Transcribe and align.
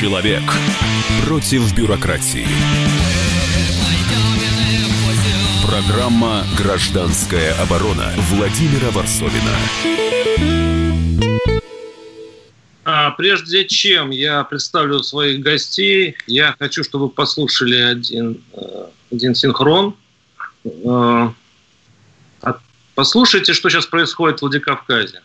Человек 0.00 0.40
против 1.26 1.76
бюрократии. 1.76 2.46
Программа 5.62 6.42
«Гражданская 6.56 7.52
оборона» 7.60 8.10
Владимира 8.30 8.90
Варсовина. 8.92 9.58
А 12.86 13.10
прежде 13.10 13.66
чем 13.66 14.08
я 14.08 14.42
представлю 14.44 15.02
своих 15.02 15.40
гостей, 15.40 16.16
я 16.26 16.56
хочу, 16.58 16.82
чтобы 16.82 17.10
послушали 17.10 17.76
один, 17.76 18.42
э, 18.54 18.86
один 19.12 19.34
синхрон. 19.34 19.96
Э, 20.64 21.28
послушайте, 22.94 23.52
что 23.52 23.68
сейчас 23.68 23.84
происходит 23.84 24.38
в 24.38 24.42
Владикавказе. 24.44 25.20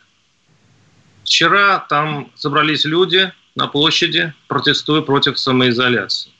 Вчера 1.23 1.79
там 1.79 2.29
собрались 2.35 2.83
люди 2.83 3.31
на 3.55 3.67
площади, 3.67 4.33
протестуя 4.47 5.01
против 5.01 5.39
самоизоляции. 5.39 6.31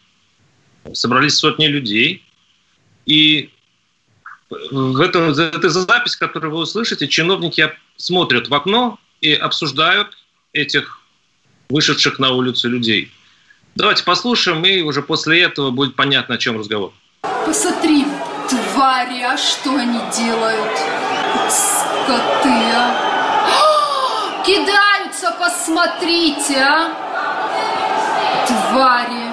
Собрались 0.94 1.38
сотни 1.38 1.68
людей. 1.68 2.24
И 3.06 3.50
в 4.50 5.00
этом, 5.00 5.32
это 5.32 5.70
запись, 5.70 6.16
которую 6.16 6.54
вы 6.54 6.60
услышите, 6.60 7.08
чиновники 7.08 7.72
смотрят 7.98 8.50
в 8.50 8.54
окно 8.54 9.00
и 9.22 9.34
обсуждают 9.34 10.18
этих 10.54 11.02
вышедших 11.70 12.20
на 12.20 12.32
улицу 12.32 12.70
людей. 12.70 13.12
Давайте 13.76 14.04
послушаем, 14.04 14.64
и 14.66 14.82
уже 14.82 15.02
после 15.02 15.42
этого 15.42 15.72
будет 15.72 15.96
понятно, 15.96 16.36
о 16.36 16.38
чем 16.38 16.60
разговор. 16.60 16.94
Посмотри, 17.46 18.06
твари, 18.50 19.22
а 19.22 19.38
что 19.38 19.76
они 19.76 20.00
делают? 20.16 20.78
Скоты, 21.50 22.50
а? 22.74 24.44
Кидаются, 25.26 25.32
посмотрите, 25.40 26.58
а! 26.58 26.94
Твари, 28.48 29.32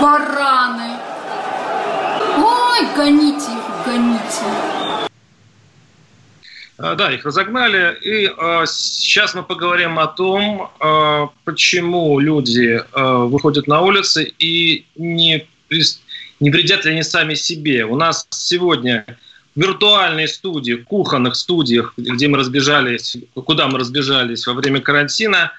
бараны. 0.00 0.96
Ой, 2.36 2.86
гоните 2.96 3.50
их, 3.52 3.84
гоните. 3.84 4.44
А, 6.78 6.94
да, 6.94 7.12
их 7.12 7.24
разогнали. 7.24 7.98
И 8.02 8.26
э, 8.26 8.66
сейчас 8.66 9.34
мы 9.34 9.42
поговорим 9.42 9.98
о 9.98 10.06
том, 10.06 10.70
э, 10.80 11.26
почему 11.44 12.20
люди 12.20 12.80
э, 12.80 13.12
выходят 13.26 13.66
на 13.66 13.80
улицы 13.80 14.32
и 14.38 14.86
не, 14.96 15.48
не 16.40 16.50
вредят 16.50 16.84
ли 16.84 16.92
они 16.92 17.02
сами 17.02 17.34
себе. 17.34 17.84
У 17.84 17.96
нас 17.96 18.26
сегодня 18.30 19.04
виртуальной 19.58 20.28
студии, 20.28 20.74
кухонных 20.74 21.34
студиях, 21.34 21.92
где 21.96 22.28
мы 22.28 22.38
разбежались, 22.38 23.16
куда 23.34 23.66
мы 23.66 23.80
разбежались 23.80 24.46
во 24.46 24.54
время 24.54 24.80
карантина. 24.80 25.52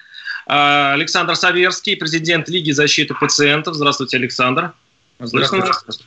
А, 0.48 0.94
Александр 0.94 1.36
Саверский, 1.36 1.98
президент 1.98 2.48
Лиги 2.48 2.72
защиты 2.72 3.14
пациентов. 3.14 3.76
Здравствуйте, 3.76 4.16
Александр. 4.16 4.72
Здравствуйте. 5.20 6.06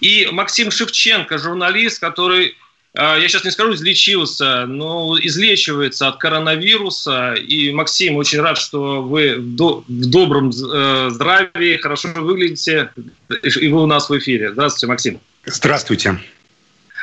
И 0.00 0.28
Максим 0.30 0.70
Шевченко, 0.70 1.38
журналист, 1.38 2.00
который, 2.00 2.56
а, 2.94 3.16
я 3.16 3.28
сейчас 3.28 3.44
не 3.44 3.50
скажу, 3.50 3.74
излечился, 3.74 4.66
но 4.66 5.18
излечивается 5.20 6.06
от 6.06 6.18
коронавируса. 6.18 7.34
И, 7.34 7.72
Максим, 7.72 8.14
очень 8.14 8.40
рад, 8.40 8.58
что 8.58 9.02
вы 9.02 9.34
в 9.38 9.84
добром 9.88 10.50
э, 10.50 11.08
здравии, 11.10 11.78
хорошо 11.78 12.10
выглядите, 12.14 12.92
и 13.42 13.68
вы 13.68 13.82
у 13.82 13.86
нас 13.86 14.08
в 14.08 14.16
эфире. 14.16 14.52
Здравствуйте, 14.52 14.86
Максим. 14.86 15.20
Здравствуйте. 15.46 16.20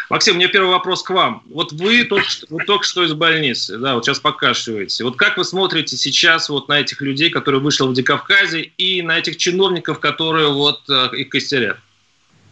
Максим, 0.09 0.35
у 0.35 0.37
меня 0.37 0.47
первый 0.49 0.69
вопрос 0.69 1.01
к 1.01 1.09
вам. 1.09 1.41
Вот 1.49 1.71
вы 1.71 2.03
только, 2.03 2.29
что, 2.29 2.45
вы 2.49 2.63
только 2.63 2.85
что 2.85 3.03
из 3.03 3.13
больницы, 3.13 3.77
да, 3.77 3.95
вот 3.95 4.05
сейчас 4.05 4.19
покашиваете. 4.19 5.03
Вот 5.03 5.15
как 5.15 5.37
вы 5.37 5.43
смотрите 5.43 5.97
сейчас 5.97 6.49
вот 6.49 6.67
на 6.67 6.79
этих 6.79 7.01
людей, 7.01 7.29
которые 7.29 7.61
вышли 7.61 7.83
в 7.83 7.87
Владикавказе, 7.87 8.61
и 8.77 9.01
на 9.01 9.17
этих 9.17 9.37
чиновников, 9.37 9.99
которые 9.99 10.51
вот 10.51 10.81
э, 10.89 11.09
их 11.17 11.29
костерят? 11.29 11.77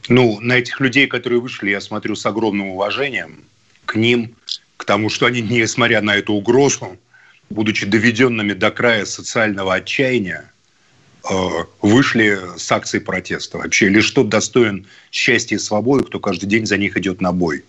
Ну, 0.09 0.39
на 0.41 0.53
этих 0.53 0.79
людей, 0.79 1.07
которые 1.07 1.39
вышли, 1.39 1.69
я 1.69 1.79
смотрю 1.79 2.15
с 2.15 2.25
огромным 2.25 2.69
уважением 2.69 3.43
к 3.85 3.95
ним, 3.95 4.35
к 4.77 4.85
тому, 4.85 5.09
что 5.09 5.27
они, 5.27 5.41
несмотря 5.49 6.01
на 6.01 6.15
эту 6.15 6.33
угрозу, 6.33 6.97
будучи 7.49 7.85
доведенными 7.85 8.53
до 8.53 8.71
края 8.71 9.05
социального 9.05 9.75
отчаяния, 9.75 10.51
вышли 11.81 12.37
с 12.57 12.71
акцией 12.71 13.03
протеста 13.03 13.57
вообще. 13.57 13.87
Лишь 13.87 14.11
тот 14.11 14.29
достоин 14.29 14.87
счастья 15.11 15.55
и 15.55 15.59
свободы, 15.59 16.03
кто 16.03 16.19
каждый 16.19 16.47
день 16.47 16.65
за 16.65 16.77
них 16.77 16.97
идет 16.97 17.21
на 17.21 17.31
бой. 17.31 17.63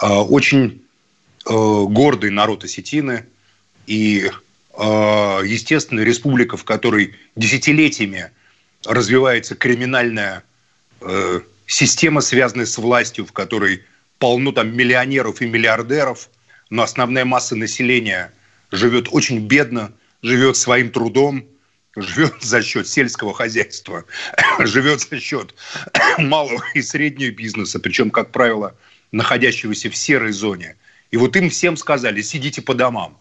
Э, 0.00 0.06
очень 0.06 0.82
э, 1.46 1.50
гордый 1.50 2.30
народ 2.30 2.64
осетины 2.64 3.26
и, 3.86 4.30
естественно, 4.78 6.00
республика, 6.00 6.56
в 6.56 6.64
которой 6.64 7.14
десятилетиями 7.36 8.30
развивается 8.86 9.54
криминальная 9.54 10.44
система, 11.66 12.22
связанная 12.22 12.64
с 12.64 12.78
властью, 12.78 13.26
в 13.26 13.32
которой 13.32 13.82
полно 14.18 14.52
там 14.52 14.74
миллионеров 14.74 15.42
и 15.42 15.46
миллиардеров, 15.46 16.30
но 16.70 16.84
основная 16.84 17.24
масса 17.26 17.54
населения 17.54 18.32
живет 18.70 19.08
очень 19.10 19.40
бедно, 19.40 19.92
живет 20.22 20.56
своим 20.56 20.90
трудом– 20.90 21.44
живет 21.96 22.42
за 22.42 22.62
счет 22.62 22.88
сельского 22.88 23.34
хозяйства, 23.34 24.04
живет 24.60 25.00
за 25.00 25.20
счет 25.20 25.54
малого 26.18 26.62
и 26.74 26.82
среднего 26.82 27.30
бизнеса, 27.30 27.78
причем, 27.78 28.10
как 28.10 28.30
правило, 28.32 28.76
находящегося 29.10 29.90
в 29.90 29.96
серой 29.96 30.32
зоне. 30.32 30.76
И 31.10 31.16
вот 31.16 31.36
им 31.36 31.50
всем 31.50 31.76
сказали, 31.76 32.22
сидите 32.22 32.62
по 32.62 32.74
домам. 32.74 33.18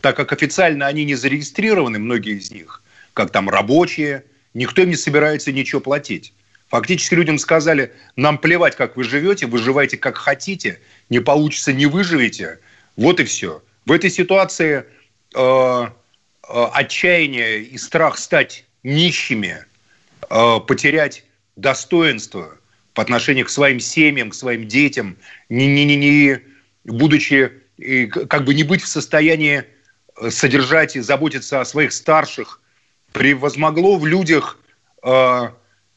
Так 0.00 0.16
как 0.16 0.32
официально 0.32 0.86
они 0.86 1.04
не 1.04 1.14
зарегистрированы, 1.14 1.98
многие 1.98 2.36
из 2.36 2.50
них, 2.50 2.82
как 3.14 3.30
там 3.30 3.48
рабочие, 3.48 4.24
никто 4.52 4.82
им 4.82 4.90
не 4.90 4.96
собирается 4.96 5.52
ничего 5.52 5.80
платить. 5.80 6.34
Фактически 6.68 7.14
людям 7.14 7.38
сказали, 7.38 7.92
нам 8.16 8.38
плевать, 8.38 8.76
как 8.76 8.96
вы 8.96 9.04
живете, 9.04 9.46
выживайте 9.46 9.96
как 9.96 10.16
хотите, 10.16 10.80
не 11.10 11.20
получится, 11.20 11.72
не 11.72 11.86
выживете. 11.86 12.58
Вот 12.96 13.20
и 13.20 13.24
все. 13.24 13.62
В 13.86 13.92
этой 13.92 14.10
ситуации 14.10 14.84
э, 15.34 15.86
отчаяние 16.48 17.62
и 17.62 17.78
страх 17.78 18.18
стать 18.18 18.64
нищими, 18.82 19.64
э, 20.30 20.60
потерять 20.66 21.24
достоинство 21.56 22.56
по 22.94 23.02
отношению 23.02 23.46
к 23.46 23.50
своим 23.50 23.80
семьям, 23.80 24.30
к 24.30 24.34
своим 24.34 24.68
детям, 24.68 25.16
не, 25.48 25.66
не, 25.66 25.84
не, 25.84 25.96
не 25.96 26.40
будучи 26.84 27.62
как 28.28 28.44
бы 28.44 28.54
не 28.54 28.64
быть 28.64 28.82
в 28.82 28.86
состоянии 28.86 29.64
э, 30.16 30.30
содержать 30.30 30.96
и 30.96 31.00
заботиться 31.00 31.60
о 31.60 31.64
своих 31.64 31.92
старших, 31.92 32.60
превозмогло 33.12 33.98
в 33.98 34.06
людях 34.06 34.58
э, 35.02 35.08
э, 35.08 35.50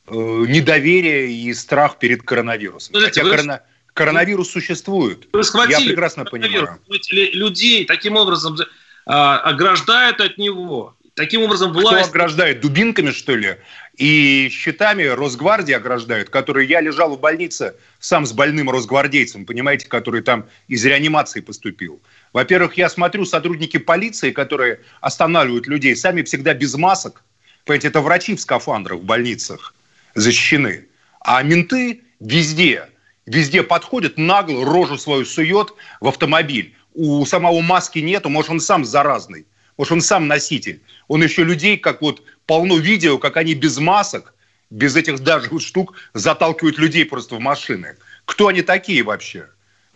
недоверие 0.07 1.31
и 1.31 1.53
страх 1.53 1.99
перед 1.99 2.23
коронавирусом. 2.23 2.93
Подождите, 2.93 3.21
Хотя 3.21 3.31
вы... 3.31 3.37
корона... 3.37 3.61
коронавирус 3.93 4.49
существует. 4.51 5.27
Вы 5.33 5.41
Я 5.69 5.79
прекрасно 5.79 6.25
понимаю. 6.25 6.79
Людей 7.09 7.85
таким 7.85 8.15
образом 8.15 8.57
ограждают 9.05 10.21
от 10.21 10.37
него. 10.37 10.95
Таким 11.15 11.43
образом, 11.43 11.71
власть... 11.71 12.09
Кто 12.09 12.09
ограждает? 12.09 12.59
Дубинками, 12.59 13.11
что 13.11 13.35
ли? 13.35 13.55
И 13.95 14.49
щитами 14.51 15.03
Росгвардии 15.03 15.73
ограждают, 15.73 16.29
которые 16.29 16.67
я 16.67 16.81
лежал 16.81 17.15
в 17.15 17.19
больнице 17.21 17.75
сам 17.99 18.25
с 18.25 18.33
больным 18.33 18.69
росгвардейцем, 18.69 19.45
понимаете, 19.45 19.87
который 19.87 20.21
там 20.21 20.45
из 20.67 20.83
реанимации 20.83 21.39
поступил. 21.39 22.01
Во-первых, 22.33 22.75
я 22.75 22.89
смотрю, 22.89 23.23
сотрудники 23.23 23.77
полиции, 23.77 24.31
которые 24.31 24.81
останавливают 24.99 25.67
людей, 25.67 25.95
сами 25.95 26.21
всегда 26.23 26.53
без 26.53 26.75
масок. 26.75 27.23
Понимаете, 27.63 27.87
это 27.87 28.01
врачи 28.01 28.35
в 28.35 28.41
скафандрах 28.41 28.99
в 28.99 29.03
больницах 29.03 29.73
защищены. 30.15 30.87
А 31.21 31.41
менты 31.43 32.03
везде, 32.19 32.89
везде 33.25 33.63
подходят, 33.63 34.17
нагло 34.17 34.65
рожу 34.65 34.97
свою 34.97 35.23
сует 35.23 35.73
в 36.01 36.09
автомобиль 36.09 36.75
у 36.95 37.25
самого 37.25 37.61
маски 37.61 37.99
нету, 37.99 38.29
может, 38.29 38.51
он 38.51 38.59
сам 38.59 38.85
заразный, 38.85 39.45
может, 39.77 39.91
он 39.91 40.01
сам 40.01 40.27
носитель. 40.27 40.81
Он 41.07 41.21
еще 41.21 41.43
людей, 41.43 41.77
как 41.77 42.01
вот 42.01 42.23
полно 42.45 42.77
видео, 42.77 43.17
как 43.17 43.37
они 43.37 43.53
без 43.53 43.77
масок, 43.77 44.33
без 44.69 44.95
этих 44.95 45.19
даже 45.19 45.59
штук 45.59 45.95
заталкивают 46.13 46.79
людей 46.79 47.05
просто 47.05 47.35
в 47.35 47.39
машины. 47.39 47.97
Кто 48.23 48.47
они 48.47 48.61
такие 48.61 49.03
вообще? 49.03 49.47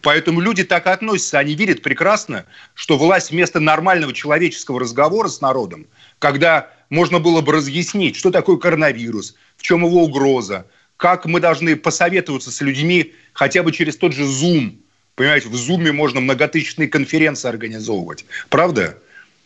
Поэтому 0.01 0.39
люди 0.39 0.63
так 0.63 0.87
относятся, 0.87 1.39
они 1.39 1.55
видят 1.55 1.81
прекрасно, 1.81 2.45
что 2.73 2.97
власть 2.97 3.31
вместо 3.31 3.59
нормального 3.59 4.13
человеческого 4.13 4.79
разговора 4.79 5.27
с 5.27 5.41
народом, 5.41 5.87
когда 6.19 6.69
можно 6.89 7.19
было 7.19 7.41
бы 7.41 7.53
разъяснить, 7.53 8.15
что 8.15 8.31
такое 8.31 8.57
коронавирус, 8.57 9.35
в 9.57 9.61
чем 9.61 9.85
его 9.85 10.03
угроза, 10.03 10.67
как 10.95 11.25
мы 11.25 11.39
должны 11.39 11.75
посоветоваться 11.75 12.51
с 12.51 12.61
людьми 12.61 13.13
хотя 13.33 13.63
бы 13.63 13.71
через 13.71 13.97
тот 13.97 14.13
же 14.13 14.23
Zoom– 14.23 14.77
Понимаете, 15.19 15.49
в 15.49 15.55
Зуме 15.55 15.91
можно 15.91 16.21
многотысячные 16.21 16.87
конференции 16.87 17.49
организовывать. 17.49 18.23
Правда? 18.49 18.97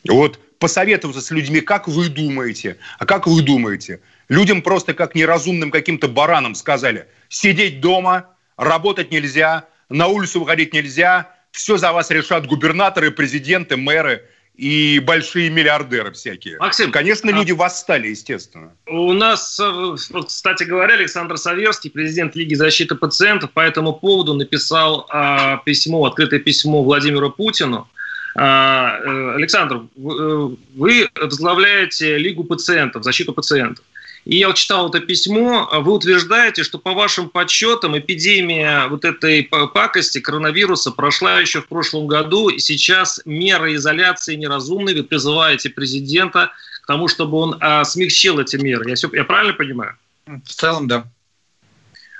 Вот 0.07 0.39
посоветоваться 0.59 1.19
с 1.19 1.31
людьми, 1.31 1.61
как 1.61 1.87
вы 1.87 2.09
думаете, 2.09 2.77
а 2.99 3.07
как 3.07 3.25
вы 3.25 3.41
думаете? 3.41 3.99
Людям 4.29 4.61
просто 4.61 4.93
как 4.93 5.15
неразумным 5.15 5.71
каким-то 5.71 6.07
баранам 6.07 6.53
сказали, 6.53 7.07
сидеть 7.27 7.81
дома, 7.81 8.29
работать 8.55 9.09
нельзя, 9.09 9.65
на 9.89 10.05
улицу 10.05 10.41
выходить 10.41 10.73
нельзя, 10.73 11.31
все 11.49 11.77
за 11.77 11.91
вас 11.91 12.11
решат 12.11 12.45
губернаторы, 12.45 13.09
президенты, 13.09 13.75
мэры 13.75 14.21
и 14.55 14.99
большие 14.99 15.49
миллиардеры 15.49 16.11
всякие. 16.11 16.57
Максим, 16.59 16.91
Конечно, 16.91 17.31
а... 17.31 17.33
люди 17.33 17.51
восстали, 17.51 18.09
естественно. 18.09 18.71
У 18.85 19.11
нас, 19.13 19.59
э, 19.59 19.95
кстати 20.25 20.63
говоря, 20.63 20.93
Александр 20.93 21.37
Саверский, 21.37 21.89
президент 21.89 22.35
Лиги 22.35 22.53
защиты 22.53 22.95
пациентов, 22.95 23.51
по 23.51 23.61
этому 23.61 23.93
поводу 23.93 24.35
написал 24.35 25.07
а, 25.09 25.57
письмо, 25.57 26.05
открытое 26.05 26.39
письмо 26.39 26.83
Владимиру 26.83 27.31
Путину. 27.31 27.87
А, 28.35 28.99
э, 28.99 29.35
Александр, 29.35 29.83
вы 29.95 31.09
возглавляете 31.19 32.17
Лигу 32.17 32.43
пациентов, 32.43 33.03
защиту 33.03 33.33
пациентов. 33.33 33.83
И 34.25 34.37
я 34.37 34.53
читал 34.53 34.89
это 34.89 35.01
письмо, 35.01 35.69
вы 35.81 35.93
утверждаете, 35.93 36.63
что 36.63 36.79
по 36.79 36.93
вашим 36.93 37.29
подсчетам 37.29 37.97
эпидемия 37.97 38.87
вот 38.87 39.03
этой 39.03 39.43
пакости, 39.43 40.19
коронавируса, 40.21 40.91
прошла 40.91 41.39
еще 41.39 41.61
в 41.61 41.67
прошлом 41.67 42.07
году, 42.07 42.47
и 42.47 42.59
сейчас 42.59 43.21
меры 43.25 43.75
изоляции 43.75 44.35
неразумны, 44.35 44.93
вы 44.93 45.03
призываете 45.03 45.69
президента 45.69 46.51
к 46.83 46.87
тому, 46.87 47.09
чтобы 47.09 47.37
он 47.37 47.57
а, 47.59 47.83
смягчил 47.83 48.39
эти 48.39 48.55
меры. 48.55 48.89
Я, 48.89 48.95
все, 48.95 49.09
я 49.13 49.25
правильно 49.25 49.53
понимаю? 49.53 49.97
В 50.25 50.49
целом, 50.49 50.87
да. 50.87 51.05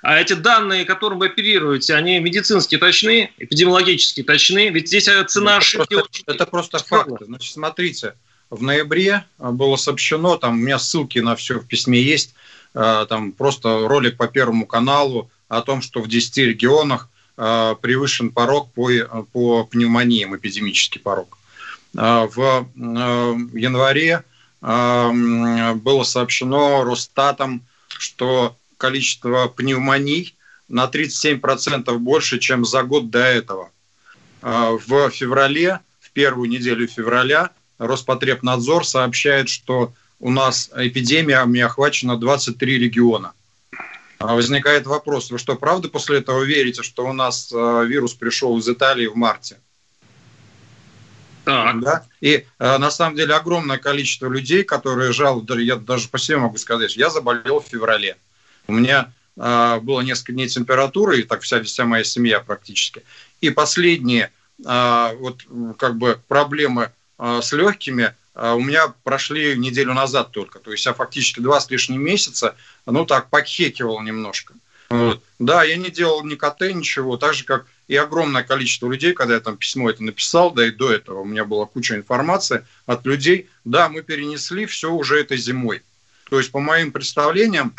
А 0.02 0.20
эти 0.20 0.34
данные, 0.34 0.84
которым 0.84 1.20
вы 1.20 1.28
оперируете, 1.28 1.96
они 1.96 2.20
медицински 2.20 2.78
точны, 2.78 3.32
эпидемиологически 3.38 4.24
точны? 4.24 4.70
Ведь 4.70 4.90
здесь 4.90 5.08
э, 5.08 5.24
цена 5.24 5.58
ошибки... 5.58 5.94
Это, 5.94 6.04
очень... 6.04 6.24
это 6.28 6.46
просто 6.46 6.80
факты. 6.80 7.24
Значит, 7.24 7.54
смотрите, 7.54 8.16
в 8.54 8.62
ноябре 8.62 9.26
а, 9.40 9.52
было 9.52 9.76
сообщено, 9.76 10.38
там 10.38 10.54
у 10.54 10.58
меня 10.58 10.80
ссылки 10.80 11.20
на 11.20 11.36
все 11.36 11.60
в 11.60 11.68
письме 11.68 12.02
есть, 12.02 12.34
а, 12.74 13.06
там 13.06 13.32
просто 13.32 13.88
ролик 13.88 14.18
по 14.18 14.28
Первому 14.28 14.66
каналу 14.66 15.30
о 15.50 15.62
том, 15.62 15.82
что 15.82 16.02
в 16.02 16.08
10 16.08 16.38
регионах 16.38 17.10
а, 17.36 17.76
превышен 17.76 18.32
порог 18.32 18.72
по, 18.72 18.90
по 19.32 19.66
пневмониям, 19.66 20.36
эпидемический 20.36 21.02
порог. 21.02 21.38
В 21.94 22.66
январе 23.54 24.24
было 24.62 26.04
сообщено 26.04 26.84
Росстатом, 26.84 27.62
что 27.88 28.58
количество 28.78 29.48
пневмоний 29.48 30.36
на 30.68 30.86
37% 30.86 31.96
больше, 32.00 32.40
чем 32.40 32.66
за 32.66 32.82
год 32.82 33.12
до 33.12 33.20
этого. 33.20 33.70
В 34.42 35.12
феврале, 35.12 35.82
в 36.00 36.10
первую 36.10 36.50
неделю 36.50 36.88
февраля, 36.88 37.52
Роспотребнадзор 37.78 38.86
сообщает, 38.86 39.50
что 39.50 39.94
у 40.20 40.30
нас 40.30 40.70
эпидемиями 40.76 41.62
охвачено 41.62 42.18
23 42.18 42.78
региона. 42.78 43.34
А 44.20 44.36
возникает 44.36 44.88
вопрос, 44.88 45.32
вы 45.32 45.38
что, 45.38 45.56
правда 45.56 45.90
после 45.90 46.20
этого 46.20 46.44
верите, 46.44 46.82
что 46.82 47.06
у 47.06 47.12
нас 47.12 47.52
э, 47.52 47.86
вирус 47.86 48.14
пришел 48.14 48.58
из 48.58 48.70
Италии 48.70 49.08
в 49.08 49.18
марте? 49.18 49.58
Так. 51.44 51.82
Да? 51.82 52.06
И 52.22 52.46
э, 52.58 52.78
на 52.78 52.90
самом 52.90 53.18
деле 53.18 53.34
огромное 53.36 53.78
количество 53.78 54.30
людей, 54.30 54.64
которые 54.64 55.12
жалуют, 55.12 55.50
я 55.60 55.76
даже 55.76 56.08
по 56.08 56.18
себе 56.18 56.38
могу 56.38 56.58
сказать, 56.58 56.96
я 56.96 57.10
заболел 57.10 57.60
в 57.60 57.68
феврале. 57.68 58.16
У 58.68 58.72
меня 58.72 59.12
э, 59.36 59.80
было 59.82 60.00
несколько 60.00 60.32
дней 60.32 60.48
температуры, 60.48 61.20
и 61.20 61.24
так 61.24 61.42
вся, 61.42 61.62
вся 61.62 61.84
моя 61.84 62.06
семья 62.06 62.40
практически. 62.40 63.04
И 63.42 63.50
последние 63.50 64.32
вот 64.58 65.42
как 65.78 65.98
бы 65.98 66.22
проблемы 66.30 66.84
а, 66.84 66.92
с 67.18 67.52
легкими 67.52 68.14
а, 68.36 68.56
у 68.56 68.62
меня 68.62 68.94
прошли 69.04 69.58
неделю 69.58 69.94
назад 69.94 70.32
только. 70.32 70.60
То 70.60 70.72
есть 70.72 70.86
я 70.86 70.94
фактически 70.94 71.40
два 71.40 71.60
с 71.60 71.70
лишним 71.70 72.02
месяца, 72.02 72.56
ну 72.86 73.06
так, 73.06 73.30
покекивал 73.30 74.02
немножко. 74.02 74.54
Вот. 74.90 75.24
Да, 75.40 75.64
я 75.64 75.76
не 75.78 75.90
делал 75.90 76.24
ни 76.24 76.36
КТ, 76.36 76.62
ничего, 76.62 77.18
так 77.18 77.34
же, 77.34 77.46
как 77.46 77.66
и 77.88 77.96
огромное 77.96 78.44
количество 78.44 78.92
людей, 78.92 79.14
когда 79.14 79.36
я 79.36 79.40
там 79.40 79.58
письмо 79.58 79.90
это 79.90 80.04
написал, 80.04 80.52
да 80.52 80.68
и 80.68 80.72
до 80.72 80.92
этого 80.92 81.22
у 81.22 81.26
меня 81.26 81.46
была 81.46 81.66
куча 81.66 81.96
информации 81.96 82.66
от 82.86 83.06
людей, 83.06 83.50
да, 83.66 83.90
мы 83.90 84.04
перенесли 84.04 84.66
все 84.66 84.92
уже 84.92 85.20
этой 85.20 85.38
зимой. 85.38 85.82
То 86.30 86.38
есть, 86.38 86.52
по 86.52 86.60
моим 86.60 86.92
представлениям, 86.92 87.74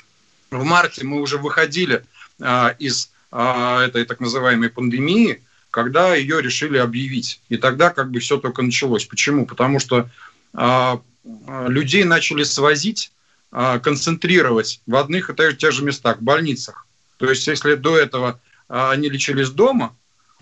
в 0.51 0.65
марте 0.65 1.05
мы 1.05 1.21
уже 1.21 1.39
выходили 1.39 2.05
а, 2.41 2.75
из 2.79 3.11
а, 3.31 3.85
этой 3.85 4.05
так 4.05 4.21
называемой 4.21 4.71
пандемии, 4.71 5.43
когда 5.75 6.15
ее 6.15 6.41
решили 6.41 6.79
объявить. 6.79 7.41
И 7.49 7.56
тогда 7.56 7.91
как 7.91 8.12
бы 8.12 8.21
все 8.21 8.38
только 8.38 8.62
началось. 8.62 9.06
Почему? 9.06 9.44
Потому 9.44 9.81
что 9.81 10.09
а, 10.53 11.00
людей 11.67 12.05
начали 12.05 12.44
свозить, 12.44 13.11
а, 13.50 13.81
концентрировать 13.81 14.81
в 14.87 14.94
одних 14.94 15.31
и 15.31 15.56
тех, 15.56 15.73
же 15.73 15.82
местах, 15.82 16.19
в 16.19 16.23
больницах. 16.23 16.87
То 17.17 17.29
есть 17.29 17.44
если 17.49 17.75
до 17.75 17.99
этого 17.99 18.41
а, 18.69 18.93
они 18.93 19.09
лечились 19.09 19.50
дома, 19.50 19.97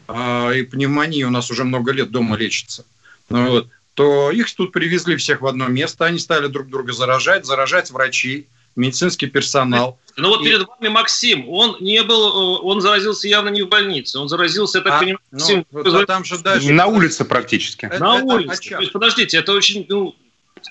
а, 0.07 0.51
и 0.51 0.65
пневмония 0.65 1.27
у 1.27 1.31
нас 1.31 1.51
уже 1.51 1.65
много 1.65 1.93
лет 1.93 2.11
дома 2.11 2.37
лечится, 2.37 2.85
ну, 3.31 3.49
вот, 3.49 3.69
то 3.95 4.31
их 4.31 4.55
тут 4.55 4.71
привезли 4.71 5.17
всех 5.17 5.41
в 5.41 5.47
одно 5.47 5.67
место, 5.67 6.05
они 6.05 6.19
стали 6.19 6.49
друг 6.49 6.69
друга 6.69 6.93
заражать, 6.93 7.47
заражать 7.47 7.91
врачей, 7.91 8.49
медицинский 8.77 9.27
персонал. 9.27 9.99
Ну 10.17 10.29
вот 10.29 10.43
и... 10.43 10.45
перед 10.45 10.67
вами 10.67 10.89
Максим, 10.89 11.49
он 11.49 11.77
не 11.81 12.03
был, 12.03 12.59
э, 12.59 12.61
он 12.63 12.81
заразился 12.81 13.29
явно 13.29 13.49
не 13.49 13.63
в 13.63 13.69
больнице, 13.69 14.19
он 14.19 14.29
заразился, 14.29 14.79
я 14.79 14.85
так 14.85 14.95
а, 14.95 14.99
понимаю, 14.99 15.19
ну, 15.31 15.39
Максим, 15.39 15.67
вот, 15.71 16.07
там 16.07 16.25
же 16.25 16.39
дальше... 16.39 16.73
на 16.73 16.87
улице 16.87 17.25
практически. 17.25 17.87
Это, 17.87 17.99
на 17.99 18.17
это 18.17 18.25
улице. 18.25 18.71
То 18.71 18.81
есть, 18.81 18.93
подождите, 18.93 19.39
это 19.39 19.53
очень, 19.53 19.87
ну, 19.89 20.15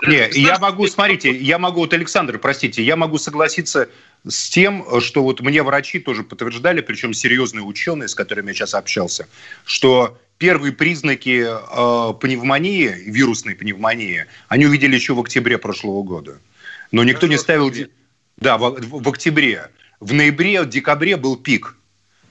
не, 0.08 0.30
я 0.40 0.58
могу, 0.60 0.88
смотрите, 0.88 1.36
я 1.36 1.58
могу, 1.58 1.82
вот 1.82 1.94
Александр, 1.94 2.38
простите, 2.40 2.84
я 2.84 2.96
могу 2.96 3.18
согласиться 3.18 3.90
с 4.28 4.50
тем, 4.50 4.86
что 5.02 5.24
вот 5.24 5.42
мне 5.42 5.64
врачи 5.64 6.00
тоже 6.00 6.24
подтверждали, 6.24 6.82
причем 6.82 7.14
серьезные 7.14 7.64
ученые, 7.64 8.08
с 8.08 8.16
которыми 8.16 8.50
я 8.50 8.54
сейчас 8.54 8.74
общался, 8.74 9.28
что 9.66 10.18
первые 10.38 10.72
признаки 10.72 11.46
э, 11.46 12.14
пневмонии, 12.20 12.88
вирусной 13.06 13.56
пневмонии, 13.56 14.26
они 14.48 14.66
увидели 14.66 14.96
еще 14.96 15.14
в 15.14 15.20
октябре 15.20 15.58
прошлого 15.58 16.04
года. 16.04 16.40
Но 16.92 17.04
никто 17.04 17.28
не 17.28 17.38
ставил... 17.38 17.72
Да, 18.38 18.58
в, 18.58 18.80
в, 18.80 19.10
октябре. 19.10 19.70
В 20.00 20.14
ноябре, 20.14 20.64
в 20.64 20.70
декабре 20.70 21.16
был 21.16 21.38
пик. 21.38 21.76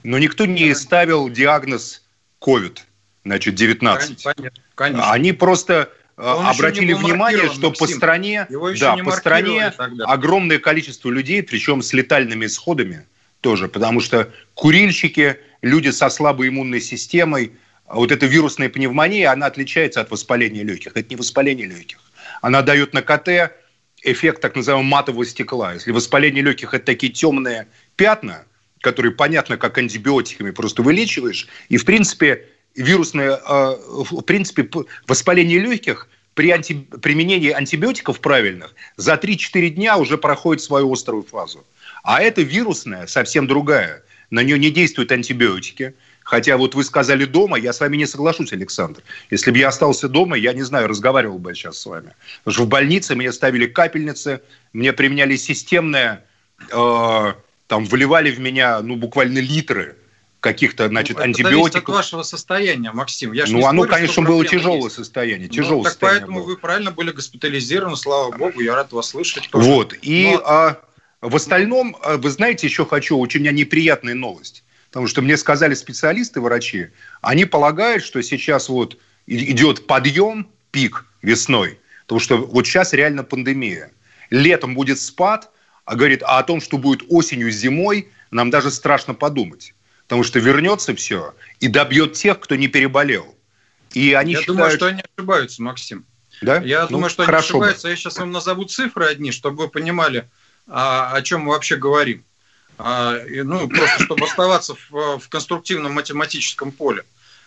Но 0.03 0.17
никто 0.17 0.45
не 0.45 0.73
ставил 0.75 1.29
диагноз 1.29 2.03
COVID, 2.41 2.79
значит, 3.23 3.55
19. 3.55 4.23
Конечно, 4.23 4.63
конечно. 4.75 5.11
Они 5.11 5.31
просто 5.31 5.89
э, 6.17 6.21
Он 6.21 6.47
обратили 6.47 6.93
внимание, 6.93 7.49
что 7.49 7.69
Максим. 7.69 7.87
по 7.87 7.87
стране, 7.87 8.47
да, 8.79 8.97
по 8.97 9.11
стране 9.11 9.67
огромное 10.05 10.59
количество 10.59 11.09
людей, 11.09 11.43
причем 11.43 11.81
с 11.81 11.93
летальными 11.93 12.47
исходами 12.47 13.05
тоже, 13.41 13.67
потому 13.67 14.01
что 14.01 14.31
курильщики, 14.53 15.37
люди 15.61 15.89
со 15.89 16.09
слабой 16.09 16.49
иммунной 16.49 16.81
системой, 16.81 17.53
вот 17.87 18.11
эта 18.11 18.25
вирусная 18.25 18.69
пневмония, 18.69 19.31
она 19.31 19.45
отличается 19.45 20.01
от 20.01 20.11
воспаления 20.11 20.63
легких. 20.63 20.91
Это 20.95 21.09
не 21.09 21.15
воспаление 21.15 21.67
легких. 21.67 21.99
Она 22.41 22.61
дает 22.61 22.93
на 22.93 23.01
КТ 23.01 23.53
эффект 24.03 24.41
так 24.41 24.55
называемого 24.55 24.87
матового 24.87 25.25
стекла. 25.25 25.73
Если 25.73 25.91
воспаление 25.91 26.43
легких– 26.43 26.73
это 26.73 26.85
такие 26.85 27.11
темные 27.11 27.67
пятна, 27.95 28.45
которые 28.81 29.13
понятно, 29.13 29.57
как 29.57 29.77
антибиотиками 29.77 30.51
просто 30.51 30.81
вылечиваешь, 30.81 31.47
и, 31.69 31.77
в 31.77 31.85
принципе, 31.85 32.47
вирусное, 32.75 33.37
э, 33.37 33.75
в 33.87 34.21
принципе, 34.21 34.69
воспаление 35.07 35.59
легких 35.59 36.09
при 36.33 36.49
анти, 36.49 36.87
применении 37.01 37.51
антибиотиков 37.51 38.19
правильных 38.21 38.73
за 38.97 39.15
3-4 39.15 39.69
дня 39.69 39.97
уже 39.97 40.17
проходит 40.17 40.63
свою 40.63 40.91
острую 40.91 41.23
фазу. 41.23 41.65
А 42.03 42.21
это 42.21 42.41
вирусная, 42.41 43.05
совсем 43.05 43.47
другая. 43.47 44.03
На 44.29 44.41
нее 44.41 44.57
не 44.57 44.71
действуют 44.71 45.11
антибиотики– 45.11 45.93
Хотя 46.23 46.57
вот 46.57 46.75
вы 46.75 46.83
сказали 46.83 47.25
дома, 47.25 47.57
я 47.57 47.73
с 47.73 47.79
вами 47.79 47.97
не 47.97 48.05
соглашусь, 48.05 48.53
Александр. 48.53 49.01
Если 49.29 49.51
бы 49.51 49.57
я 49.57 49.69
остался 49.69 50.07
дома, 50.07 50.37
я 50.37 50.53
не 50.53 50.61
знаю, 50.61 50.87
разговаривал 50.87 51.39
бы 51.39 51.53
сейчас 51.53 51.77
с 51.79 51.85
вами. 51.85 52.13
Потому 52.43 52.53
что 52.53 52.63
в 52.63 52.67
больнице 52.67 53.15
мне 53.15 53.31
ставили 53.31 53.65
капельницы, 53.65 54.41
мне 54.73 54.93
применяли 54.93 55.35
системное, 55.35 56.23
э, 56.71 57.33
там 57.67 57.85
вливали 57.85 58.31
в 58.31 58.39
меня, 58.39 58.81
ну, 58.81 58.95
буквально 58.95 59.39
литры 59.39 59.95
каких-то, 60.41 60.87
значит, 60.87 61.17
ну, 61.17 61.23
антибиотиков. 61.23 61.89
от 61.89 61.95
вашего 61.95 62.23
состояния, 62.23 62.91
Максим. 62.91 63.31
Я 63.31 63.45
ну, 63.47 63.65
оно, 63.65 63.83
конечно, 63.83 64.23
было 64.23 64.45
тяжелое 64.45 64.83
есть. 64.83 64.95
состояние. 64.95 65.47
Ну, 65.47 65.53
тяжелое 65.53 65.83
так 65.83 65.91
состояние 65.93 66.19
поэтому 66.21 66.39
было. 66.39 66.47
вы 66.47 66.57
правильно 66.57 66.91
были 66.91 67.11
госпитализированы, 67.11 67.95
слава 67.95 68.35
богу, 68.35 68.59
я 68.59 68.75
рад 68.75 68.91
вас 68.91 69.09
слышать. 69.09 69.49
Тоже. 69.49 69.69
Вот, 69.69 69.95
и 70.01 70.31
Но... 70.31 70.41
а, 70.45 70.81
в 71.21 71.35
остальном, 71.35 71.95
а, 72.01 72.17
вы 72.17 72.29
знаете, 72.31 72.67
еще 72.67 72.85
хочу, 72.85 73.17
очень 73.19 73.39
у 73.39 73.43
меня 73.43 73.51
неприятная 73.51 74.15
новость. 74.15 74.63
Потому 74.91 75.07
что 75.07 75.21
мне 75.21 75.37
сказали 75.37 75.73
специалисты, 75.73 76.41
врачи, 76.41 76.89
они 77.21 77.45
полагают, 77.45 78.03
что 78.03 78.21
сейчас 78.21 78.67
вот 78.67 78.97
идет 79.25 79.87
подъем, 79.87 80.49
пик 80.71 81.05
весной, 81.21 81.79
потому 82.01 82.19
что 82.19 82.37
вот 82.37 82.67
сейчас 82.67 82.91
реально 82.91 83.23
пандемия. 83.23 83.91
Летом 84.29 84.75
будет 84.75 84.99
спад, 84.99 85.49
а 85.85 85.95
говорит, 85.95 86.23
а 86.23 86.39
о 86.39 86.43
том, 86.43 86.59
что 86.59 86.77
будет 86.77 87.03
осенью, 87.07 87.51
зимой, 87.51 88.09
нам 88.31 88.49
даже 88.49 88.69
страшно 88.69 89.13
подумать. 89.13 89.73
Потому 90.03 90.23
что 90.23 90.39
вернется 90.39 90.93
все 90.93 91.35
и 91.61 91.69
добьет 91.69 92.13
тех, 92.13 92.41
кто 92.41 92.55
не 92.55 92.67
переболел. 92.67 93.35
И 93.93 94.11
они 94.11 94.33
Я 94.33 94.39
считают... 94.39 94.57
думаю, 94.57 94.75
что 94.75 94.85
они 94.87 95.03
ошибаются, 95.15 95.61
Максим. 95.61 96.05
Да? 96.41 96.61
Я 96.61 96.83
ну, 96.83 96.89
думаю, 96.89 97.09
что 97.09 97.23
они 97.23 97.31
ошибаются. 97.31 97.83
Бы. 97.83 97.91
Я 97.91 97.95
сейчас 97.95 98.17
вам 98.17 98.31
назову 98.31 98.65
цифры 98.65 99.05
одни, 99.05 99.31
чтобы 99.31 99.63
вы 99.63 99.69
понимали, 99.69 100.29
о, 100.67 101.13
о 101.13 101.21
чем 101.21 101.41
мы 101.41 101.53
вообще 101.53 101.77
говорим. 101.77 102.25
А, 102.83 103.19
ну, 103.27 103.67
просто 103.67 104.03
чтобы 104.03 104.25
оставаться 104.25 104.75
в, 104.75 105.19
в 105.19 105.29
конструктивном 105.29 105.93
математическом 105.93 106.71
поле. 106.71 107.03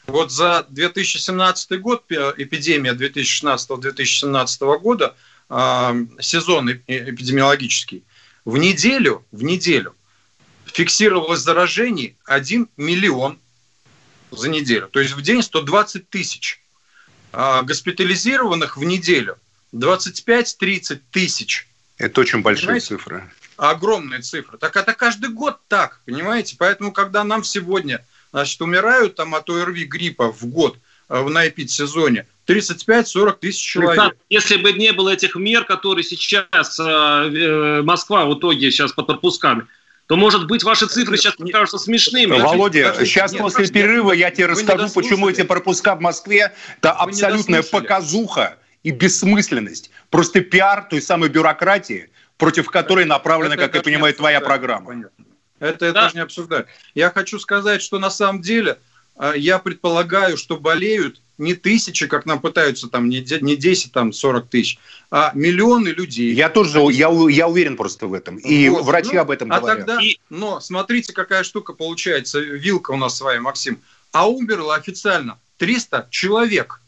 Вот 0.06 0.30
за 0.30 0.66
2017 0.68 1.80
год, 1.80 2.04
эпидемия 2.08 2.92
2016-2017 2.92 4.78
года, 4.78 5.16
сезон 6.20 6.70
эпидемиологический, 6.86 8.04
в 8.44 8.58
неделю, 8.58 9.24
в 9.32 9.42
неделю 9.42 9.94
фиксировалось 10.66 11.40
заражений 11.40 12.16
1 12.26 12.68
миллион 12.76 13.38
за 14.30 14.48
неделю. 14.48 14.88
То 14.88 15.00
есть 15.00 15.14
в 15.14 15.22
день 15.22 15.42
120 15.42 16.08
тысяч. 16.10 16.60
А 17.32 17.62
госпитализированных 17.62 18.76
в 18.76 18.84
неделю 18.84 19.38
25-30 19.72 21.00
тысяч. 21.10 21.66
Это 21.98 22.20
очень 22.20 22.42
большие 22.42 22.66
понимаете? 22.66 22.86
цифры. 22.86 23.30
Огромные 23.56 24.20
цифры. 24.20 24.58
Так 24.58 24.76
это 24.76 24.94
каждый 24.94 25.30
год 25.30 25.58
так, 25.68 26.00
понимаете? 26.06 26.56
Поэтому, 26.58 26.92
когда 26.92 27.24
нам 27.24 27.44
сегодня 27.44 28.04
значит, 28.32 28.60
умирают 28.60 29.14
там 29.14 29.34
от 29.34 29.48
ОРВИ 29.48 29.84
гриппа 29.84 30.32
в 30.32 30.44
год 30.46 30.76
э, 31.08 31.22
на 31.22 31.46
эпидсезоне, 31.46 32.26
35-40 32.46 33.38
тысяч 33.40 33.60
человек. 33.60 34.16
Если 34.28 34.56
бы 34.56 34.72
не 34.72 34.92
было 34.92 35.10
этих 35.10 35.36
мер, 35.36 35.64
которые 35.64 36.04
сейчас 36.04 36.78
э, 36.78 36.82
э, 36.82 37.82
Москва 37.82 38.26
в 38.26 38.34
итоге 38.34 38.70
сейчас 38.70 38.92
под 38.92 39.06
пропусками, 39.06 39.66
то, 40.06 40.16
может 40.16 40.46
быть, 40.46 40.62
ваши 40.64 40.86
цифры 40.86 41.16
сейчас 41.16 41.34
покажутся 41.36 41.78
смешными. 41.78 42.38
Володя, 42.38 42.90
подождите, 42.90 43.10
сейчас 43.10 43.32
нет, 43.32 43.40
после 43.40 43.56
подождите, 43.58 43.80
перерыва 43.80 44.12
я 44.12 44.30
тебе 44.30 44.46
расскажу, 44.46 44.88
почему 44.94 45.30
эти 45.30 45.42
пропуска 45.42 45.94
в 45.94 46.00
Москве– 46.00 46.52
это 46.78 46.92
абсолютная 46.92 47.62
показуха 47.62 48.58
и 48.82 48.90
бессмысленность. 48.90 49.90
Просто 50.10 50.40
пиар 50.40 50.86
той 50.90 51.00
самой 51.00 51.30
бюрократии, 51.30 52.10
против 52.36 52.70
которой 52.70 53.04
направлена, 53.04 53.54
это, 53.54 53.64
как 53.64 53.74
я 53.76 53.82
понимаю, 53.82 54.14
твоя 54.14 54.40
программа. 54.40 54.86
Понятно. 54.86 55.24
Это, 55.60 55.86
это 55.86 55.92
да. 55.92 56.10
не 56.14 56.20
обсуждать. 56.20 56.66
Я 56.94 57.10
хочу 57.10 57.38
сказать, 57.38 57.80
что 57.80 57.98
на 57.98 58.10
самом 58.10 58.42
деле 58.42 58.78
а, 59.16 59.34
я 59.34 59.58
предполагаю, 59.58 60.36
что 60.36 60.56
болеют 60.56 61.20
не 61.38 61.54
тысячи, 61.54 62.06
как 62.06 62.26
нам 62.26 62.40
пытаются, 62.40 62.88
там, 62.88 63.08
не 63.08 63.20
10, 63.20 63.92
там, 63.92 64.12
40 64.12 64.48
тысяч, 64.48 64.78
а 65.10 65.32
миллионы 65.34 65.88
людей. 65.88 66.32
Я 66.32 66.48
тоже, 66.48 66.78
я, 66.92 67.10
я 67.28 67.48
уверен 67.48 67.76
просто 67.76 68.06
в 68.06 68.14
этом. 68.14 68.36
И 68.36 68.68
вот. 68.68 68.84
врачи 68.84 69.14
ну, 69.14 69.20
об 69.20 69.30
этом 69.30 69.50
а 69.50 69.60
говорят. 69.60 69.86
Тогда, 69.86 70.00
но 70.30 70.60
смотрите, 70.60 71.12
какая 71.12 71.42
штука 71.42 71.72
получается, 71.72 72.38
вилка 72.38 72.92
у 72.92 72.96
нас 72.96 73.16
с 73.16 73.20
вами, 73.20 73.38
Максим. 73.38 73.80
А 74.12 74.28
умерло 74.28 74.76
официально 74.76 75.38
300 75.58 76.08
человек. 76.10 76.80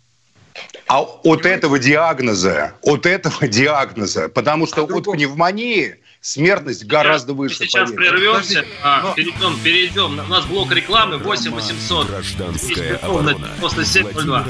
А 0.87 1.03
от 1.03 1.23
Понимаете? 1.23 1.49
этого 1.51 1.79
диагноза, 1.79 2.75
от 2.83 3.07
этого 3.07 3.49
диагноза, 3.49 4.29
потому 4.29 4.67
что 4.67 4.83
а 4.83 4.85
от 4.85 4.89
другого... 4.89 5.17
пневмонии 5.17 5.97
смертность 6.21 6.81
сейчас, 6.81 6.91
гораздо 6.91 7.35
выше. 7.35 7.57
Мы 7.61 7.67
сейчас 7.67 7.91
поверьте. 7.91 8.11
прервемся, 8.11 8.65
а, 8.83 9.03
но... 9.03 9.15
перейдем, 9.15 9.59
перейдем. 9.63 10.19
У 10.19 10.29
нас 10.29 10.45
блок 10.47 10.73
рекламы 10.73 11.19
8 11.19 11.51
800. 11.53 12.09
Гражданская 12.09 12.97
оборона. 12.99 13.51
После 13.61 13.85
702. 13.85 14.47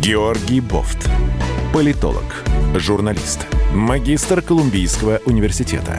Георгий 0.00 0.60
Бофт. 0.60 1.10
Политолог, 1.74 2.24
журналист, 2.76 3.46
магистр 3.74 4.40
Колумбийского 4.40 5.20
университета, 5.26 5.98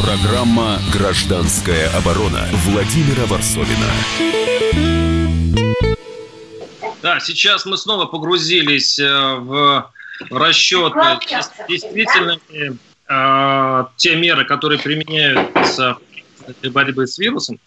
Программа 0.00 0.78
«Гражданская 0.92 1.90
оборона» 1.96 2.46
Владимира 2.64 3.26
Варсовина. 3.26 3.90
Да, 7.02 7.20
сейчас 7.20 7.66
мы 7.66 7.76
снова 7.76 8.06
погрузились 8.06 8.98
э, 8.98 9.34
в 9.36 9.90
расчеты 10.30 11.00
действительно 11.68 12.38
э, 13.08 13.84
те 13.96 14.16
меры, 14.16 14.44
которые 14.44 14.78
применяются 14.78 15.96
для 16.60 16.70
борьбы 16.70 17.06
с 17.06 17.18
вирусом. 17.18 17.58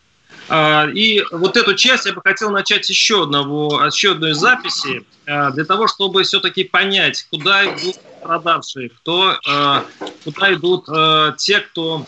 Э, 0.50 0.90
и 0.92 1.24
вот 1.32 1.58
эту 1.58 1.76
часть 1.76 2.06
я 2.06 2.14
бы 2.14 2.22
хотел 2.24 2.52
начать 2.52 2.90
еще, 2.90 3.24
одного, 3.24 3.86
еще 3.86 4.12
одной 4.12 4.34
записи, 4.34 5.04
э, 5.26 5.52
для 5.52 5.66
того, 5.66 5.88
чтобы 5.88 6.24
все-таки 6.24 6.64
понять, 6.64 7.28
куда 7.30 7.66
идут 7.66 7.98
страдавшие, 8.20 8.90
кто, 8.90 9.34
э, 9.34 9.84
куда 10.24 10.54
идут 10.54 10.88
э, 10.90 11.34
те, 11.38 11.60
кто 11.60 12.06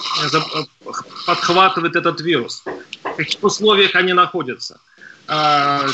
подхватывает 1.26 1.96
этот 1.96 2.22
вирус, 2.22 2.64
в 3.04 3.16
каких 3.16 3.44
условиях 3.44 3.96
они 3.96 4.14
находятся 4.14 4.80
в 5.28 5.92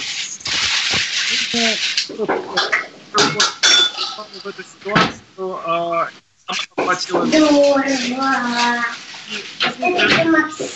эту 4.45 4.63
ситуацию 4.63 6.07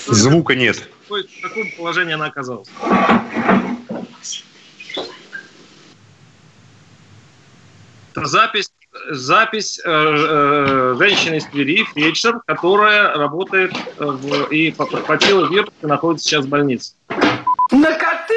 Звука 0.08 0.56
нет. 0.56 0.90
В 1.08 1.42
каком 1.42 1.72
положении 1.78 2.14
она 2.14 2.26
оказалась? 2.26 2.68
Запись, 8.14 8.72
запись 9.10 9.80
э, 9.84 9.90
э, 9.90 10.96
женщины 10.98 11.36
из 11.36 11.46
Твери, 11.46 11.86
фельдшер, 11.96 12.42
которая 12.46 13.14
работает 13.16 13.74
э, 13.74 14.06
в, 14.06 14.52
и 14.52 14.72
подхватила 14.72 15.48
вирус 15.48 15.70
и 15.82 15.86
находится 15.86 16.28
сейчас 16.28 16.46
в 16.46 16.50
больнице. 16.50 16.94
На 17.72 17.92
КТ 17.94 18.32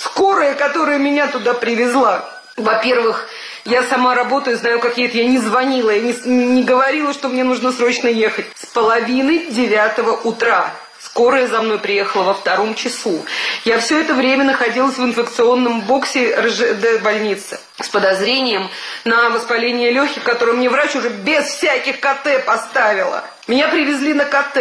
Скорая, 0.00 0.54
которая 0.54 0.98
меня 0.98 1.26
туда 1.26 1.52
привезла, 1.52 2.24
во-первых, 2.56 3.28
я 3.66 3.82
сама 3.82 4.14
работаю, 4.14 4.56
знаю, 4.56 4.80
как 4.80 4.96
едет. 4.96 5.14
Я 5.14 5.26
не 5.26 5.36
звонила, 5.36 5.90
я 5.90 6.00
не, 6.00 6.14
не 6.24 6.64
говорила, 6.64 7.12
что 7.12 7.28
мне 7.28 7.44
нужно 7.44 7.70
срочно 7.70 8.08
ехать. 8.08 8.46
С 8.54 8.64
половины 8.66 9.50
девятого 9.50 10.12
утра. 10.12 10.72
Скорая 11.02 11.46
за 11.46 11.62
мной 11.62 11.78
приехала 11.78 12.24
во 12.24 12.34
втором 12.34 12.74
часу. 12.74 13.24
Я 13.64 13.78
все 13.78 14.00
это 14.00 14.12
время 14.12 14.44
находилась 14.44 14.98
в 14.98 15.04
инфекционном 15.04 15.80
боксе 15.80 16.38
РЖД 16.38 17.02
больницы 17.02 17.58
с 17.80 17.88
подозрением 17.88 18.68
на 19.04 19.30
воспаление 19.30 19.92
легких, 19.92 20.22
которое 20.22 20.52
мне 20.52 20.68
врач 20.68 20.94
уже 20.94 21.08
без 21.08 21.46
всяких 21.46 22.00
КТ 22.00 22.44
поставила. 22.44 23.24
Меня 23.48 23.68
привезли 23.68 24.12
на 24.12 24.26
КТ. 24.26 24.58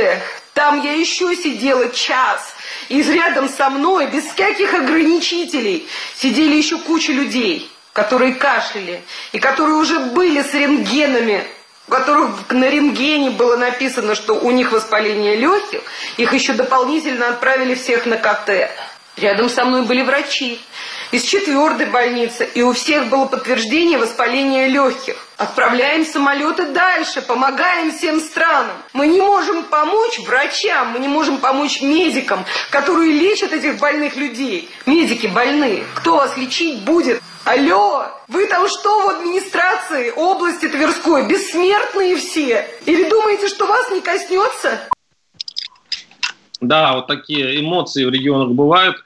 Там 0.54 0.82
я 0.82 0.94
еще 0.94 1.36
сидела 1.36 1.90
час. 1.90 2.54
И 2.88 3.02
рядом 3.02 3.50
со 3.50 3.70
мной, 3.70 4.08
без 4.08 4.24
всяких 4.24 4.74
ограничителей, 4.74 5.90
сидели 6.16 6.56
еще 6.56 6.78
куча 6.78 7.12
людей, 7.12 7.70
которые 7.92 8.34
кашляли, 8.36 9.02
и 9.34 9.40
которые 9.40 9.76
уже 9.76 10.00
были 10.00 10.42
с 10.42 10.54
рентгенами, 10.54 11.44
которых 11.90 12.50
на 12.50 12.70
рентгене 12.70 13.32
было 13.32 13.58
написано, 13.58 14.16
что 14.16 14.34
у 14.36 14.52
них 14.52 14.72
воспаление 14.72 15.36
легких, 15.36 15.82
их 16.18 16.34
еще 16.34 16.54
дополнительно 16.54 17.30
отправили 17.30 17.76
всех 17.76 18.06
на 18.06 18.18
КТ. 18.18 18.70
Рядом 19.18 19.50
со 19.50 19.66
мной 19.66 19.82
были 19.84 20.02
врачи 20.02 20.62
из 21.12 21.24
четвертой 21.24 21.88
больницы, 21.88 22.48
и 22.54 22.62
у 22.62 22.72
всех 22.74 23.08
было 23.08 23.26
подтверждение 23.26 23.98
воспаления 23.98 24.68
легких. 24.68 25.16
Отправляем 25.38 26.06
самолеты 26.06 26.68
дальше, 26.68 27.22
помогаем 27.22 27.92
всем 27.92 28.20
странам. 28.20 28.78
Мы 28.94 29.08
не 29.08 29.22
можем 29.22 29.64
помочь 29.64 30.20
врачам, 30.20 30.92
мы 30.92 31.00
не 31.00 31.08
можем 31.08 31.40
помочь 31.40 31.82
медикам, 31.82 32.46
которые 32.70 33.12
лечат 33.12 33.52
этих 33.52 33.78
больных 33.80 34.16
людей. 34.16 34.70
Медики 34.86 35.28
больны. 35.28 35.84
Кто 35.96 36.18
вас 36.18 36.38
лечить 36.38 36.82
будет? 36.82 37.22
Алло, 37.52 38.06
вы 38.28 38.46
там 38.46 38.68
что 38.68 39.08
в 39.08 39.10
администрации 39.18 40.12
области 40.16 40.68
Тверской? 40.68 41.28
Бессмертные 41.28 42.16
все? 42.18 42.68
Или 42.86 43.10
думаете, 43.10 43.48
что 43.48 43.66
вас 43.66 43.90
не 43.90 44.02
коснется? 44.02 44.82
Да, 46.62 46.94
вот 46.94 47.08
такие 47.08 47.60
эмоции 47.60 48.06
в 48.06 48.12
регионах 48.12 48.50
бывают. 48.50 48.98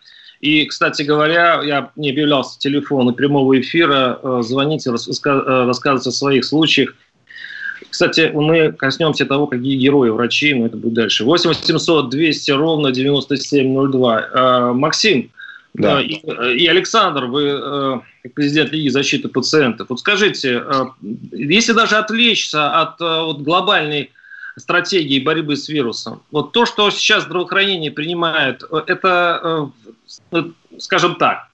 И, 0.41 0.65
кстати 0.65 1.03
говоря, 1.03 1.61
я 1.63 1.91
не 1.95 2.09
объявлялся 2.09 2.59
телефона 2.59 3.13
прямого 3.13 3.57
эфира. 3.61 4.19
Э, 4.21 4.41
звоните, 4.41 4.89
э, 4.89 4.93
рассказывайте 4.93 6.09
о 6.09 6.11
своих 6.11 6.43
случаях. 6.43 6.95
Кстати, 7.89 8.29
мы 8.33 8.73
коснемся 8.73 9.25
того, 9.25 9.47
какие 9.47 9.77
герои 9.77 10.09
врачи, 10.09 10.53
но 10.53 10.65
это 10.65 10.75
будет 10.75 10.95
дальше. 10.95 11.23
8 11.23 11.47
800 11.47 12.09
200 12.09 12.51
ровно 12.51 12.91
9702. 12.91 14.21
Э, 14.21 14.73
Максим 14.73 15.31
да. 15.73 16.01
и, 16.01 16.15
и 16.57 16.67
Александр, 16.67 17.25
вы 17.25 18.01
как 18.23 18.33
президент 18.33 18.71
Лиги 18.71 18.89
защиты 18.89 19.27
пациентов. 19.27 19.89
Вот 19.89 19.99
скажите, 19.99 20.63
если 21.31 21.73
даже 21.73 21.97
отвлечься 21.97 22.79
от 22.81 22.99
вот, 22.99 23.41
глобальной 23.41 24.11
стратегии 24.55 25.19
борьбы 25.19 25.55
с 25.55 25.67
вирусом, 25.67 26.21
вот 26.31 26.51
то, 26.51 26.65
что 26.65 26.89
сейчас 26.91 27.23
здравоохранение 27.23 27.91
принимает, 27.91 28.63
это 28.87 29.71
скажем 30.77 31.15
так, 31.15 31.47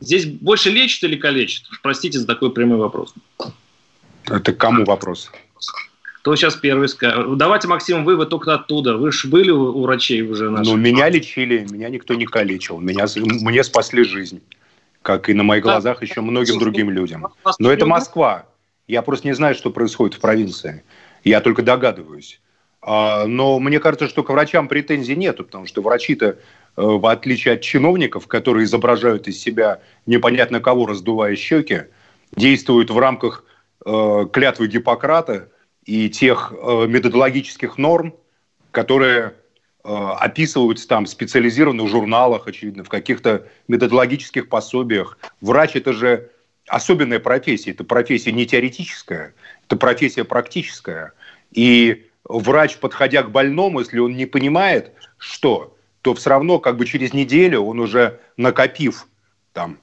здесь 0.00 0.26
больше 0.26 0.70
лечит 0.70 1.04
или 1.04 1.16
калечит? 1.16 1.64
Простите 1.82 2.18
за 2.18 2.26
такой 2.26 2.52
прямой 2.52 2.78
вопрос. 2.78 3.14
Это 4.26 4.52
кому 4.52 4.84
вопрос? 4.84 5.30
Кто 6.26 6.34
сейчас 6.34 6.56
первый 6.56 6.88
скажет? 6.88 7.36
Давайте, 7.36 7.68
Максим, 7.68 8.04
вы, 8.04 8.16
вы 8.16 8.26
только 8.26 8.52
оттуда. 8.52 8.96
Вы 8.96 9.12
же 9.12 9.28
были 9.28 9.50
у 9.52 9.80
врачей 9.82 10.22
уже 10.22 10.50
наших. 10.50 10.74
Ну, 10.74 10.76
меня 10.76 11.08
лечили, 11.08 11.64
меня 11.70 11.88
никто 11.88 12.14
не 12.14 12.26
калечил. 12.26 12.80
Меня, 12.80 13.06
мне 13.14 13.62
спасли 13.62 14.02
жизнь. 14.02 14.42
Как 15.02 15.28
и 15.28 15.34
на 15.34 15.44
моих 15.44 15.62
глазах 15.62 16.02
еще 16.02 16.22
многим 16.22 16.58
другим 16.58 16.90
людям. 16.90 17.28
Но 17.60 17.70
это 17.70 17.86
Москва. 17.86 18.46
Я 18.88 19.02
просто 19.02 19.28
не 19.28 19.34
знаю, 19.34 19.54
что 19.54 19.70
происходит 19.70 20.16
в 20.16 20.20
провинции. 20.20 20.82
Я 21.22 21.40
только 21.40 21.62
догадываюсь. 21.62 22.40
А, 22.82 23.24
но 23.26 23.60
мне 23.60 23.78
кажется, 23.78 24.08
что 24.08 24.24
к 24.24 24.30
врачам 24.30 24.66
претензий 24.66 25.14
нету, 25.14 25.44
потому 25.44 25.66
что 25.66 25.80
врачи-то, 25.80 26.26
э, 26.26 26.36
в 26.74 27.06
отличие 27.06 27.54
от 27.54 27.60
чиновников, 27.60 28.26
которые 28.26 28.64
изображают 28.64 29.28
из 29.28 29.40
себя 29.40 29.80
непонятно 30.06 30.58
кого, 30.58 30.86
раздувая 30.86 31.36
щеки, 31.36 31.82
действуют 32.32 32.90
в 32.90 32.98
рамках 32.98 33.44
э, 33.84 34.26
клятвы 34.32 34.66
Гиппократа 34.66 35.50
и 35.86 36.10
тех 36.10 36.52
э, 36.52 36.86
методологических 36.86 37.78
норм, 37.78 38.14
которые 38.70 39.34
описываются 39.86 40.88
там 40.88 41.04
в 41.04 41.08
специализированных 41.08 41.88
журналах, 41.88 42.48
очевидно, 42.48 42.82
в 42.82 42.88
каких-то 42.88 43.46
методологических 43.68 44.48
пособиях. 44.48 45.16
Врач– 45.40 45.70
это 45.76 45.92
же 45.92 46.32
особенная 46.66 47.20
профессия, 47.20 47.70
это 47.70 47.84
профессия 47.84 48.32
не 48.32 48.46
теоретическая, 48.46 49.34
это 49.64 49.76
профессия 49.76 50.24
практическая. 50.24 51.12
И 51.52 52.06
врач, 52.24 52.78
подходя 52.78 53.22
к 53.22 53.30
больному, 53.30 53.80
если 53.80 53.98
он 53.98 54.16
не 54.16 54.26
понимает, 54.26 54.92
что, 55.18 55.76
то 56.02 56.14
все 56.14 56.30
равно 56.30 56.58
как 56.58 56.76
бы 56.76 56.86
через 56.86 57.12
неделю 57.12 57.60
он 57.60 57.80
уже 57.80 58.20
накопив 58.36 59.06
там 59.52 59.78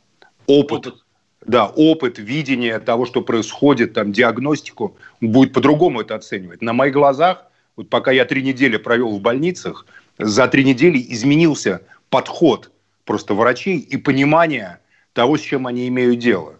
опыт, 0.47 0.87
опыт. 0.87 1.02
Да, 1.45 1.67
опыт, 1.67 2.19
видение 2.19 2.79
того, 2.79 3.05
что 3.05 3.21
происходит, 3.21 3.93
там 3.93 4.11
диагностику, 4.11 4.97
будет 5.21 5.53
по-другому 5.53 6.01
это 6.01 6.15
оценивать. 6.15 6.61
На 6.61 6.73
моих 6.73 6.93
глазах, 6.93 7.45
вот 7.75 7.89
пока 7.89 8.11
я 8.11 8.25
три 8.25 8.43
недели 8.43 8.77
провел 8.77 9.17
в 9.17 9.21
больницах, 9.21 9.85
за 10.17 10.47
три 10.47 10.63
недели 10.63 11.03
изменился 11.09 11.81
подход 12.09 12.71
просто 13.05 13.33
врачей 13.33 13.79
и 13.79 13.97
понимание 13.97 14.79
того, 15.13 15.37
с 15.37 15.41
чем 15.41 15.67
они 15.67 15.87
имеют 15.87 16.19
дело. 16.19 16.55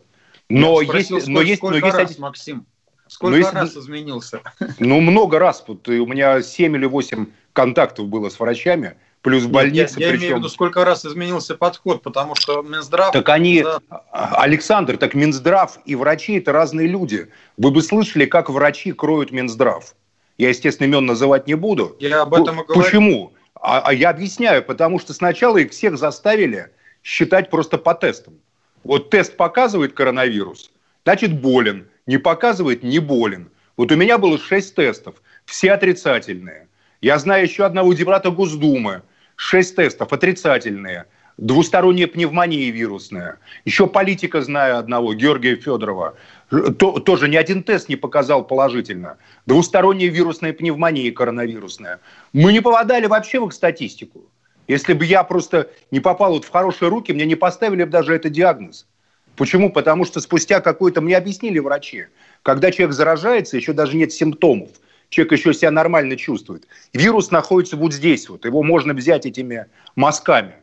Но 0.50 0.82
есть, 0.82 1.10
но 1.28 1.42
есть, 1.42 1.63
но 1.63 1.74
есть, 1.74 1.96
раз, 1.96 2.18
Максим, 2.20 2.66
Сколько 3.08 3.38
ну, 3.38 3.52
раз 3.52 3.78
изменился? 3.78 4.42
Ну, 4.80 5.00
много 5.00 5.40
раз. 5.40 5.63
Вот, 5.68 5.88
у 5.88 6.06
меня 6.06 6.42
7 6.42 6.75
или 6.75 6.86
8 6.86 7.28
контактов 7.54 8.08
было 8.08 8.30
с 8.30 8.40
врачами, 8.40 8.96
плюс 9.24 9.46
больницы. 9.46 10.00
Я, 10.00 10.06
я 10.06 10.12
причем... 10.12 10.25
имею 10.25 10.36
в 10.36 10.39
виду, 10.39 10.50
сколько 10.50 10.86
раз 10.86 11.06
изменился 11.06 11.56
подход, 11.56 12.03
потому 12.03 12.36
что 12.36 12.62
Минздрав... 12.62 13.12
Так 13.12 13.30
они... 13.30 13.63
Да... 13.63 13.80
Александр, 14.12 14.98
так 14.98 15.15
Минздрав 15.15 15.80
и 15.86 15.96
врачи– 15.96 16.34
это 16.38 16.51
разные 16.51 16.88
люди. 16.88 17.30
Вы 17.58 17.72
бы 17.72 17.82
слышали, 17.82 18.25
как 18.25 18.50
врачи 18.51 18.92
кроют 18.92 19.32
Минздрав. 19.32 19.96
Я, 20.38 20.50
естественно, 20.50 20.88
имен 20.88 21.06
называть 21.06 21.48
не 21.48 21.56
буду. 21.56 21.96
Я 22.00 22.22
об 22.22 22.36
этом 22.36 22.62
и 22.62 22.65
говорю. 22.65 22.84
Почему? 22.84 23.34
А, 23.56 23.82
а 23.86 23.94
я 23.94 24.10
объясняю, 24.10 24.63
потому 24.63 25.00
что 25.00 25.13
сначала 25.13 25.58
их 25.58 25.72
всех 25.72 25.98
заставили 25.98 26.70
считать 27.01 27.50
просто 27.50 27.77
по 27.77 27.96
тестам. 27.96 28.36
Вот 28.84 29.10
тест 29.10 29.38
показывает 29.38 29.94
коронавирус, 29.94 30.72
значит 31.06 31.39
болен 31.39 31.88
не 32.06 32.18
показывает, 32.18 32.84
не 32.84 33.00
болен. 33.00 33.50
Вот 33.77 33.92
у 33.92 33.96
меня 33.96 34.18
было 34.18 34.38
шесть 34.38 34.75
тестов, 34.75 35.15
все 35.46 35.72
отрицательные. 35.72 36.68
Я 37.01 37.18
знаю 37.18 37.44
еще 37.44 37.65
одного 37.65 37.94
депутата 37.94 38.30
Госдумы, 38.30 39.01
шесть 39.36 39.75
тестов 39.75 40.13
отрицательные. 40.13 41.06
Двусторонняя 41.38 42.08
пневмония 42.08 42.72
вирусная. 42.72 43.40
Еще 43.66 43.88
политика 43.88 44.42
знаю 44.42 44.78
одного, 44.78 45.16
Георгия 45.16 45.56
Федорова. 45.56 46.16
То, 46.50 47.00
тоже 47.00 47.28
ни 47.28 47.36
один 47.36 47.63
тест 47.63 47.90
не 47.90 47.96
показал 47.96 48.46
положительно. 48.46 49.18
Двусторонняя 49.48 50.12
вирусная 50.12 50.54
пневмония 50.54 51.12
коронавирусная. 51.12 52.00
Мы 52.34 52.54
не 52.54 52.60
попадали 52.60 53.08
вообще 53.08 53.39
в 53.39 53.48
их 53.48 53.54
статистику. 53.54 54.22
Если 54.67 54.93
бы 54.93 55.06
я 55.06 55.24
просто 55.24 55.72
не 55.89 56.00
попал 56.00 56.34
вот 56.34 56.46
в 56.46 56.50
хорошие 56.52 56.89
руки, 56.89 57.12
мне 57.12 57.26
не 57.26 57.36
поставили 57.36 57.84
бы 57.84 57.89
даже 57.89 58.13
этот 58.13 58.32
диагноз. 58.32 58.86
Почему? 59.36 59.72
Потому 59.72 60.06
что 60.06 60.19
спустя 60.22 60.62
какое-то, 60.62 61.02
мне 61.02 61.17
объяснили 61.17 61.58
врачи, 61.58 62.06
когда 62.43 62.72
человек 62.72 62.96
заражается, 62.96 63.58
еще 63.58 63.74
даже 63.74 63.98
нет 63.98 64.13
симптомов, 64.13 64.69
человек 65.13 65.34
еще 65.34 65.54
себя 65.54 65.71
нормально 65.71 66.17
чувствует. 66.17 66.67
Вирус 66.93 67.32
находится 67.32 67.78
вот 67.78 67.93
здесь 67.93 68.28
вот, 68.28 68.45
его 68.45 68.63
можно 68.63 68.93
взять 68.93 69.26
этими 69.26 69.67
мазками. 69.95 70.56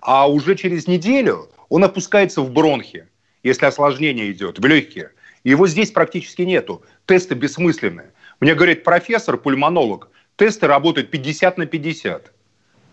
А 0.00 0.28
уже 0.28 0.56
через 0.56 0.86
неделю 0.86 1.50
он 1.68 1.84
опускается 1.84 2.40
в 2.40 2.50
бронхи, 2.50 3.06
если 3.42 3.66
осложнение 3.66 4.32
идет, 4.32 4.58
в 4.58 4.64
легкие. 4.64 5.10
Его 5.44 5.66
здесь 5.68 5.90
практически 5.90 6.42
нету. 6.42 6.82
Тесты 7.06 7.34
бессмысленные. 7.34 8.12
Мне 8.40 8.54
говорит 8.54 8.84
профессор, 8.84 9.36
пульмонолог, 9.36 10.08
тесты 10.36 10.66
работают 10.66 11.10
50 11.10 11.58
на 11.58 11.66
50. 11.66 12.32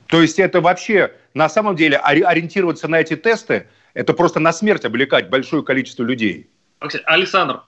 То 0.08 0.22
есть 0.22 0.39
это 0.39 0.62
вообще, 0.62 1.13
на 1.34 1.50
самом 1.50 1.76
деле, 1.76 1.98
ориентироваться 1.98 2.88
на 2.88 3.00
эти 3.00 3.15
тесты 3.15 3.67
это 3.93 4.13
просто 4.13 4.39
на 4.39 4.54
смерть 4.54 4.86
облекать 4.86 5.30
большое 5.30 5.63
количество 5.63 6.04
людей. 6.04 6.50
Александр, 7.06 7.63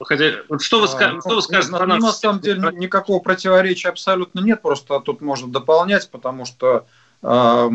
Хотя, 0.00 0.32
что 0.60 0.80
вы, 0.80 0.86
а, 0.86 1.20
что 1.20 1.34
вы 1.36 1.42
скажете 1.42 1.72
на, 1.72 1.86
на, 1.86 1.98
на 1.98 2.12
самом 2.12 2.40
деле 2.40 2.70
никакого 2.74 3.18
противоречия 3.20 3.88
абсолютно 3.88 4.40
нет, 4.40 4.60
просто 4.60 5.00
тут 5.00 5.20
можно 5.20 5.50
дополнять, 5.50 6.10
потому 6.10 6.44
что 6.44 6.86
э, 7.22 7.70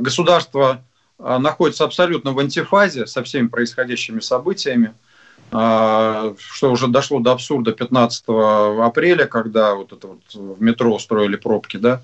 государство 0.00 0.82
э, 1.18 1.38
находится 1.38 1.84
абсолютно 1.84 2.32
в 2.32 2.38
антифазе 2.40 3.06
со 3.06 3.22
всеми 3.22 3.46
происходящими 3.46 4.18
событиями, 4.18 4.94
э, 5.52 6.34
что 6.36 6.72
уже 6.72 6.88
дошло 6.88 7.20
до 7.20 7.32
абсурда 7.32 7.72
15 7.72 8.24
апреля, 8.80 9.26
когда 9.26 9.74
вот 9.74 9.92
это 9.92 10.08
вот 10.08 10.20
в 10.34 10.60
метро 10.60 10.92
устроили 10.94 11.36
пробки, 11.36 11.76
да, 11.76 12.02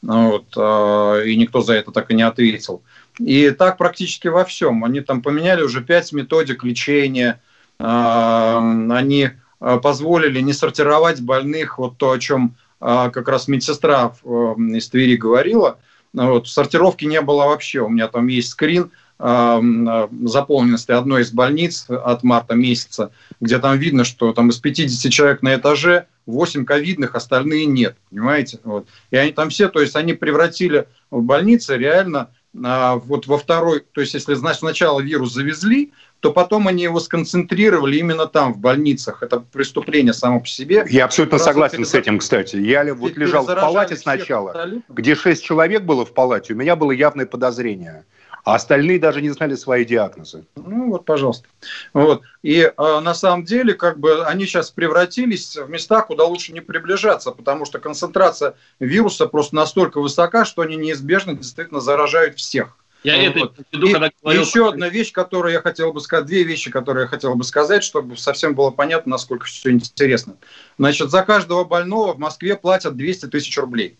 вот, 0.00 0.44
э, 0.56 1.22
и 1.26 1.36
никто 1.36 1.60
за 1.62 1.74
это 1.74 1.90
так 1.90 2.10
и 2.10 2.14
не 2.14 2.22
ответил. 2.22 2.82
И 3.18 3.50
так 3.50 3.78
практически 3.78 4.28
во 4.28 4.44
всем. 4.44 4.84
Они 4.84 5.00
там 5.00 5.22
поменяли 5.22 5.62
уже 5.62 5.82
пять 5.82 6.12
методик 6.12 6.64
лечения. 6.64 7.40
А, 7.78 8.58
они 8.58 9.30
а, 9.60 9.78
позволили 9.78 10.40
не 10.40 10.52
сортировать 10.52 11.20
больных, 11.20 11.78
вот 11.78 11.96
то, 11.96 12.12
о 12.12 12.18
чем 12.18 12.56
а, 12.80 13.10
как 13.10 13.28
раз 13.28 13.48
медсестра 13.48 14.14
из 14.24 14.88
Твери 14.88 15.16
говорила. 15.16 15.78
Вот, 16.12 16.48
сортировки 16.48 17.04
не 17.04 17.20
было 17.20 17.46
вообще. 17.46 17.80
У 17.80 17.88
меня 17.88 18.08
там 18.08 18.28
есть 18.28 18.50
скрин 18.50 18.90
заполненности 19.16 20.90
одной 20.90 21.22
из 21.22 21.30
больниц 21.30 21.86
от 21.88 22.24
марта 22.24 22.56
месяца, 22.56 23.12
где 23.40 23.60
там 23.60 23.78
видно, 23.78 24.02
что 24.02 24.32
там 24.32 24.50
из 24.50 24.58
50 24.58 25.12
человек 25.12 25.40
на 25.40 25.54
этаже 25.54 26.06
8 26.26 26.64
ковидных, 26.64 27.14
остальные 27.14 27.66
нет, 27.66 27.96
понимаете? 28.10 28.58
Вот. 28.64 28.88
И 29.12 29.16
они 29.16 29.30
там 29.30 29.50
все, 29.50 29.68
то 29.68 29.80
есть 29.80 29.94
они 29.94 30.14
превратили 30.14 30.88
в 31.12 31.22
больницы 31.22 31.76
реально 31.76 32.30
вот 32.52 33.26
во 33.26 33.38
второй, 33.38 33.84
то 33.92 34.00
есть 34.00 34.14
если 34.14 34.34
значит, 34.34 34.60
сначала 34.60 35.00
вирус 35.00 35.32
завезли, 35.32 35.92
то 36.24 36.32
потом 36.32 36.68
они 36.68 36.84
его 36.84 37.00
сконцентрировали 37.00 37.98
именно 37.98 38.24
там, 38.24 38.54
в 38.54 38.56
больницах. 38.56 39.22
Это 39.22 39.40
преступление 39.40 40.14
само 40.14 40.40
по 40.40 40.46
себе. 40.46 40.86
Я 40.88 41.04
абсолютно 41.04 41.36
Раз 41.36 41.44
согласен 41.44 41.76
перез... 41.76 41.90
с 41.90 41.94
этим, 41.94 42.18
кстати. 42.18 42.56
Я 42.56 42.94
вот 42.94 43.18
лежал 43.18 43.44
в 43.44 43.54
палате 43.54 43.94
сначала, 43.94 44.70
где 44.88 45.16
шесть 45.16 45.44
человек 45.44 45.82
было 45.82 46.06
в 46.06 46.14
палате, 46.14 46.54
у 46.54 46.56
меня 46.56 46.76
было 46.76 46.92
явное 46.92 47.26
подозрение 47.26 48.06
а 48.44 48.56
остальные 48.56 48.98
даже 48.98 49.22
не 49.22 49.30
знали 49.30 49.54
свои 49.54 49.86
диагнозы. 49.86 50.44
Ну 50.54 50.90
вот, 50.90 51.06
пожалуйста. 51.06 51.46
Вот. 51.94 52.24
И 52.42 52.60
э, 52.60 53.00
на 53.00 53.14
самом 53.14 53.44
деле, 53.44 53.72
как 53.72 53.98
бы 53.98 54.22
они 54.26 54.44
сейчас 54.44 54.70
превратились 54.70 55.56
в 55.56 55.70
места, 55.70 56.02
куда 56.02 56.24
лучше 56.24 56.52
не 56.52 56.60
приближаться, 56.60 57.30
потому 57.30 57.64
что 57.64 57.78
концентрация 57.78 58.54
вируса 58.80 59.26
просто 59.28 59.56
настолько 59.56 59.98
высока, 59.98 60.44
что 60.44 60.60
они 60.60 60.76
неизбежно 60.76 61.34
действительно 61.34 61.80
заражают 61.80 62.36
всех. 62.36 62.76
Я 63.04 63.30
вот. 63.32 63.52
это 63.52 63.64
веду, 63.70 63.92
когда 63.92 64.10
говорил... 64.22 64.42
И 64.42 64.44
еще 64.46 64.68
одна 64.68 64.88
вещь, 64.88 65.12
которую 65.12 65.52
я 65.52 65.60
хотел 65.60 65.92
бы 65.92 66.00
сказать, 66.00 66.24
две 66.24 66.42
вещи, 66.42 66.70
которые 66.70 67.02
я 67.02 67.08
хотел 67.08 67.34
бы 67.34 67.44
сказать, 67.44 67.84
чтобы 67.84 68.16
совсем 68.16 68.54
было 68.54 68.70
понятно, 68.70 69.12
насколько 69.12 69.44
все 69.44 69.70
интересно. 69.70 70.36
Значит, 70.78 71.10
за 71.10 71.22
каждого 71.22 71.64
больного 71.64 72.14
в 72.14 72.18
Москве 72.18 72.56
платят 72.56 72.96
200 72.96 73.26
тысяч 73.26 73.56
рублей. 73.58 73.98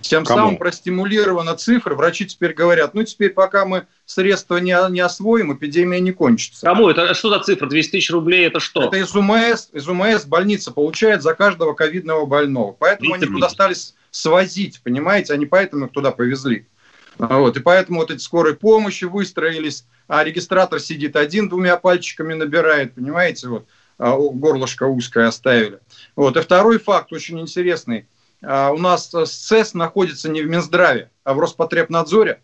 Тем 0.00 0.24
Кому? 0.24 0.38
самым 0.38 0.56
простимулирована 0.56 1.54
цифра. 1.54 1.94
Врачи 1.94 2.26
теперь 2.26 2.54
говорят, 2.54 2.94
ну 2.94 3.02
теперь 3.04 3.30
пока 3.30 3.66
мы 3.66 3.86
средства 4.06 4.56
не, 4.56 4.74
не 4.90 5.00
освоим, 5.00 5.52
эпидемия 5.52 6.00
не 6.00 6.12
кончится. 6.12 6.66
Кому? 6.66 6.88
Это 6.88 7.12
что 7.12 7.28
за 7.28 7.40
цифра? 7.40 7.66
200 7.66 7.90
тысяч 7.92 8.10
рублей 8.10 8.46
это 8.46 8.60
что? 8.60 8.84
Это 8.84 8.96
из 8.96 9.14
УМС. 9.14 9.68
Из 9.72 9.86
УМС 9.86 10.24
больница 10.24 10.72
получает 10.72 11.22
за 11.22 11.34
каждого 11.34 11.74
ковидного 11.74 12.24
больного. 12.24 12.72
Поэтому 12.72 13.14
они 13.14 13.26
туда 13.26 13.50
стали 13.50 13.76
свозить, 14.10 14.80
понимаете? 14.82 15.34
Они 15.34 15.46
поэтому 15.46 15.86
их 15.86 15.92
туда 15.92 16.10
повезли. 16.10 16.66
Вот. 17.18 17.56
И 17.56 17.60
поэтому 17.60 18.00
вот 18.00 18.10
эти 18.10 18.20
скорые 18.20 18.56
помощи 18.56 19.04
выстроились, 19.04 19.84
а 20.08 20.24
регистратор 20.24 20.80
сидит 20.80 21.16
один, 21.16 21.48
двумя 21.48 21.76
пальчиками 21.76 22.34
набирает, 22.34 22.94
понимаете? 22.94 23.48
Вот. 23.48 23.66
А 23.98 24.16
горлышко 24.16 24.84
узкое 24.84 25.28
оставили. 25.28 25.80
Вот. 26.16 26.36
И 26.36 26.40
второй 26.40 26.78
факт 26.78 27.12
очень 27.12 27.40
интересный– 27.40 28.06
а, 28.42 28.70
у 28.70 28.78
нас 28.78 29.10
СЭС 29.10 29.74
находится 29.74 30.28
не 30.28 30.42
в 30.42 30.48
Минздраве, 30.48 31.10
а 31.24 31.34
в 31.34 31.38
Роспотребнадзоре. 31.38 32.40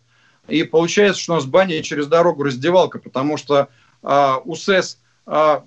и 0.47 0.63
получается, 0.63 1.21
что 1.21 1.33
у 1.33 1.35
нас 1.35 1.45
баня 1.45 1.81
через 1.81 2.07
дорогу 2.07 2.43
раздевалка, 2.43 2.99
потому 2.99 3.37
что 3.37 3.69
а, 4.03 4.41
у 4.43 4.55
СЭС 4.55 4.99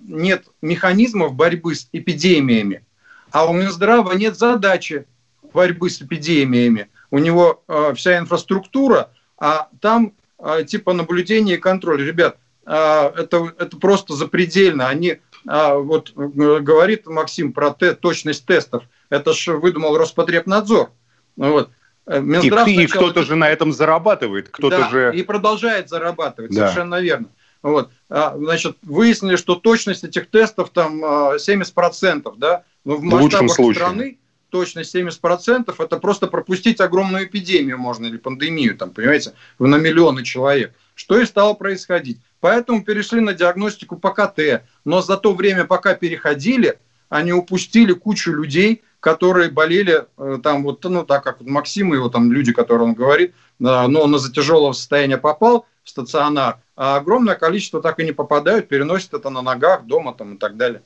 нет 0.08 0.46
механизмов 0.62 1.34
борьбы 1.34 1.74
с 1.74 1.86
эпидемиями, 1.92 2.82
а 3.30 3.44
у 3.44 3.52
Минздрава 3.52 4.12
нет 4.12 4.38
задачи 4.38 5.04
борьбы 5.52 5.90
с 5.90 6.00
эпидемиями. 6.00 6.88
У 7.10 7.18
него 7.18 7.62
а, 7.66 7.94
вся 7.94 8.18
инфраструктура, 8.18 9.10
а 9.38 9.68
там 9.80 10.14
а, 10.42 10.62
типа 10.62 10.92
наблюдения 10.92 11.54
и 11.54 11.58
контроль. 11.58 12.04
Ребят, 12.04 12.36
а, 12.64 13.12
это, 13.16 13.52
это 13.58 13.76
просто 13.76 14.14
запредельно. 14.14 14.88
Они, 14.88 15.18
а, 15.46 15.74
вот 15.74 16.12
говорит 16.14 17.06
Максим 17.06 17.52
про 17.52 17.74
те, 17.78 17.94
точность 17.94 18.46
тестов, 18.46 18.84
это 19.08 19.32
же 19.32 19.56
выдумал 19.56 19.96
Роспотребнадзор. 19.96 20.90
Вот. 21.36 21.70
Минздрав 22.06 22.66
и, 22.66 22.74
сначала... 22.74 22.80
и 22.80 22.86
кто-то 22.86 23.22
же 23.22 23.36
на 23.36 23.48
этом 23.48 23.72
зарабатывает, 23.72 24.48
кто-то 24.48 24.78
да, 24.78 24.88
же... 24.88 25.12
и 25.14 25.22
продолжает 25.22 25.88
зарабатывать, 25.88 26.52
да. 26.52 26.68
совершенно 26.68 27.00
верно. 27.00 27.28
Вот. 27.62 27.90
Значит, 28.08 28.78
выяснили, 28.82 29.36
что 29.36 29.54
точность 29.54 30.02
этих 30.02 30.28
тестов 30.30 30.70
там 30.70 31.04
70%, 31.04 32.34
да, 32.36 32.64
но 32.84 32.96
в 32.96 33.02
масштабах 33.02 33.58
в 33.58 33.74
страны 33.74 34.18
точность 34.50 34.94
70% 34.94 35.74
это 35.78 35.96
просто 35.98 36.26
пропустить 36.26 36.80
огромную 36.80 37.24
эпидемию 37.24 37.78
можно 37.78 38.06
или 38.06 38.16
пандемию, 38.16 38.76
там, 38.76 38.90
понимаете, 38.90 39.32
на 39.58 39.76
миллионы 39.76 40.24
человек. 40.24 40.74
Что 40.94 41.18
и 41.18 41.24
стало 41.24 41.54
происходить. 41.54 42.20
Поэтому 42.40 42.84
перешли 42.84 43.20
на 43.20 43.32
диагностику 43.32 43.96
по 43.96 44.10
КТ. 44.10 44.64
Но 44.84 45.00
за 45.00 45.16
то 45.16 45.34
время, 45.34 45.64
пока 45.64 45.94
переходили, 45.94 46.78
они 47.08 47.32
упустили 47.32 47.92
кучу 47.92 48.32
людей, 48.32 48.82
которые 49.00 49.50
болели 49.50 50.04
э, 50.18 50.38
там 50.42 50.62
вот, 50.62 50.84
ну, 50.84 51.04
так 51.04 51.24
как 51.24 51.40
Максим 51.40 51.94
его 51.94 52.08
там 52.08 52.32
люди, 52.32 52.52
которые 52.52 52.88
он 52.88 52.94
говорит, 52.94 53.34
но 53.58 54.02
он 54.02 54.14
из-за 54.16 54.32
тяжелого 54.32 54.72
состояния 54.72 55.18
попал 55.18 55.66
в 55.82 55.88
стационар, 55.88 56.58
а 56.76 56.96
огромное 56.96 57.34
количество 57.34 57.82
так 57.82 57.98
и 57.98 58.04
не 58.04 58.12
попадают, 58.12 58.68
переносят 58.68 59.14
это 59.14 59.30
на 59.30 59.42
ногах, 59.42 59.84
дома 59.84 60.14
там 60.14 60.34
и 60.34 60.38
так 60.38 60.56
далее. 60.56 60.82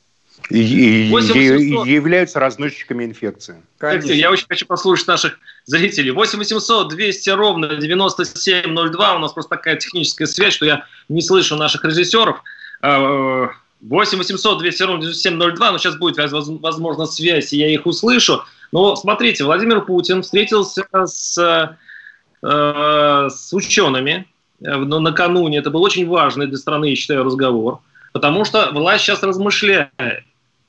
И, 0.51 0.59
и, 0.59 1.09
и 1.09 1.92
являются 1.92 2.38
разносчиками 2.38 3.05
инфекции. 3.05 3.62
Конечно. 3.79 4.12
Я 4.12 4.31
очень 4.31 4.47
хочу 4.47 4.66
послушать 4.66 5.07
наших 5.07 5.38
зрителей. 5.64 6.11
8 6.11 6.38
800 6.38 6.88
200 6.90 7.31
ровно 7.31 7.77
9702. 7.77 9.16
У 9.16 9.18
нас 9.20 9.33
просто 9.33 9.57
такая 9.57 9.77
техническая 9.77 10.27
связь, 10.27 10.55
что 10.55 10.66
я 10.66 10.85
не 11.09 11.23
слышу 11.23 11.57
наших 11.57 11.85
режиссеров. 11.85 12.42
8 12.83 14.18
800 14.18 14.59
200 14.59 14.83
ровно 14.83 15.03
9702. 15.03 15.70
Но 15.70 15.79
сейчас 15.79 15.97
будет, 15.97 16.18
возможно, 16.18 17.07
связь, 17.07 17.53
и 17.53 17.59
я 17.59 17.73
их 17.73 17.87
услышу. 17.87 18.42
Но 18.70 18.97
смотрите, 18.97 19.44
Владимир 19.44 19.81
Путин 19.83 20.23
встретился 20.23 20.85
с, 20.92 21.38
э, 22.42 23.29
с 23.31 23.53
учеными 23.53 24.27
э, 24.61 24.77
накануне. 24.77 25.59
Это 25.59 25.70
был 25.70 25.83
очень 25.83 26.07
важный 26.07 26.49
для 26.49 26.59
страны, 26.59 26.87
я 26.87 26.97
считаю, 26.97 27.25
разговор. 27.25 27.81
Потому 28.14 28.44
что 28.44 28.70
власть 28.70 29.05
сейчас 29.05 29.24
размышляет. 29.24 29.90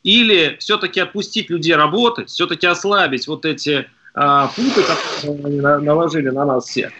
Или 0.02 0.58
все-таки 0.60 1.00
отпустить 1.00 1.52
людей 1.52 1.76
работать, 1.76 2.30
все-таки 2.30 2.66
ослабить 2.66 3.28
вот 3.28 3.46
эти 3.46 3.88
а, 4.16 4.48
пункты, 4.48 4.82
которые 4.82 5.46
они 5.46 5.86
наложили 5.86 6.30
на 6.30 6.44
нас 6.44 6.66
всех. 6.66 6.92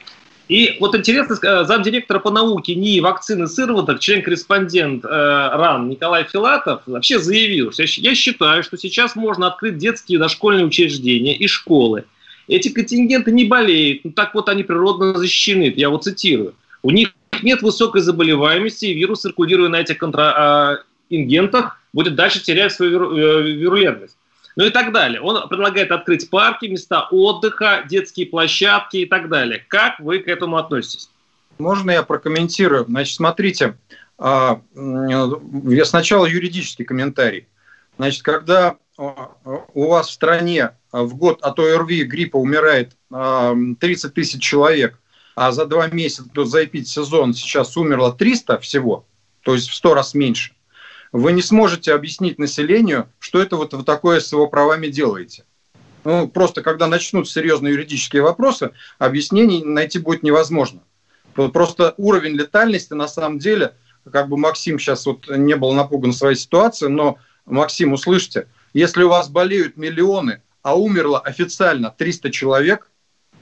И 0.48 0.78
вот 0.80 0.94
интересно, 0.96 1.36
э, 1.42 1.66
замдиректора 1.66 2.20
по 2.20 2.30
науке 2.30 2.76
НИИ 2.76 3.00
вакцины 3.00 3.48
сыроваток, 3.48 4.00
член-корреспондент 4.00 5.04
э, 5.04 5.08
РАН 5.08 5.90
Николай 5.90 6.26
Филатов 6.26 6.84
вообще 6.86 7.18
заявил, 7.18 7.72
что 7.72 7.82
я 7.84 8.14
считаю, 8.14 8.62
что 8.62 8.78
сейчас 8.78 9.16
можно 9.16 9.48
открыть 9.48 9.80
детские 9.80 10.20
дошкольные 10.20 10.68
учреждения 10.68 11.36
и 11.36 11.48
школы. 11.48 12.06
Эти 12.48 12.70
контингенты 12.70 13.32
не 13.32 13.46
болеют, 13.46 14.02
ну 14.04 14.12
так 14.12 14.36
вот 14.36 14.48
они 14.48 14.62
природно 14.62 15.18
защищены, 15.18 15.74
я 15.76 15.90
вот 15.90 16.04
цитирую. 16.04 16.54
У 16.84 16.92
них 16.92 17.15
нет 17.44 17.62
высокой 17.62 18.02
заболеваемости, 18.02 18.86
и 18.86 18.94
вирус, 18.94 19.22
циркулируя 19.22 19.70
на 19.70 19.82
этих 19.82 19.98
контрагентах, 19.98 21.80
будет 21.94 22.16
дальше 22.16 22.44
терять 22.44 22.74
свою 22.74 23.16
э, 23.16 23.42
вирулентность. 23.52 24.18
Ну 24.56 24.66
и 24.66 24.70
так 24.70 24.94
далее. 24.94 25.22
Он 25.22 25.48
предлагает 25.50 25.92
открыть 25.92 26.30
парки, 26.30 26.66
места 26.66 27.08
отдыха, 27.12 27.84
детские 27.88 28.28
площадки 28.28 28.98
и 28.98 29.06
так 29.06 29.30
далее. 29.30 29.64
Как 29.68 30.00
вы 30.00 30.20
к 30.20 30.28
этому 30.28 30.58
относитесь? 30.58 31.10
Можно 31.58 31.92
я 31.92 32.04
прокомментирую? 32.04 32.86
Значит, 32.86 33.16
смотрите, 33.16 33.78
а, 34.18 34.62
я 34.74 35.86
сначала 35.86 36.26
юридический 36.26 36.86
комментарий. 36.86 37.48
Значит, 37.98 38.24
когда 38.24 38.78
а, 38.98 39.32
у 39.74 39.90
вас 39.90 40.10
в 40.10 40.14
стране 40.14 40.72
в 40.92 41.16
год 41.16 41.42
от 41.42 41.60
ОРВИ 41.60 42.04
гриппа 42.04 42.38
умирает 42.38 42.96
30 43.10 44.14
тысяч 44.14 44.42
человек, 44.42 44.98
а 45.36 45.52
за 45.52 45.66
два 45.66 45.88
месяца, 45.88 46.46
за 46.46 46.64
эпид-сезон 46.64 47.34
сейчас 47.34 47.76
умерло 47.78 48.14
300 48.14 48.60
всего, 48.60 49.06
то 49.42 49.54
есть 49.54 49.70
в 49.70 49.76
100 49.76 49.94
раз 49.94 50.14
меньше, 50.14 50.54
вы 51.12 51.34
не 51.34 51.42
сможете 51.42 51.94
объяснить 51.94 52.40
населению, 52.40 53.10
что 53.20 53.42
это 53.42 53.58
вот 53.58 53.74
вы 53.74 53.84
такое 53.84 54.22
с 54.22 54.32
его 54.32 54.48
правами 54.48 54.88
делаете. 54.88 55.44
Ну, 56.04 56.28
просто 56.28 56.62
когда 56.62 56.88
начнут 56.88 57.30
серьезные 57.30 57.74
юридические 57.74 58.22
вопросы, 58.22 58.72
объяснений 58.98 59.64
найти 59.64 60.00
будет 60.00 60.24
невозможно. 60.24 60.82
Просто 61.34 61.96
уровень 61.98 62.36
летальности 62.36 62.94
на 62.94 63.08
самом 63.08 63.40
деле, 63.40 63.76
как 64.10 64.30
бы 64.30 64.38
Максим 64.38 64.80
сейчас 64.80 65.06
вот 65.06 65.28
не 65.28 65.56
был 65.56 65.74
напуган 65.74 66.14
своей 66.14 66.36
ситуацией, 66.38 66.92
но, 66.92 67.18
Максим, 67.46 67.94
услышьте, 67.94 68.48
если 68.74 69.04
у 69.04 69.10
вас 69.10 69.30
болеют 69.30 69.78
миллионы, 69.78 70.42
а 70.62 70.78
умерло 70.78 71.20
официально 71.20 71.92
300 71.92 72.32
человек– 72.32 72.90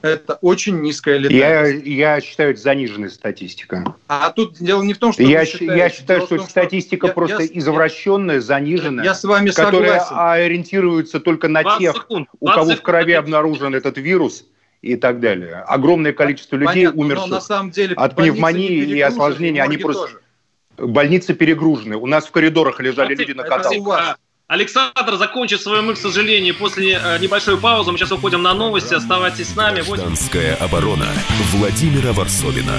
это 0.04 0.38
очень 0.42 0.80
низкая 0.80 1.18
летальность. 1.18 1.86
Я, 1.86 2.14
я 2.14 2.20
считаю, 2.20 2.50
это 2.50 2.60
заниженная 2.60 3.08
статистика. 3.08 3.96
А 4.08 4.30
тут 4.30 4.58
дело 4.58 4.82
не 4.82 4.92
в 4.92 4.98
том, 4.98 5.12
что 5.12 5.22
я, 5.22 5.44
считаете, 5.46 5.76
я 5.76 5.88
считаю, 5.88 6.22
что 6.22 6.36
это 6.36 6.44
статистика 6.44 7.06
что 7.06 7.14
просто 7.14 7.42
я, 7.42 7.48
извращенная, 7.52 8.40
заниженная, 8.40 9.04
я 9.04 9.14
с 9.14 9.24
вами 9.24 9.50
которая 9.50 10.00
согласен. 10.00 10.44
ориентируется 10.44 11.20
только 11.20 11.48
на 11.48 11.78
тех, 11.78 11.96
секунд, 11.96 12.28
у 12.38 12.46
кого 12.46 12.64
секунд, 12.64 12.78
в 12.80 12.82
крови 12.82 13.12
обнаружен 13.12 13.74
этот 13.74 13.96
вирус 13.98 14.44
и 14.82 14.96
так 14.96 15.20
далее. 15.20 15.64
Огромное 15.66 16.12
количество 16.12 16.56
людей 16.56 16.84
Понятно, 16.84 17.00
умерших 17.00 17.30
на 17.30 17.40
самом 17.40 17.70
деле, 17.70 17.94
от 17.94 18.14
пневмонии 18.14 18.84
и 18.84 19.00
осложнений. 19.00 19.62
Они 19.62 19.78
просто... 19.78 20.02
Тоже. 20.02 20.20
Больницы 20.76 21.34
перегружены. 21.34 21.96
У 21.96 22.06
нас 22.06 22.26
в 22.26 22.32
коридорах 22.32 22.80
лежали 22.80 23.14
люди 23.14 23.32
на 23.32 23.44
каталках. 23.44 24.18
Александр 24.46 25.16
закончит 25.16 25.62
свою 25.62 25.82
мысль, 25.82 26.00
к 26.00 26.02
сожалению, 26.02 26.54
после 26.54 27.00
э, 27.02 27.18
небольшой 27.18 27.56
паузы. 27.56 27.92
Мы 27.92 27.98
сейчас 27.98 28.12
уходим 28.12 28.42
на 28.42 28.52
новости. 28.52 28.92
Оставайтесь 28.92 29.48
с 29.48 29.56
нами. 29.56 29.80
Гражданская 29.80 30.54
оборона 30.56 31.08
Владимира 31.52 32.12
Варсовина. 32.12 32.78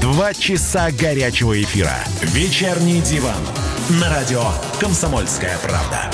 Два 0.00 0.34
часа 0.34 0.90
горячего 0.90 1.60
эфира. 1.60 1.96
Вечерний 2.22 3.00
диван 3.00 3.40
на 4.00 4.10
радио 4.10 4.42
«Комсомольская 4.78 5.56
правда». 5.58 6.10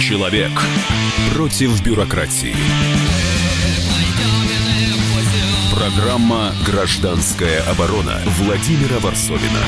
Человек 0.00 0.50
против 1.34 1.80
бюрократии. 1.84 2.56
Программа 5.74 6.52
«Гражданская 6.66 7.62
оборона» 7.70 8.20
Владимира 8.38 8.98
Варсовина. 8.98 9.60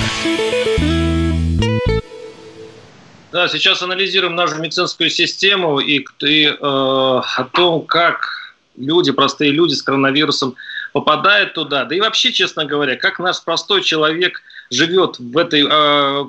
Да, 3.31 3.49
сейчас 3.49 3.81
анализируем 3.83 4.35
нашу 4.35 4.57
медицинскую 4.57 5.09
систему 5.09 5.79
и, 5.79 6.05
и 6.21 6.45
э, 6.45 6.55
о 6.61 7.49
том, 7.53 7.87
как 7.87 8.41
люди, 8.76 9.12
простые 9.12 9.50
люди 9.50 9.74
с 9.74 9.82
коронавирусом 9.82 10.56
попадает 10.92 11.54
туда. 11.54 11.85
Да 11.85 11.94
и 11.94 12.00
вообще, 12.00 12.32
честно 12.32 12.64
говоря, 12.64 12.96
как 12.96 13.18
наш 13.18 13.42
простой 13.42 13.82
человек 13.82 14.42
живет 14.70 15.18
в 15.18 15.37
этой 15.37 15.66
э, 15.68 16.24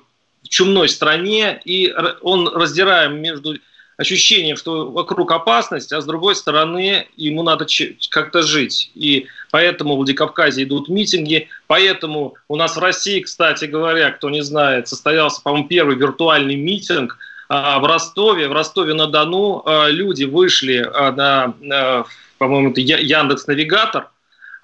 чумной 0.47 0.89
стране, 0.89 1.61
и 1.65 1.93
он 2.21 2.47
раздираем 2.47 3.21
между 3.21 3.55
ощущением, 3.97 4.57
что 4.57 4.89
вокруг 4.89 5.31
опасность, 5.31 5.93
а 5.93 6.01
с 6.01 6.05
другой 6.05 6.35
стороны 6.35 7.07
ему 7.15 7.43
надо 7.43 7.67
как-то 8.09 8.41
жить. 8.41 8.91
И 8.95 9.27
поэтому 9.51 9.93
в 9.93 9.97
Владикавказе 9.97 10.63
идут 10.63 10.89
митинги, 10.89 11.47
поэтому 11.67 12.33
у 12.47 12.55
нас 12.55 12.75
в 12.75 12.79
России, 12.79 13.21
кстати 13.21 13.65
говоря, 13.65 14.11
кто 14.11 14.29
не 14.29 14.41
знает, 14.41 14.87
состоялся, 14.87 15.41
по-моему, 15.41 15.67
первый 15.67 15.95
виртуальный 15.95 16.55
митинг 16.55 17.17
а, 17.49 17.79
в 17.79 17.85
Ростове. 17.85 18.47
В 18.47 18.53
Ростове-на-Дону 18.53 19.61
а, 19.65 19.87
люди 19.89 20.23
вышли 20.23 20.79
на, 20.79 21.53
по-моему, 22.37 22.71
это 22.71 22.81
Яндекс 22.81 23.47
Навигатор, 23.47 24.09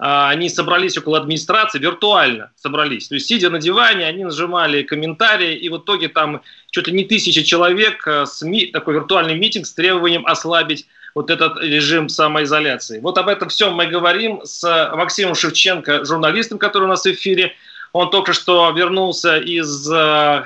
а, 0.02 0.30
они 0.30 0.48
собрались 0.48 0.96
около 0.96 1.18
администрации, 1.18 1.78
виртуально 1.78 2.52
собрались. 2.56 3.08
То 3.08 3.16
есть, 3.16 3.26
сидя 3.26 3.50
на 3.50 3.58
диване, 3.58 4.06
они 4.06 4.24
нажимали 4.24 4.82
комментарии, 4.82 5.54
и 5.54 5.68
в 5.68 5.76
итоге 5.76 6.08
там 6.08 6.40
что-то 6.70 6.90
не 6.90 7.04
тысяча 7.04 7.44
человек, 7.44 8.06
а, 8.08 8.24
СМИ, 8.24 8.68
такой 8.68 8.94
виртуальный 8.94 9.34
митинг 9.34 9.66
с 9.66 9.74
требованием 9.74 10.26
ослабить 10.26 10.86
вот 11.14 11.28
этот 11.28 11.62
режим 11.62 12.08
самоизоляции. 12.08 13.00
Вот 13.00 13.18
об 13.18 13.28
этом 13.28 13.50
всем 13.50 13.74
мы 13.74 13.88
говорим 13.88 14.40
с 14.42 14.62
Максимом 14.94 15.34
Шевченко, 15.34 16.06
журналистом, 16.06 16.58
который 16.58 16.84
у 16.84 16.88
нас 16.88 17.02
в 17.02 17.06
эфире. 17.06 17.52
Он 17.92 18.08
только 18.08 18.32
что 18.32 18.70
вернулся 18.70 19.36
из, 19.36 19.86
а, 19.92 20.44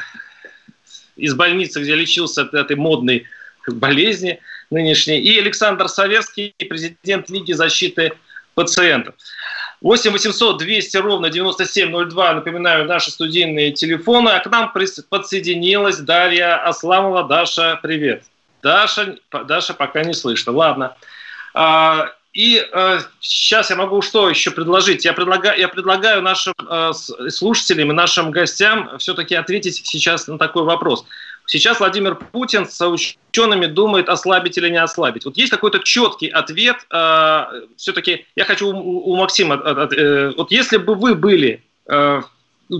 из 1.15 1.33
больницы, 1.35 1.81
где 1.81 1.95
лечился 1.95 2.43
от 2.43 2.55
этой 2.55 2.75
модной 2.75 3.27
болезни 3.69 4.41
нынешней. 4.71 5.21
И 5.21 5.39
Александр 5.39 5.89
Саверский, 5.89 6.55
президент 6.59 7.31
Лиги 7.31 7.53
защиты 7.53 8.13
пациентов. 8.55 9.15
8 9.81 10.13
800 10.13 10.59
200 10.59 10.97
ровно 10.97 11.31
9702, 11.31 12.35
напоминаю, 12.35 12.87
наши 12.87 13.11
студийные 13.11 13.73
телефоны. 13.73 14.31
А 14.31 14.41
к 14.41 14.47
нам 14.47 14.73
подсоединилась 15.11 15.99
Дарья 15.99 16.57
Асламова. 16.65 17.25
Даша, 17.25 17.79
привет. 17.83 18.25
Даша, 18.63 19.17
Даша 19.31 19.75
пока 19.75 20.03
не 20.03 20.15
слышно. 20.15 20.53
Ладно. 20.53 20.97
А, 21.53 22.13
и 22.35 22.67
сейчас 23.21 23.71
я 23.71 23.77
могу 23.77 24.03
что 24.03 24.29
еще 24.29 24.51
предложить? 24.51 25.05
Я 25.05 25.13
предлагаю, 25.13 25.59
я 25.59 25.69
предлагаю 25.69 26.21
нашим 26.21 26.53
э, 26.69 26.93
слушателям 27.29 27.93
и 27.93 27.95
нашим 27.95 28.33
гостям 28.33 28.99
все-таки 28.99 29.37
ответить 29.37 29.81
сейчас 29.87 30.27
на 30.27 30.37
такой 30.37 30.65
вопрос. 30.65 31.07
Сейчас 31.47 31.79
Владимир 31.79 32.15
Путин 32.15 32.67
с 32.67 32.87
учеными 32.87 33.67
думает, 33.67 34.09
ослабить 34.09 34.57
или 34.57 34.71
не 34.71 34.83
ослабить. 34.83 35.25
Вот 35.25 35.37
есть 35.37 35.51
какой-то 35.51 35.81
четкий 35.81 36.29
ответ. 36.29 36.77
Э, 36.91 37.45
все-таки 37.77 38.27
я 38.35 38.45
хочу 38.45 38.69
у, 38.69 39.13
у 39.13 39.17
Максима... 39.17 39.57
Э, 39.57 40.33
вот 40.37 40.51
если 40.51 40.79
бы 40.79 40.95
вы 40.95 41.15
были 41.15 41.63
э, 41.87 42.23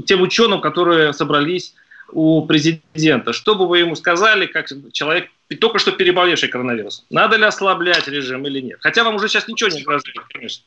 тем 0.07 0.23
ученым, 0.23 0.61
которые 0.61 1.13
собрались 1.13 1.75
у 2.11 2.47
президента, 2.47 3.33
что 3.33 3.55
бы 3.55 3.67
вы 3.67 3.81
ему 3.81 3.97
сказали, 3.97 4.47
как 4.47 4.69
человек, 4.93 5.29
только 5.61 5.79
что 5.79 5.93
переболевший 5.93 6.49
коронавирусом? 6.49 7.05
Надо 7.11 7.37
ли 7.37 7.45
ослаблять 7.45 8.09
режим 8.09 8.47
или 8.47 8.61
нет? 8.61 8.79
Хотя 8.81 9.05
вам 9.05 9.17
уже 9.17 9.29
сейчас 9.29 9.47
ничего 9.47 9.69
не 9.71 9.83
угрожает, 9.83 10.17
конечно. 10.33 10.65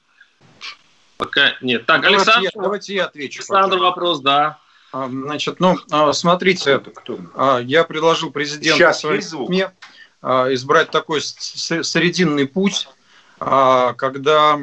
Пока 1.17 1.55
нет. 1.61 1.85
Так, 1.87 2.01
давайте 2.01 2.17
Александр, 2.17 2.51
я, 2.53 2.61
давайте 2.61 2.95
я 2.95 3.05
отвечу. 3.05 3.39
Александр, 3.39 3.77
пока. 3.77 3.89
вопрос, 3.89 4.19
да. 4.19 4.59
А, 4.91 5.09
значит, 5.09 5.59
ну, 5.59 5.77
а, 5.91 6.13
смотрите? 6.13 6.81
А, 7.35 7.59
я 7.59 7.83
предложил 7.83 8.31
президенту 8.31 8.77
Сейчас 8.77 9.01
звук. 9.01 9.47
СМИ 9.47 9.65
избрать 10.23 10.89
такой 10.89 11.21
срединный 11.21 12.47
путь, 12.47 12.89
когда 13.37 14.59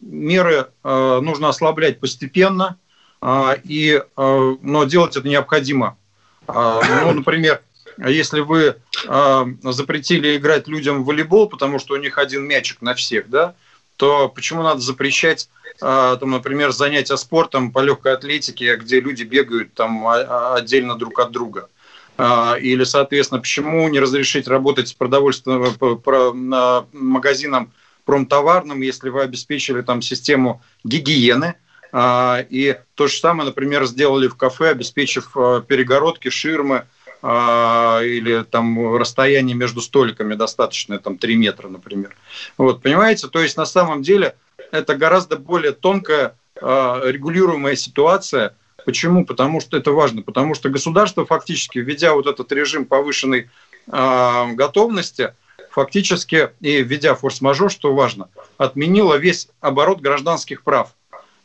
меры 0.00 0.66
нужно 0.82 1.48
ослаблять 1.48 2.00
постепенно, 2.00 2.76
и, 3.62 4.02
но 4.16 4.84
делать 4.84 5.16
это 5.16 5.28
необходимо. 5.28 5.96
Ну, 6.48 7.12
например, 7.12 7.62
если 7.98 8.40
вы 8.40 8.74
запретили 9.62 10.36
играть 10.36 10.66
людям 10.66 11.04
в 11.04 11.06
волейбол, 11.06 11.48
потому 11.48 11.78
что 11.78 11.94
у 11.94 11.98
них 11.98 12.18
один 12.18 12.42
мячик 12.42 12.82
на 12.82 12.94
всех, 12.94 13.30
да, 13.30 13.54
то 13.96 14.28
почему 14.28 14.62
надо 14.62 14.80
запрещать, 14.80 15.48
а, 15.80 16.16
там, 16.16 16.30
например, 16.30 16.72
занятия 16.72 17.16
спортом 17.16 17.72
по 17.72 17.80
легкой 17.80 18.14
атлетике, 18.14 18.76
где 18.76 19.00
люди 19.00 19.22
бегают 19.22 19.74
там 19.74 20.06
а, 20.06 20.16
а, 20.16 20.54
отдельно 20.56 20.96
друг 20.96 21.18
от 21.18 21.30
друга? 21.30 21.68
Или, 22.16 22.84
соответственно, 22.84 23.40
почему 23.40 23.88
не 23.88 23.98
разрешить 23.98 24.46
работать 24.46 24.86
с 24.86 24.92
продовольственным 24.92 25.74
магазином 26.92 27.72
промтоварным, 28.04 28.82
если 28.82 29.08
вы 29.08 29.22
обеспечили 29.22 29.82
там 29.82 30.00
систему 30.00 30.62
гигиены, 30.84 31.56
и 31.92 32.78
то 32.94 33.08
же 33.08 33.18
самое, 33.18 33.48
например, 33.48 33.84
сделали 33.86 34.28
в 34.28 34.36
кафе, 34.36 34.68
обеспечив 34.68 35.32
перегородки, 35.66 36.28
ширмы, 36.28 36.86
или 37.24 38.44
там 38.50 38.96
расстояние 38.96 39.56
между 39.56 39.80
столиками 39.80 40.34
достаточное, 40.34 40.98
там 40.98 41.16
3 41.16 41.36
метра, 41.36 41.68
например. 41.68 42.14
Вот, 42.58 42.82
понимаете, 42.82 43.28
то 43.28 43.40
есть 43.40 43.56
на 43.56 43.64
самом 43.64 44.02
деле 44.02 44.36
это 44.70 44.94
гораздо 44.94 45.36
более 45.36 45.72
тонкая 45.72 46.36
а, 46.60 47.00
регулируемая 47.02 47.76
ситуация. 47.76 48.54
Почему? 48.84 49.24
Потому 49.24 49.62
что 49.62 49.78
это 49.78 49.92
важно. 49.92 50.20
Потому 50.20 50.54
что 50.54 50.68
государство 50.68 51.24
фактически, 51.24 51.78
введя 51.78 52.12
вот 52.12 52.26
этот 52.26 52.52
режим 52.52 52.84
повышенной 52.84 53.48
э, 53.90 54.52
готовности, 54.52 55.32
фактически, 55.70 56.50
и 56.60 56.82
введя 56.82 57.14
форс-мажор, 57.14 57.70
что 57.70 57.94
важно, 57.94 58.28
отменило 58.58 59.14
весь 59.14 59.48
оборот 59.62 60.02
гражданских 60.02 60.62
прав. 60.62 60.94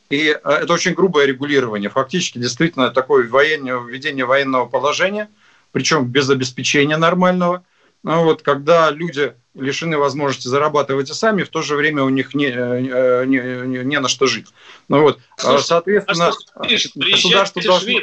И 0.09 0.25
это 0.43 0.73
очень 0.73 0.93
грубое 0.93 1.27
регулирование. 1.27 1.89
Фактически, 1.89 2.39
действительно, 2.39 2.89
такое 2.89 3.29
военное, 3.29 3.79
введение 3.79 4.25
военного 4.25 4.65
положения– 4.65 5.29
причем 5.71 6.05
без 6.05 6.29
обеспечения 6.29 6.97
нормального. 6.97 7.63
Ну, 8.03 8.23
вот, 8.23 8.41
когда 8.41 8.91
люди 8.91 9.33
лишены 9.53 9.97
возможности 9.97 10.47
зарабатывать 10.47 11.09
и 11.09 11.13
сами, 11.13 11.43
в 11.43 11.49
то 11.49 11.61
же 11.61 11.75
время 11.75 12.03
у 12.03 12.09
них 12.09 12.33
не, 12.33 12.47
э, 12.47 13.25
не, 13.25 13.67
не, 13.67 13.83
не 13.83 13.99
на 13.99 14.07
что 14.07 14.25
жить. 14.25 14.47
Ну, 14.87 15.01
вот, 15.01 15.19
а, 15.37 15.41
Слушай, 15.41 15.63
соответственно, 15.65 16.31
а 16.55 16.77
что, 16.77 16.91
государство 16.95 17.61
должно... 17.61 17.99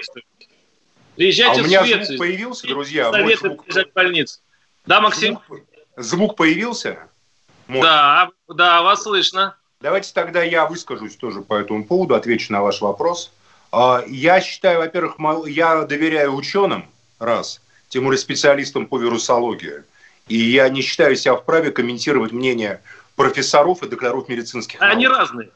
Приезжайте 1.16 1.60
а 1.60 1.64
у 1.64 1.66
меня 1.66 1.82
в 1.82 2.04
звук 2.04 2.18
появился, 2.18 2.66
друзья? 2.66 3.10
Советы 3.10 3.48
звук... 3.48 3.64
в 3.66 3.92
больницу. 3.94 4.40
Да, 4.84 5.00
Максим? 5.00 5.38
Звук, 5.48 5.60
звук 5.96 6.36
появился? 6.36 6.98
Может? 7.68 7.82
Да, 7.82 8.30
да, 8.48 8.82
вас 8.82 9.02
слышно. 9.02 9.56
Давайте 9.80 10.12
тогда 10.12 10.42
я 10.42 10.66
выскажусь 10.66 11.16
тоже 11.16 11.40
по 11.40 11.54
этому 11.54 11.84
поводу, 11.84 12.14
отвечу 12.14 12.52
на 12.52 12.62
ваш 12.62 12.82
вопрос. 12.82 13.32
А, 13.72 14.04
я 14.06 14.40
считаю, 14.40 14.80
во-первых, 14.80 15.16
я 15.46 15.82
доверяю 15.82 16.34
ученым, 16.34 16.86
раз. 17.18 17.60
Тем 17.88 18.04
более 18.04 18.18
специалистом 18.18 18.86
по 18.86 18.98
вирусологии. 18.98 19.82
И 20.28 20.36
я 20.36 20.68
не 20.68 20.82
считаю 20.82 21.16
себя 21.16 21.36
вправе 21.36 21.70
комментировать 21.70 22.32
мнение 22.32 22.80
профессоров 23.14 23.82
и 23.82 23.88
докторов 23.88 24.28
медицинских 24.28 24.80
наук. 24.80 24.92
Они 24.92 25.08
разные. 25.08 25.50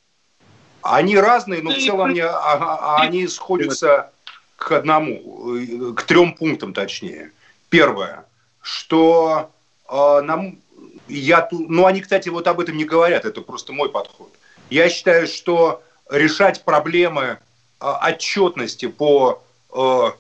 Они 0.83 1.17
разные, 1.19 1.63
но 1.63 1.71
в 1.71 1.79
целом 1.79 2.11
они, 2.11 2.21
а, 2.21 2.31
а, 2.33 3.03
они 3.03 3.29
сходятся 3.29 4.13
к 4.57 4.73
одному, 4.73 5.57
э, 5.57 5.93
к 5.95 6.03
трем 6.05 6.35
пунктам 6.35 6.73
точнее. 6.73 7.33
Первое, 7.69 8.25
что 8.63 9.51
э, 9.89 10.21
нам, 10.23 10.59
я, 11.09 11.49
ну 11.51 11.87
они, 11.87 12.01
кстати, 12.01 12.29
вот 12.29 12.47
об 12.47 12.61
этом 12.61 12.77
не 12.77 12.85
говорят, 12.85 13.25
это 13.25 13.43
просто 13.43 13.73
мой 13.73 13.91
подход. 13.91 14.33
Я 14.71 14.89
считаю, 14.89 15.27
что 15.27 15.83
решать 16.09 16.65
проблемы 16.65 17.39
э, 17.81 17.87
отчетности 17.87 18.87
по 18.87 19.43
э, 19.73 20.11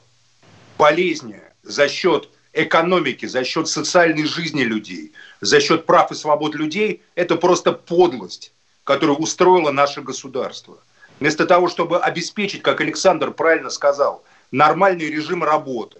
болезни 0.81 1.43
за 1.62 1.88
счет 1.88 2.31
экономики, 2.55 3.27
за 3.27 3.45
счет 3.45 3.69
социальной 3.69 4.25
жизни 4.25 4.62
людей, 4.62 5.12
за 5.43 5.61
счет 5.61 5.85
прав 5.85 6.11
и 6.11 6.14
свобод 6.14 6.55
людей, 6.55 7.03
это 7.14 7.37
просто 7.37 7.73
подлость, 7.73 8.53
которую 8.85 9.19
устроило 9.19 9.71
наше 9.73 10.01
государство. 10.01 10.79
Вместо 11.21 11.45
того, 11.45 11.69
чтобы 11.69 11.99
обеспечить, 11.99 12.62
как 12.62 12.81
Александр 12.81 13.31
правильно 13.31 13.69
сказал, 13.69 14.25
нормальный 14.53 15.11
режим 15.11 15.45
работы, 15.45 15.99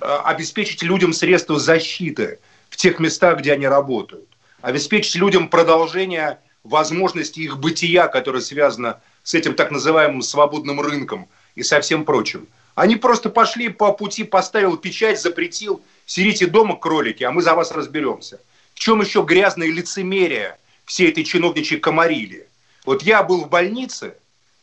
э, 0.00 0.18
обеспечить 0.24 0.82
людям 0.82 1.12
средства 1.12 1.58
защиты 1.58 2.38
в 2.70 2.76
тех 2.76 2.98
местах, 3.00 3.40
где 3.40 3.52
они 3.52 3.68
работают, 3.68 4.28
обеспечить 4.62 5.16
людям 5.16 5.48
продолжение 5.48 6.38
возможности 6.64 7.40
их 7.40 7.58
бытия, 7.58 8.08
которое 8.08 8.40
связано 8.40 9.02
с 9.22 9.34
этим 9.34 9.54
так 9.54 9.70
называемым 9.70 10.22
свободным 10.22 10.80
рынком 10.80 11.28
и 11.56 11.62
со 11.62 11.78
всем 11.82 12.06
прочим– 12.06 12.48
они 12.74 12.96
просто 12.96 13.30
пошли 13.30 13.68
по 13.68 13.92
пути, 13.92 14.24
поставил 14.24 14.76
печать, 14.76 15.20
запретил, 15.20 15.82
сидите 16.06 16.46
дома, 16.46 16.76
кролики, 16.76 17.22
а 17.24 17.30
мы 17.30 17.42
за 17.42 17.54
вас 17.54 17.70
разберемся. 17.70 18.40
В 18.74 18.78
чем 18.80 19.00
еще 19.00 19.22
грязное 19.22 19.68
лицемерие 19.68 20.58
всей 20.84 21.10
этой 21.10 21.24
чиновничьей 21.24 21.80
комарили? 21.80 22.48
Вот 22.84 23.02
я 23.02 23.22
был 23.22 23.44
в 23.44 23.48
больнице, 23.48 24.14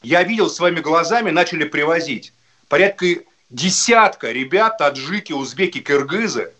я 0.03 0.23
видел 0.23 0.49
своими 0.49 0.81
глазами, 0.81 1.31
начали 1.31 1.63
привозить 1.63 2.33
порядка 2.67 3.05
десятка 3.49 4.31
ребят, 4.31 4.77
таджики, 4.77 5.31
узбеки, 5.31 5.79
кыргызы, 5.79 6.51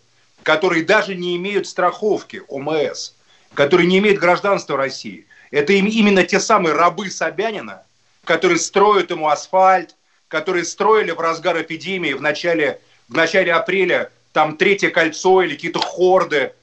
которые 0.42 0.84
даже 0.84 1.14
не 1.14 1.36
имеют 1.36 1.66
страховки 1.66 2.42
ОМС, 2.48 3.12
которые 3.54 3.86
не 3.86 3.98
имеют 3.98 4.18
гражданства 4.18 4.76
России. 4.76 5.26
Это 5.50 5.74
именно 5.74 6.24
те 6.24 6.40
самые 6.40 6.74
рабы 6.74 7.10
Собянина, 7.10 7.82
которые 8.24 8.58
строят 8.58 9.10
ему 9.10 9.28
асфальт, 9.28 9.94
которые 10.32 10.64
строили 10.64 11.10
в 11.10 11.20
разгар 11.20 11.60
эпидемии 11.60 12.14
в 12.14 12.22
начале, 12.22 12.80
в 13.06 13.14
начале 13.14 13.52
апреля 13.52 14.10
там 14.32 14.56
третье 14.56 14.88
кольцо 14.88 15.42
или 15.42 15.54
какие-то 15.54 15.78
хорды. 15.78 16.54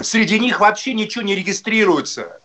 Среди 0.00 0.40
них 0.40 0.58
вообще 0.58 0.94
ничего 0.94 1.22
не 1.22 1.36
регистрируется. 1.36 2.40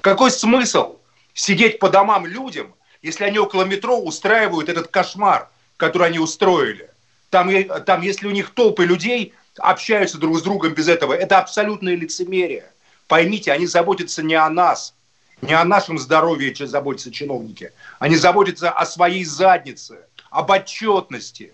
Какой 0.00 0.32
смысл 0.32 0.96
сидеть 1.34 1.78
по 1.78 1.88
домам 1.88 2.26
людям, 2.26 2.74
если 3.00 3.22
они 3.22 3.38
около 3.38 3.62
метро 3.62 3.96
устраивают 3.96 4.68
этот 4.68 4.88
кошмар, 4.88 5.48
который 5.76 6.08
они 6.08 6.18
устроили? 6.18 6.90
Там, 7.30 7.48
там 7.86 8.02
если 8.02 8.26
у 8.26 8.32
них 8.32 8.50
толпы 8.50 8.84
людей 8.84 9.34
общаются 9.58 10.18
друг 10.18 10.36
с 10.36 10.42
другом 10.42 10.74
без 10.74 10.88
этого, 10.88 11.12
это 11.12 11.38
абсолютное 11.38 11.94
лицемерие. 11.94 12.64
Поймите, 13.06 13.52
они 13.52 13.66
заботятся 13.66 14.24
не 14.24 14.34
о 14.34 14.50
нас, 14.50 14.94
не 15.42 15.54
о 15.54 15.64
нашем 15.64 15.98
здоровье, 15.98 16.54
чем 16.54 16.68
заботятся 16.68 17.10
чиновники. 17.10 17.72
Они 17.98 18.16
заботятся 18.16 18.70
о 18.70 18.86
своей 18.86 19.24
заднице, 19.24 19.98
об 20.30 20.50
отчетности. 20.50 21.52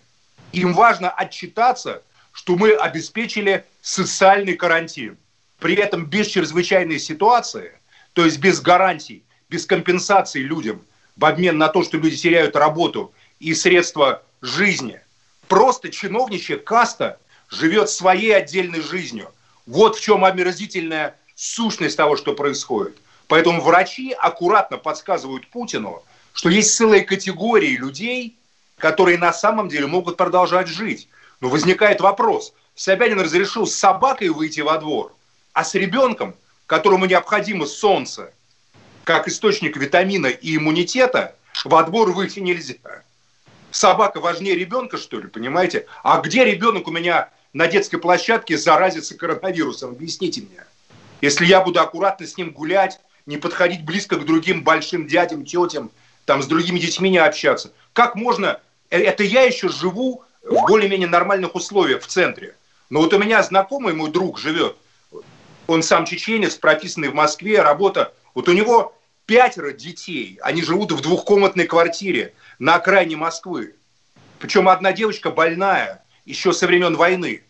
Им 0.53 0.75
важно 0.75 1.11
отчитаться, 1.11 2.03
что 2.33 2.55
мы 2.57 2.73
обеспечили 2.73 3.65
социальный 3.81 4.55
карантин. 4.55 5.17
При 5.59 5.75
этом 5.75 6.05
без 6.05 6.29
чрезвычайной 6.29 7.01
ситуации, 7.01 7.73
то 8.13 8.25
есть 8.25 8.39
без 8.39 8.61
гарантий, 8.61 9.25
без 9.49 9.65
компенсации 9.65 10.41
людям 10.41 10.83
в 11.17 11.25
обмен 11.25 11.57
на 11.57 11.69
то, 11.69 11.83
что 11.83 11.97
люди 11.97 12.17
теряют 12.17 12.57
работу 12.57 13.13
и 13.41 13.55
средства 13.55 14.23
жизни. 14.43 15.01
Просто 15.49 15.89
чиновничья 15.89 16.59
каста 16.59 17.19
живет 17.49 17.89
своей 17.89 18.37
отдельной 18.37 18.83
жизнью. 18.83 19.33
Вот 19.67 19.97
в 19.97 20.03
чем 20.03 20.25
омерзительная 20.25 21.17
сущность 21.35 21.97
того, 21.97 22.17
что 22.17 22.35
происходит. 22.35 22.97
Поэтому 23.29 23.61
врачи 23.61 24.13
аккуратно 24.13 24.79
подсказывают 24.79 25.47
Путину, 25.49 26.03
что 26.33 26.49
есть 26.49 26.75
целые 26.75 27.03
категории 27.03 27.77
людей, 27.77 28.37
которые 28.79 29.19
на 29.19 29.33
самом 29.33 29.69
деле 29.69 29.87
могут 29.87 30.17
продолжать 30.17 30.67
жить. 30.67 31.09
Но 31.41 31.49
возникает 31.49 32.01
вопрос, 32.01 32.55
Собянин 32.75 33.21
разрешил 33.21 33.67
с 33.67 33.75
собакой 33.75 34.31
выйти 34.31 34.61
во 34.61 34.79
двор, 34.79 35.15
а 35.53 35.63
с 35.63 35.75
ребенком, 35.75 36.35
которому 36.67 37.05
необходимо 37.05 37.67
солнце, 37.67 38.33
как 39.05 39.29
источник 39.29 39.77
витамина 39.77 40.29
и 40.29 40.57
иммунитета, 40.57 41.37
во 41.65 41.83
двор 41.83 42.13
выйти 42.13 42.41
нельзя. 42.41 42.77
Собака 43.71 44.21
важнее 44.21 44.55
ребенка, 44.55 44.97
что 44.97 45.21
ли, 45.21 45.29
понимаете? 45.29 45.87
А 46.03 46.21
где 46.21 46.45
ребенок 46.45 46.89
у 46.89 46.91
меня 46.91 47.29
на 47.53 47.67
детской 47.67 47.99
площадке 47.99 48.57
заразится 48.57 49.17
коронавирусом? 49.17 49.91
Объясните 49.91 50.41
мне. 50.41 50.65
Если 51.21 51.45
я 51.45 51.61
буду 51.61 51.81
аккуратно 51.81 52.27
с 52.27 52.37
ним 52.37 52.53
гулять, 52.53 53.01
не 53.29 53.37
подходить 53.37 53.85
близко 53.85 54.17
к 54.17 54.25
другим 54.25 54.65
большим 54.65 55.07
дядям, 55.07 55.45
тетям, 55.45 55.91
там 56.25 56.43
с 56.43 56.47
другими 56.47 56.79
детьми 56.79 57.11
не 57.11 57.19
общаться. 57.19 57.71
Как 57.93 58.15
можно? 58.15 58.59
Э, 58.89 58.99
это 58.99 59.23
я 59.23 59.43
еще 59.43 59.69
живу 59.69 60.25
в 60.43 60.67
более-менее 60.67 61.09
нормальных 61.09 61.55
условиях 61.55 62.03
в 62.03 62.07
центре. 62.07 62.57
Но 62.89 63.01
вот 63.01 63.13
у 63.13 63.19
меня 63.19 63.43
знакомый 63.43 63.93
мой 63.93 64.11
друг 64.11 64.39
живет, 64.39 64.77
он 65.67 65.83
сам 65.83 66.07
чеченец, 66.07 66.55
прописанный 66.55 67.11
в 67.11 67.15
Москве, 67.15 67.61
работа. 67.61 68.15
Вот 68.33 68.49
у 68.49 68.53
него 68.53 68.97
пятеро 69.27 69.73
детей, 69.73 70.39
они 70.41 70.63
живут 70.63 70.93
в 70.93 71.03
двухкомнатной 71.03 71.67
квартире 71.67 72.33
на 72.59 72.77
окраине 72.77 73.17
Москвы. 73.17 73.75
Причем 74.39 74.71
одна 74.71 74.93
девочка 74.93 75.31
больная, 75.31 76.03
еще 76.25 76.55
со 76.55 76.67
времен 76.67 76.97
войны. 76.97 77.43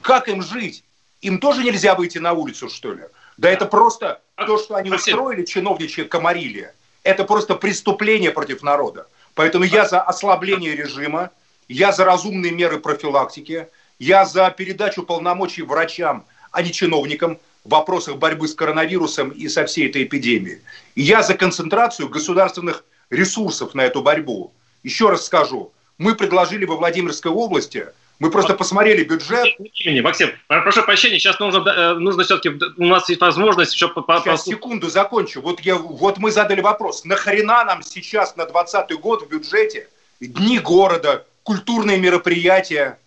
Как 0.00 0.28
им 0.28 0.42
жить? 0.42 0.82
Им 1.20 1.40
тоже 1.40 1.62
нельзя 1.62 1.94
выйти 1.94 2.16
на 2.16 2.32
улицу, 2.32 2.70
что 2.70 2.94
ли? 2.94 3.02
Да 3.36 3.50
это 3.50 3.66
просто 3.66 4.20
то, 4.34 4.58
что 4.58 4.76
они 4.76 4.90
устроили, 4.90 5.44
чиновничье 5.44 6.04
комарилия, 6.04 6.74
это 7.02 7.24
просто 7.24 7.54
преступление 7.54 8.30
против 8.30 8.62
народа. 8.62 9.06
Поэтому 9.34 9.64
я 9.64 9.86
за 9.86 10.00
ослабление 10.00 10.74
режима, 10.74 11.30
я 11.68 11.92
за 11.92 12.04
разумные 12.04 12.52
меры 12.52 12.78
профилактики, 12.78 13.68
я 13.98 14.24
за 14.24 14.50
передачу 14.50 15.02
полномочий 15.02 15.62
врачам, 15.62 16.24
а 16.50 16.62
не 16.62 16.72
чиновникам 16.72 17.38
в 17.64 17.70
вопросах 17.70 18.16
борьбы 18.16 18.48
с 18.48 18.54
коронавирусом 18.54 19.30
и 19.30 19.48
со 19.48 19.66
всей 19.66 19.88
этой 19.88 20.04
эпидемией. 20.04 20.60
И 20.94 21.02
я 21.02 21.22
за 21.22 21.34
концентрацию 21.34 22.08
государственных 22.08 22.84
ресурсов 23.10 23.74
на 23.74 23.82
эту 23.82 24.02
борьбу. 24.02 24.52
Еще 24.82 25.10
раз 25.10 25.26
скажу, 25.26 25.72
мы 25.98 26.14
предложили 26.14 26.64
во 26.64 26.76
Владимирской 26.76 27.30
области– 27.30 27.86
мы 28.18 28.30
просто 28.30 28.54
посмотрели 28.54 29.04
бюджет. 29.04 29.56
Максим, 30.02 30.30
прошу 30.46 30.82
прощения, 30.84 31.18
сейчас 31.18 31.38
нужно, 31.38 31.68
э, 31.68 31.94
нужно 31.94 32.24
все-таки, 32.24 32.48
у 32.48 32.86
нас 32.86 33.08
есть 33.08 33.20
возможность 33.20 33.74
еще... 33.74 33.92
Сейчас, 33.94 34.44
секунду, 34.44 34.88
закончу. 34.88 35.42
Вот, 35.42 35.60
я, 35.60 35.76
вот 35.76 36.18
мы 36.18 36.30
задали 36.30 36.60
вопрос, 36.60 37.04
нахрена 37.04 37.64
нам 37.64 37.82
сейчас 37.82 38.36
на 38.36 38.46
2020 38.46 39.00
год 39.00 39.22
в 39.22 39.28
бюджете 39.28 39.88
дни 40.20 40.58
города, 40.58 41.24
культурные 41.42 41.98
мероприятия, 41.98 42.98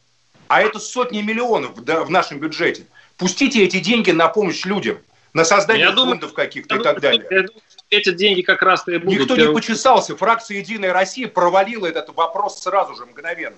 а 0.48 0.62
это 0.62 0.80
сотни 0.80 1.22
миллионов 1.22 1.84
да, 1.84 2.04
в 2.04 2.10
нашем 2.10 2.40
бюджете. 2.40 2.86
Пустите 3.18 3.64
эти 3.64 3.80
деньги 3.80 4.12
на 4.12 4.28
помощь 4.28 4.64
людям, 4.66 5.00
на 5.34 5.44
создание 5.44 5.88
я 5.88 5.96
фондов 5.96 6.34
каких-то 6.34 6.76
и 6.76 6.84
так 6.84 7.02
далее. 7.02 7.26
Я 7.30 7.44
думаю, 7.44 7.62
эти 7.90 8.12
деньги 8.12 8.42
как 8.42 8.62
раз-то 8.62 8.92
и 8.92 8.98
будут. 8.98 9.22
Никто 9.22 9.36
не 9.36 9.52
почесался. 9.52 10.16
Фракция 10.16 10.58
«Единая 10.58 10.94
Россия» 10.94 11.28
провалила 11.28 11.88
этот 11.88 12.16
вопрос 12.16 12.62
сразу 12.62 12.96
же, 12.96 13.06
мгосменно. 13.06 13.56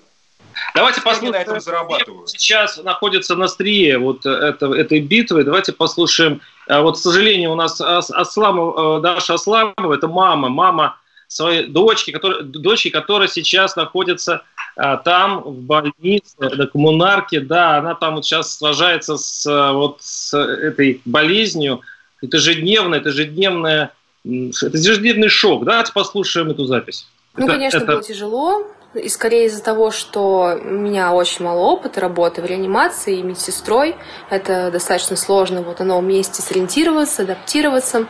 Давайте 0.76 1.02
посмотрим, 1.02 1.32
на 1.32 1.42
этом 1.42 1.60
зарабатывают. 1.60 2.30
сейчас 2.30 2.78
находится 2.78 3.36
на 3.36 3.46
острие 3.46 3.98
вот 3.98 4.26
это, 4.26 4.74
этой 4.74 5.00
битвы. 5.00 5.44
Давайте 5.44 5.74
послушаем. 5.74 6.42
А, 6.68 6.82
вот, 6.82 6.98
к 6.98 7.00
сожалению, 7.00 7.52
у 7.52 7.56
нас 7.56 7.80
Асламов, 7.82 9.00
э, 9.00 9.02
Даша 9.02 9.36
Асламова, 9.36 9.94
это 9.94 10.08
мама, 10.08 10.50
мама 10.50 10.98
своей 11.28 11.68
дочки, 11.68 12.12
которая, 12.12 12.42
дочки, 12.42 12.90
которая 12.90 13.28
сейчас 13.28 13.76
находится 13.76 14.44
а, 14.76 14.98
там, 14.98 15.42
в 15.42 15.62
больнице, 15.62 16.36
на 16.40 16.68
коммунарке, 16.68 17.40
да, 17.40 17.78
она 17.78 17.96
там 17.96 18.16
вот 18.16 18.26
сейчас 18.26 18.58
сражается 18.58 19.18
с, 19.18 19.46
вот, 19.46 19.98
с 20.02 20.38
этой 20.38 21.02
болезнью. 21.06 21.82
Это 22.22 22.38
ежедневно, 22.38 22.96
это 22.96 23.10
ежедневное, 23.10 23.92
это 24.24 24.78
ежедневный 24.78 25.30
шок. 25.30 25.66
Давайте 25.66 25.92
послушаем 25.94 26.52
эту 26.52 26.66
запись. 26.66 27.08
Ну, 27.36 27.46
это, 27.46 27.54
конечно, 27.54 27.78
это... 27.78 27.86
было 27.94 28.04
тяжело. 28.04 28.68
И 28.94 29.08
скорее 29.08 29.46
из-за 29.46 29.64
того, 29.64 29.90
что 29.90 30.60
у 30.62 30.70
меня 30.70 31.14
очень 31.14 31.46
мало 31.46 31.60
опыта 31.60 32.02
работы 32.02 32.42
в 32.42 32.46
реанимации 32.46 33.20
и 33.20 33.24
медсестрой, 33.24 33.96
это 34.30 34.70
достаточно 34.70 35.16
сложно 35.16 35.62
вот 35.62 35.80
на 35.80 35.86
новом 35.86 36.08
месте 36.10 36.42
сориентироваться, 36.42 37.22
адаптироваться. 37.22 38.08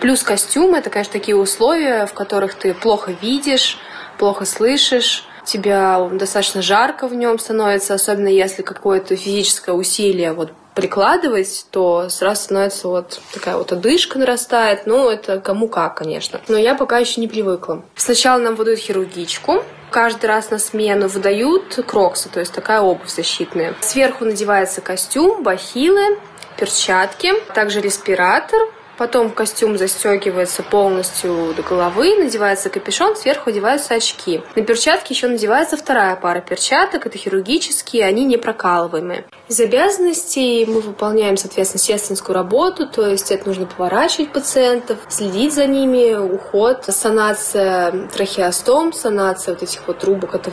Плюс 0.00 0.22
костюм– 0.22 0.74
это, 0.76 0.88
конечно, 0.88 1.12
такие 1.12 1.36
условия, 1.36 2.06
в 2.06 2.14
которых 2.14 2.54
ты 2.54 2.72
плохо 2.72 3.12
видишь, 3.20 3.76
плохо 4.18 4.46
слышишь, 4.46 5.26
тебя 5.44 6.08
достаточно 6.10 6.62
жарко 6.62 7.06
в 7.06 7.14
нем 7.14 7.38
становится, 7.38 7.92
особенно 7.92 8.28
если 8.28 8.62
какое-то 8.62 9.16
физическое 9.16 9.72
усилие 9.72 10.32
вот 10.32 10.52
прикладывать, 10.74 11.66
то 11.70 12.08
сразу 12.08 12.42
становится 12.42 12.88
вот 12.88 13.20
такая 13.32 13.56
вот 13.56 13.72
одышка 13.72 14.18
нарастает. 14.18 14.86
Ну, 14.86 15.08
это 15.08 15.38
кому 15.38 15.68
как, 15.68 15.96
конечно. 15.96 16.40
Но 16.48 16.56
я 16.56 16.74
пока 16.74 16.98
еще 16.98 17.20
не 17.20 17.28
привыкла. 17.28 17.84
Сначала 17.94 18.40
нам 18.40 18.56
выдают 18.56 18.80
хирургичку, 18.80 19.62
каждый 19.94 20.26
раз 20.26 20.50
на 20.50 20.58
смену 20.58 21.06
выдают 21.06 21.78
кроксы, 21.86 22.28
то 22.28 22.40
есть 22.40 22.52
такая 22.52 22.80
обувь 22.80 23.08
защитная. 23.08 23.76
Сверху 23.80 24.24
надевается 24.24 24.80
костюм, 24.80 25.44
бахилы, 25.44 26.18
перчатки, 26.58 27.32
также 27.54 27.80
респиратор, 27.80 28.58
Потом 28.96 29.30
костюм 29.30 29.76
застегивается 29.76 30.62
полностью 30.62 31.52
до 31.54 31.62
головы, 31.62 32.16
надевается 32.16 32.70
капюшон, 32.70 33.16
сверху 33.16 33.50
одеваются 33.50 33.94
очки. 33.94 34.42
На 34.54 34.62
перчатки 34.62 35.12
еще 35.12 35.26
надевается 35.26 35.76
вторая 35.76 36.16
пара 36.16 36.40
перчаток, 36.40 37.06
это 37.06 37.18
хирургические, 37.18 38.04
они 38.04 38.24
не 38.24 38.36
прокалываемые. 38.36 39.24
Из 39.48 39.60
обязанностей 39.60 40.64
мы 40.66 40.80
выполняем, 40.80 41.36
соответственно, 41.36 41.80
сестринскую 41.80 42.34
работу, 42.34 42.88
то 42.88 43.06
есть 43.06 43.30
это 43.30 43.46
нужно 43.46 43.66
поворачивать 43.66 44.32
пациентов, 44.32 44.98
следить 45.08 45.52
за 45.54 45.66
ними, 45.66 46.14
уход, 46.14 46.84
санация 46.88 48.08
трахеостом, 48.08 48.92
санация 48.92 49.54
вот 49.54 49.62
этих 49.62 49.86
вот 49.86 49.98
трубок 49.98 50.34
от 50.34 50.44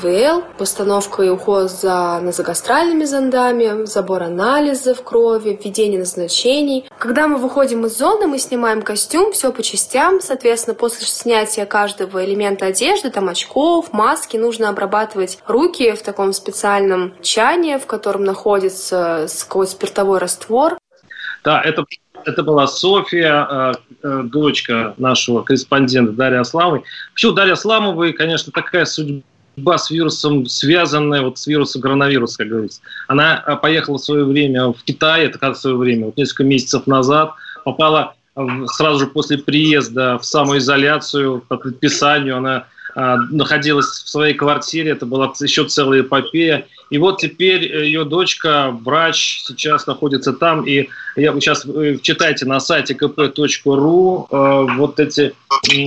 постановка 0.58 1.24
и 1.24 1.30
уход 1.30 1.70
за 1.70 2.20
назогастральными 2.22 3.04
зондами, 3.06 3.86
забор 3.86 4.24
анализов 4.24 5.04
крови, 5.04 5.60
введение 5.62 6.00
назначений. 6.00 6.90
Когда 6.98 7.28
мы 7.28 7.38
выходим 7.38 7.86
из 7.86 7.98
зоны, 7.98 8.28
мы 8.32 8.39
снимаем 8.39 8.82
костюм, 8.82 9.34
все 9.34 9.52
по 9.52 9.62
частям. 9.62 10.22
Соответственно, 10.22 10.74
после 10.74 11.06
снятия 11.06 11.65
каждого 11.65 12.24
элемента 12.24 12.67
одежды, 12.67 13.12
там 13.12 13.28
очков, 13.28 13.91
маски, 13.91 14.38
нужно 14.38 14.70
обрабатывать 14.70 15.38
руки 15.48 15.91
в 15.91 16.02
таком 16.02 16.32
специальном 16.32 17.13
чане, 17.22 17.78
в 17.78 17.86
котором 17.86 18.24
находится 18.24 19.28
какой-то 19.48 19.74
спиртовой 19.74 20.20
раствор. 20.20 20.78
Да, 21.44 21.62
это 21.62 21.84
это 22.24 22.44
была 22.44 22.67
София, 22.67 23.48
э, 23.50 23.74
э, 24.04 24.22
дочка 24.26 24.93
нашего 24.97 25.41
корреспондента 25.41 26.14
Дарьи 26.14 26.38
Асламовой. 26.38 26.84
Вообще 27.10 27.30
у 27.30 27.32
Дарьи 27.32 27.51
Асламовой, 27.51 28.14
конечно, 28.14 28.53
такая 28.53 28.86
судьба 28.86 29.78
с 29.78 29.89
вирусом, 29.89 30.45
связанная 30.45 31.24
вот 31.24 31.39
с 31.39 31.47
вирусом 31.47 31.82
коронавируса, 31.82 32.38
как 32.38 32.47
говорится. 32.47 32.82
Она 33.08 33.43
э, 33.45 33.56
поехала 33.58 33.97
в 33.97 34.01
свое 34.01 34.24
время 34.24 34.68
в 34.68 34.84
Китай, 34.84 35.26
это 35.26 35.39
как 35.39 35.56
в 35.56 35.60
свое 35.60 35.76
время, 35.76 36.06
вот 36.06 36.18
несколько 36.18 36.43
месяцев 36.43 36.86
назад, 36.86 37.34
попала 37.66 38.14
сразу 38.36 39.00
же 39.00 39.08
после 39.08 39.38
приезда 39.38 40.18
в 40.18 40.26
самоизоляцию 40.26 41.44
по 41.48 41.58
предписанию. 41.58 42.38
Она 42.38 42.68
а, 42.96 43.18
находилась 43.18 43.88
в 43.88 44.10
своей 44.10 44.34
квартире, 44.34 44.92
это 44.92 45.06
была 45.06 45.34
еще 45.40 45.66
целая 45.66 46.02
эпопея. 46.02 46.68
И 46.90 46.98
вот 46.98 47.20
теперь 47.20 47.64
ее 47.64 48.04
дочка, 48.04 48.72
врач, 48.72 49.44
сейчас 49.46 49.88
находится 49.88 50.34
там. 50.34 50.66
И 50.66 50.90
я, 51.16 51.32
сейчас 51.34 51.66
э, 51.66 51.98
читайте 52.02 52.46
на 52.46 52.60
сайте 52.60 52.94
kp.ru 52.94 54.28
э, 54.30 54.76
вот, 54.76 55.00
эти, 55.00 55.34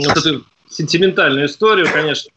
вот 0.06 0.16
эту 0.16 0.44
сентиментальную 0.68 1.46
историю, 1.46 1.88
конечно. 1.92 2.30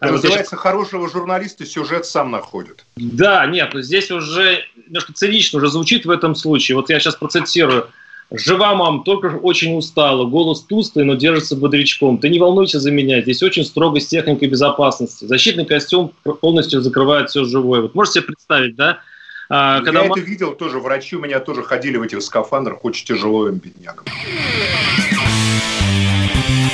Это 0.00 0.12
называется, 0.12 0.56
хорошего 0.56 1.08
журналиста 1.10 1.66
сюжет 1.66 2.06
сам 2.06 2.30
находит. 2.30 2.84
Да, 2.96 3.44
нет, 3.46 3.74
но 3.74 3.80
здесь 3.80 4.10
уже 4.10 4.64
немножко 4.86 5.12
цинично 5.12 5.58
уже 5.58 5.68
звучит 5.68 6.06
в 6.06 6.10
этом 6.10 6.34
случае. 6.36 6.76
Вот 6.76 6.88
я 6.88 7.00
сейчас 7.00 7.16
процитирую 7.16 7.88
Жива 8.30 8.74
мам, 8.74 9.04
только 9.04 9.26
очень 9.26 9.74
устала, 9.76 10.26
голос 10.26 10.62
тусклый, 10.62 11.06
но 11.06 11.14
держится 11.14 11.56
бодрячком. 11.56 12.18
Ты 12.18 12.28
не 12.28 12.38
волнуйся 12.38 12.78
за 12.78 12.90
меня, 12.90 13.22
здесь 13.22 13.42
очень 13.42 13.64
строго 13.64 14.00
с 14.00 14.06
техникой 14.06 14.48
безопасности. 14.48 15.24
Защитный 15.24 15.64
костюм 15.64 16.12
полностью 16.40 16.82
закрывает 16.82 17.30
все 17.30 17.44
живое. 17.44 17.80
Вот 17.80 17.94
можете 17.94 18.20
себе 18.20 18.26
представить, 18.26 18.76
да? 18.76 19.00
А, 19.48 19.80
когда 19.80 20.02
Я 20.02 20.08
мам... 20.08 20.18
это 20.18 20.28
видел 20.28 20.52
тоже, 20.52 20.78
врачи 20.78 21.16
у 21.16 21.20
меня 21.20 21.40
тоже 21.40 21.62
ходили 21.62 21.96
в 21.96 22.02
этих 22.02 22.20
скафандрах, 22.22 22.84
очень 22.84 23.06
тяжело 23.06 23.48
им, 23.48 23.56
беднягам. 23.56 24.04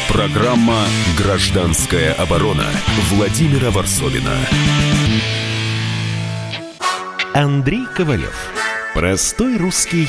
Программа 0.08 0.86
«Гражданская 1.16 2.14
оборона» 2.14 2.66
Владимира 3.10 3.70
Варсовина. 3.70 4.36
Андрей 7.32 7.84
Ковалев. 7.96 8.50
Простой 8.94 9.56
русский 9.56 10.08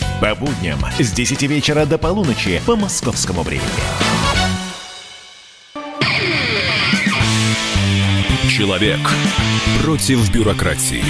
По 0.21 0.35
будням 0.35 0.77
с 0.99 1.11
10 1.11 1.41
вечера 1.49 1.83
до 1.87 1.97
полуночи 1.97 2.61
по 2.67 2.75
московскому 2.75 3.41
времени. 3.41 3.65
Человек 8.47 8.99
против 9.83 10.31
бюрократии. 10.31 11.01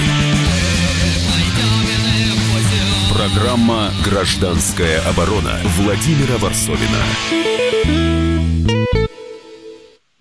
Программа 3.14 3.90
«Гражданская 4.06 5.02
оборона» 5.02 5.60
Владимира 5.78 6.38
Варсовина. 6.38 7.04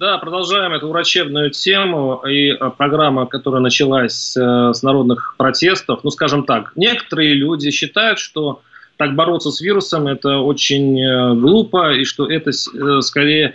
Да, 0.00 0.18
продолжаем 0.18 0.72
эту 0.72 0.88
врачебную 0.88 1.50
тему 1.50 2.22
и 2.26 2.50
э, 2.50 2.70
программа, 2.76 3.26
которая 3.26 3.60
началась 3.60 4.36
э, 4.36 4.72
с 4.72 4.82
народных 4.82 5.34
протестов. 5.36 6.00
Ну, 6.02 6.10
скажем 6.10 6.44
так, 6.44 6.72
некоторые 6.74 7.34
люди 7.34 7.70
считают, 7.70 8.18
что 8.18 8.62
так 9.00 9.14
бороться 9.14 9.50
с 9.50 9.62
вирусом 9.62 10.08
это 10.08 10.40
очень 10.40 11.00
э, 11.00 11.34
глупо, 11.34 11.94
и 11.94 12.04
что 12.04 12.30
это 12.30 12.50
э, 12.50 13.00
скорее 13.00 13.54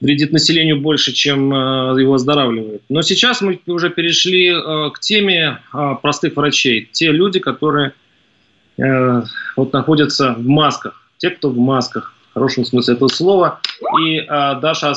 вредит 0.00 0.32
населению 0.32 0.80
больше, 0.80 1.12
чем 1.12 1.52
э, 1.52 2.00
его 2.00 2.14
оздоравливает. 2.14 2.80
Но 2.88 3.02
сейчас 3.02 3.42
мы 3.42 3.60
уже 3.66 3.90
перешли 3.90 4.50
к 4.94 4.98
теме 5.00 5.58
простых 6.00 6.34
врачей. 6.34 6.88
Те 6.92 7.12
люди, 7.12 7.40
которые 7.40 7.92
вот 8.78 9.72
находятся 9.74 10.32
в 10.32 10.46
масках. 10.46 11.02
Те, 11.18 11.28
кто 11.28 11.50
в 11.50 11.58
масках, 11.58 12.14
в 12.30 12.34
хорошем 12.34 12.64
смысле 12.64 12.94
этого 12.94 13.08
слова. 13.08 13.60
И 14.02 14.24
Даша, 14.26 14.94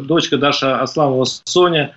дочка 0.00 0.38
Даша 0.38 0.80
Аславова 0.80 1.26
Соня 1.44 1.94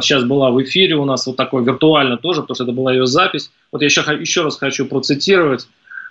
сейчас 0.00 0.24
была 0.24 0.50
в 0.50 0.60
эфире 0.64 0.96
у 0.96 1.04
нас 1.04 1.24
вот 1.28 1.36
такой 1.36 1.62
виртуально 1.62 2.16
тоже, 2.16 2.40
потому 2.40 2.56
что 2.56 2.64
это 2.64 2.72
была 2.72 2.92
ее 2.92 3.06
запись. 3.06 3.52
Вот 3.70 3.80
я 3.80 3.84
еще, 3.84 4.00
еще 4.18 4.42
раз 4.42 4.56
хочу 4.56 4.86
процитировать 4.86 5.68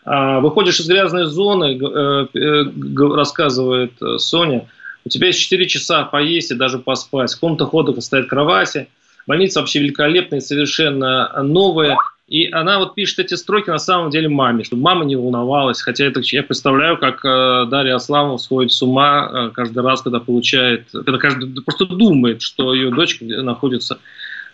выходишь 0.08 0.80
из 0.80 0.88
грязной 0.88 1.26
зоны, 1.26 1.78
э, 1.78 2.28
э, 2.34 3.14
рассказывает 3.14 3.92
э, 4.02 4.18
Соня, 4.20 4.66
у 5.04 5.10
тебя 5.10 5.28
есть 5.28 5.40
4 5.40 5.68
часа 5.68 6.06
поесть 6.06 6.52
и 6.52 6.56
даже 6.56 6.80
поспать. 6.80 7.34
В 7.34 7.40
комнатах 7.40 7.74
отдыха 7.74 8.00
стоят 8.00 8.28
кровати. 8.28 8.88
Больница 9.26 9.60
вообще 9.60 9.80
великолепная, 9.80 10.40
совершенно 10.40 11.32
новая. 11.44 11.98
И 12.30 12.50
она 12.52 12.80
вот 12.80 12.96
пишет 12.96 13.20
эти 13.20 13.34
строки 13.34 13.70
на 13.70 13.80
самом 13.80 14.10
деле 14.10 14.30
маме, 14.30 14.64
чтобы 14.64 14.82
мама 14.82 15.04
не 15.04 15.18
волновалась. 15.18 15.82
Хотя 15.82 16.06
это, 16.06 16.22
я 16.24 16.44
представляю, 16.44 16.98
как 16.98 17.22
Дарья 17.70 17.96
Аславова 17.96 18.38
сходит 18.38 18.72
с 18.74 18.82
ума 18.82 19.52
каждый 19.54 19.82
раз, 19.82 20.02
когда 20.02 20.20
получает, 20.20 20.88
когда 20.92 21.18
каждый 21.18 21.62
просто 21.62 21.86
думает, 21.86 22.42
что 22.42 22.74
ее 22.74 22.92
дочка 22.92 23.24
находится 23.24 24.00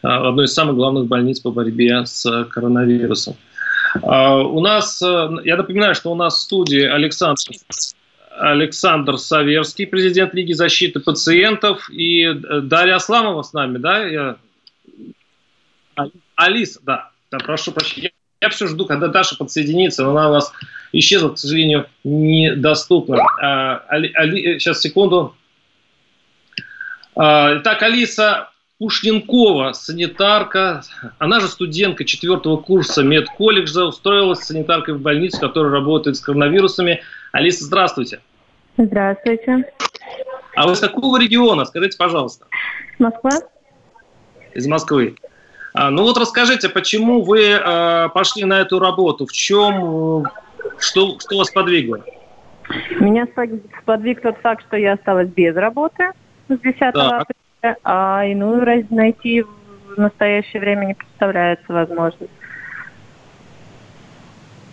в 0.04 0.28
одной 0.28 0.46
из 0.46 0.54
самых 0.54 0.76
главных 0.76 1.08
больниц 1.08 1.40
по 1.40 1.52
борьбе 1.52 2.06
с 2.06 2.46
коронавирусом. 2.52 3.36
А, 4.02 4.38
у 4.42 4.60
нас, 4.60 5.02
э, 5.02 5.30
я 5.44 5.56
напоминаю, 5.56 5.96
что 5.96 6.12
у 6.12 6.16
нас 6.16 6.36
в 6.36 6.42
студии 6.42 6.84
Александр, 6.84 7.42
Александр 8.32 9.18
Саверский, 9.18 9.86
президент 9.86 10.34
Лиги 10.34 10.54
защиты 10.54 11.00
пациентов, 11.00 11.90
и 11.90 12.24
э, 12.24 12.62
Дарья 12.62 12.96
Асламова 12.96 13.44
с 13.44 13.54
нами, 13.54 13.78
да? 13.78 14.06
Я... 14.08 14.38
Алиса, 16.36 16.80
да, 16.84 17.12
да, 17.32 17.38
прошу 17.38 17.72
прощения. 17.72 18.12
Я 18.42 18.50
все 18.50 18.68
жду, 18.68 18.86
когда 18.86 19.08
Даша 19.08 19.38
подсоединится, 19.38 20.04
но 20.04 20.12
она 20.12 20.30
у 20.30 20.34
нас 20.34 20.52
исчезла, 20.92 21.30
к 21.30 21.38
сожалению, 21.38 21.88
недоступна. 22.04 23.20
А, 23.42 23.84
Али, 23.88 24.12
Али, 24.16 24.60
сейчас, 24.60 24.82
секунду. 24.82 25.36
А, 27.16 27.58
итак, 27.58 27.82
Алиса, 27.84 28.50
Пушненкова, 28.84 29.72
санитарка, 29.72 30.82
она 31.18 31.40
же 31.40 31.48
студентка 31.48 32.04
четвертого 32.04 32.58
курса 32.58 33.02
медколледжа, 33.02 33.86
устроилась 33.86 34.40
санитаркой 34.40 34.96
в 34.96 35.00
больницу, 35.00 35.40
которая 35.40 35.72
работает 35.72 36.18
с 36.18 36.20
коронавирусами. 36.20 37.02
Алиса, 37.32 37.64
здравствуйте. 37.64 38.20
Здравствуйте. 38.76 39.72
А 40.58 40.68
вы 40.68 40.76
с 40.76 40.82
какого 40.82 41.18
региона? 41.18 41.64
Скажите, 41.64 41.98
пожалуйста. 41.98 42.46
Москва. 43.00 43.32
Из 44.54 44.68
Москвы. 44.68 45.16
А, 45.74 45.90
ну 45.90 46.04
вот 46.04 46.18
расскажите, 46.18 46.68
почему 46.68 47.22
вы 47.22 47.54
а, 47.54 48.10
пошли 48.10 48.44
на 48.44 48.60
эту 48.60 48.80
работу? 48.80 49.26
В 49.26 49.32
чем, 49.32 50.26
что, 50.78 51.18
что 51.22 51.38
вас 51.38 51.52
подвигло? 51.52 52.04
Меня 53.00 53.28
сподвиг 53.82 54.22
тот 54.22 54.36
факт, 54.40 54.66
что 54.68 54.76
я 54.76 54.96
осталась 54.96 55.30
без 55.30 55.56
работы 55.56 56.12
с 56.50 56.60
10 56.60 56.80
да. 56.94 57.20
апреля 57.20 57.43
а 57.84 58.26
иную 58.26 58.86
найти 58.90 59.42
в 59.42 59.98
настоящее 59.98 60.60
время 60.60 60.86
не 60.86 60.94
представляется 60.96 61.72
возможность. 61.72 62.32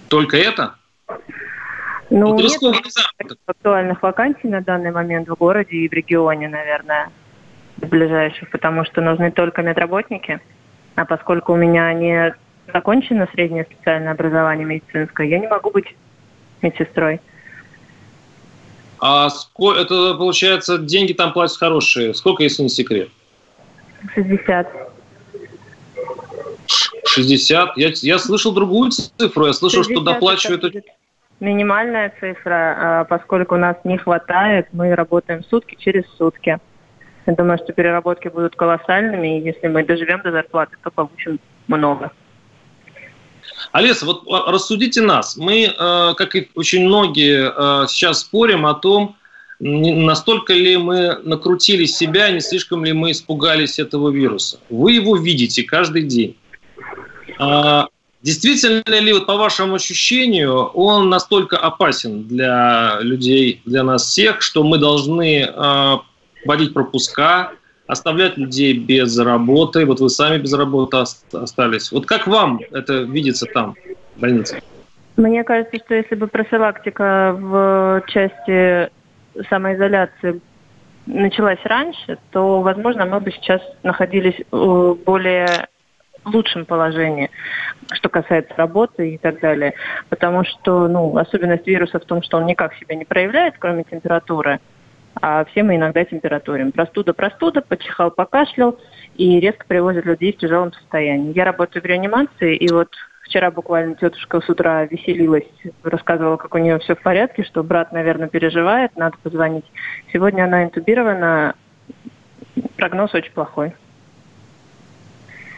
Только 0.09 0.36
это? 0.36 0.74
Ну, 2.11 2.32
вот 2.32 2.41
нет 2.41 2.82
актуальных 3.47 4.03
вакансий 4.03 4.49
на 4.49 4.61
данный 4.61 4.91
момент 4.91 5.28
в 5.28 5.34
городе 5.36 5.76
и 5.76 5.88
в 5.88 5.93
регионе, 5.93 6.49
наверное, 6.49 7.11
в 7.76 7.86
ближайших, 7.86 8.51
потому 8.51 8.84
что 8.84 9.01
нужны 9.01 9.30
только 9.30 9.62
медработники. 9.62 10.41
А 10.97 11.05
поскольку 11.05 11.53
у 11.53 11.57
меня 11.57 11.93
не 11.93 12.34
закончено 12.72 13.28
среднее 13.32 13.64
специальное 13.64 14.12
образование 14.12 14.66
медицинское, 14.66 15.28
я 15.28 15.38
не 15.38 15.47
могу 15.47 15.70
быть 15.70 15.95
медсестрой. 16.62 17.20
А 19.01 19.30
сколько, 19.30 19.80
это 19.80 20.14
получается, 20.14 20.78
деньги 20.78 21.12
там 21.12 21.32
платят 21.32 21.57
хорошие. 21.57 22.14
Сколько, 22.14 22.42
если 22.42 22.62
не 22.62 22.68
секрет? 22.68 23.09
60. 24.14 24.68
60? 27.07 27.76
Я, 27.76 27.90
я 27.94 28.18
слышал 28.18 28.53
другую 28.53 28.90
цифру. 28.90 29.46
Я 29.46 29.53
слышал, 29.53 29.82
что 29.82 30.01
доплачивают... 30.01 30.84
Минимальная 31.40 32.12
цифра, 32.20 32.76
а 33.01 33.05
поскольку 33.05 33.55
у 33.55 33.59
нас 33.59 33.76
не 33.84 33.96
хватает, 33.96 34.68
мы 34.72 34.94
работаем 34.94 35.42
сутки 35.44 35.74
через 35.78 36.05
сутки. 36.18 36.59
Я 37.24 37.34
думаю, 37.34 37.57
что 37.57 37.72
переработки 37.72 38.28
будут 38.28 38.57
колоссальными, 38.57 39.38
и 39.38 39.44
если 39.44 39.68
мы 39.68 39.82
доживем 39.82 40.20
до 40.22 40.32
зарплаты, 40.32 40.76
то 40.82 40.90
получим 40.90 41.40
много. 41.66 42.11
Олеса, 43.73 44.05
вот 44.07 44.25
а, 44.29 44.51
рассудите 44.51 45.01
нас. 45.01 45.37
Мы, 45.37 45.64
э, 45.66 46.14
как 46.16 46.35
и 46.35 46.49
очень 46.55 46.87
многие, 46.87 47.53
э, 47.55 47.87
сейчас 47.89 48.21
спорим 48.21 48.66
о 48.66 48.75
том, 48.75 49.16
настолько 49.61 50.55
ли 50.55 50.77
мы 50.77 51.18
накрутили 51.23 51.85
себя, 51.85 52.31
не 52.31 52.41
слишком 52.41 52.85
ли 52.85 52.93
мы 52.93 53.11
испугались 53.11 53.79
этого 53.79 54.11
вируса. 54.11 54.59
Вы 54.71 54.93
его 54.93 55.16
видите 55.16 55.62
каждый 55.62 56.03
день. 56.03 56.37
А, 57.39 57.89
действительно 58.23 58.83
ли, 58.87 59.12
вот 59.12 59.27
по 59.27 59.37
вашему 59.37 59.75
ощущению, 59.75 60.64
он 60.75 61.11
настолько 61.11 61.59
опасен 61.59 62.27
для 62.27 62.99
людей, 63.03 63.61
для 63.66 63.83
нас 63.83 64.07
всех, 64.07 64.41
что 64.41 64.64
мы 64.64 64.79
должны 64.79 65.43
э, 65.43 65.97
вводить 66.45 66.73
пропуска, 66.73 67.53
оставлять 67.91 68.36
людей 68.36 68.72
без 68.74 69.18
работы. 69.18 69.84
Вот 69.84 70.01
вы 70.01 70.09
сами 70.09 70.38
без 70.38 70.53
работы 70.53 70.99
остались. 71.32 71.91
Вот 71.93 72.07
как 72.07 72.26
вам 72.26 72.61
это 72.72 73.03
видится 73.03 73.47
там, 73.47 73.74
в 74.16 74.20
больнице? 74.20 74.61
Мне 75.16 75.45
кажется, 75.45 75.76
что 75.84 75.95
если 75.95 76.14
бы 76.14 76.28
профилактика 76.28 77.36
в 77.38 78.03
части 78.07 78.91
самоизоляции 79.49 80.41
началась 81.07 81.59
раньше, 81.64 82.18
то, 82.30 82.61
возможно, 82.62 83.07
мы 83.07 83.20
бы 83.20 83.32
сейчас 83.32 83.61
находились 83.82 84.41
в 84.51 84.95
более 85.05 85.68
лучшем 86.24 86.64
положении, 86.66 87.30
что 87.93 88.09
касается 88.09 88.55
работы 88.57 89.14
и 89.14 89.18
так 89.18 89.41
далее. 89.41 89.74
Потому 90.09 90.45
что, 90.45 90.86
ну, 90.88 91.16
особенность 91.16 91.66
вируса 91.66 91.99
в 91.99 92.05
том, 92.05 92.22
что 92.22 92.36
он 92.36 92.47
никак 92.47 92.74
себя 92.74 92.95
не 92.95 93.05
проявляет, 93.05 93.55
кроме 93.59 93.84
температуры. 93.84 94.61
А 95.14 95.44
все 95.44 95.62
мы 95.62 95.76
иногда 95.76 96.04
температурим. 96.04 96.72
Простуда, 96.72 97.12
простуда, 97.12 97.61
почихал, 97.61 98.11
покашлял, 98.11 98.78
и 99.16 99.40
резко 99.40 99.64
привозят 99.66 100.06
людей 100.06 100.32
в 100.32 100.38
тяжелом 100.38 100.72
состоянии. 100.72 101.36
Я 101.36 101.44
работаю 101.44 101.82
в 101.82 101.86
реанимации, 101.86 102.56
и 102.56 102.70
вот 102.72 102.88
вчера 103.22 103.50
буквально 103.50 103.94
тетушка 103.94 104.40
с 104.40 104.48
утра 104.48 104.84
веселилась, 104.86 105.44
рассказывала, 105.82 106.36
как 106.36 106.54
у 106.54 106.58
нее 106.58 106.78
все 106.78 106.94
в 106.94 107.02
порядке, 107.02 107.44
что 107.44 107.62
брат, 107.62 107.92
наверное, 107.92 108.28
переживает, 108.28 108.96
надо 108.96 109.16
позвонить. 109.22 109.64
Сегодня 110.12 110.44
она 110.44 110.64
интубирована, 110.64 111.54
прогноз 112.76 113.14
очень 113.14 113.32
плохой. 113.32 113.74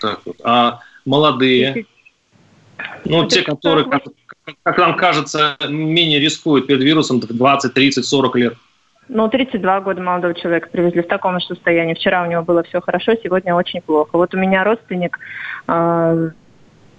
Так 0.00 0.20
вот. 0.24 0.36
А 0.42 0.80
молодые, 1.04 1.86
ну, 3.04 3.26
те, 3.26 3.42
которые, 3.42 3.88
как, 3.88 4.02
как 4.62 4.78
нам 4.78 4.96
кажется, 4.96 5.56
менее 5.68 6.18
рискуют 6.18 6.66
перед 6.66 6.82
вирусом 6.82 7.20
20, 7.20 7.72
30, 7.72 8.04
40 8.04 8.36
лет. 8.36 8.54
Ну, 9.08 9.28
32 9.28 9.80
года 9.80 10.00
молодого 10.00 10.34
человека 10.34 10.68
привезли 10.70 11.02
в 11.02 11.08
таком 11.08 11.38
же 11.40 11.46
состоянии. 11.46 11.94
Вчера 11.94 12.22
у 12.22 12.26
него 12.26 12.42
было 12.42 12.62
все 12.62 12.80
хорошо, 12.80 13.14
сегодня 13.22 13.54
очень 13.54 13.82
плохо. 13.82 14.10
Вот 14.12 14.34
у 14.34 14.38
меня 14.38 14.64
родственник 14.64 15.18
э, 15.66 16.30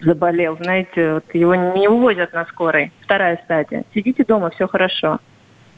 заболел, 0.02 0.58
знаете, 0.58 1.14
вот 1.16 1.26
его 1.34 1.56
не 1.56 1.88
увозят 1.88 2.34
на 2.34 2.46
скорой. 2.46 2.92
Вторая 3.02 3.40
стадия. 3.46 3.84
Сидите 3.94 4.24
дома, 4.26 4.50
все 4.52 4.68
хорошо. 4.68 5.20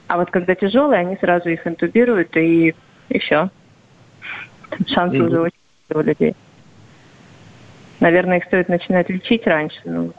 А 0.07 0.17
вот 0.17 0.31
когда 0.31 0.55
тяжелые, 0.55 1.01
они 1.01 1.15
сразу 1.17 1.49
их 1.49 1.65
интубируют, 1.65 2.35
и, 2.37 2.75
все. 3.19 3.49
Шансы 4.87 5.17
mm-hmm. 5.17 5.27
уже 5.27 5.41
очень 5.41 5.57
у 5.93 5.99
людей. 5.99 6.35
Наверное, 7.99 8.37
их 8.37 8.45
стоит 8.45 8.67
начинать 8.67 9.09
лечить 9.09 9.47
раньше, 9.47 9.79
ну, 9.85 10.13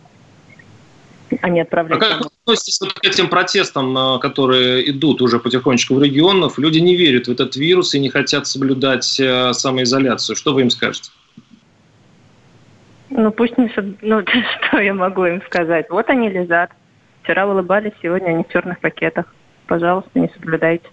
а 1.41 1.49
не 1.49 1.61
отправлять. 1.61 1.99
А 1.99 2.01
как 2.01 2.21
вы 2.21 2.27
относитесь 2.43 2.79
к 2.79 3.05
этим 3.05 3.29
протестам, 3.29 3.97
а, 3.97 4.19
которые 4.19 4.91
идут 4.91 5.21
уже 5.23 5.39
потихонечку 5.39 5.95
в 5.95 6.03
регионах? 6.03 6.59
Люди 6.59 6.79
не 6.79 6.97
верят 6.97 7.27
в 7.27 7.31
этот 7.31 7.57
вирус 7.57 7.95
и 7.95 8.01
не 8.01 8.11
хотят 8.11 8.47
соблюдать 8.47 9.21
а, 9.21 9.53
самоизоляцию. 9.53 10.37
Что 10.37 10.55
вы 10.55 10.63
им 10.63 10.71
скажете? 10.71 11.11
Ну, 13.11 13.31
пусть 13.31 13.57
не... 13.59 13.71
Ну, 14.03 14.23
что 14.69 14.79
я 14.79 14.95
могу 14.95 15.25
им 15.25 15.43
сказать? 15.43 15.87
Вот 15.91 16.09
они 16.09 16.29
лежат. 16.29 16.71
Вчера 17.23 17.47
улыбались, 17.47 17.93
сегодня 18.03 18.29
они 18.29 18.45
в 18.45 18.53
черных 18.53 18.79
пакетах. 18.81 19.27
Пожалуйста, 19.67 20.11
не 20.15 20.29
соблюдайте. 20.29 20.89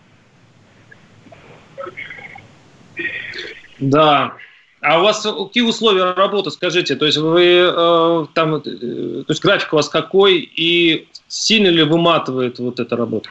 Да, 3.79 4.35
а 4.83 4.99
у 4.99 5.03
вас 5.03 5.23
какие 5.23 5.63
условия 5.63 6.13
работы, 6.13 6.51
скажите? 6.51 6.95
То 6.95 7.05
есть 7.05 7.17
вы 7.17 7.71
э, 7.73 8.25
там, 8.33 8.55
э, 8.55 8.59
то 8.59 9.25
есть 9.29 9.41
график 9.41 9.71
у 9.73 9.77
вас 9.77 9.87
какой 9.87 10.39
и 10.39 11.07
сильно 11.27 11.69
ли 11.69 11.83
выматывает 11.83 12.59
вот 12.59 12.79
эта 12.79 12.97
работа? 12.97 13.29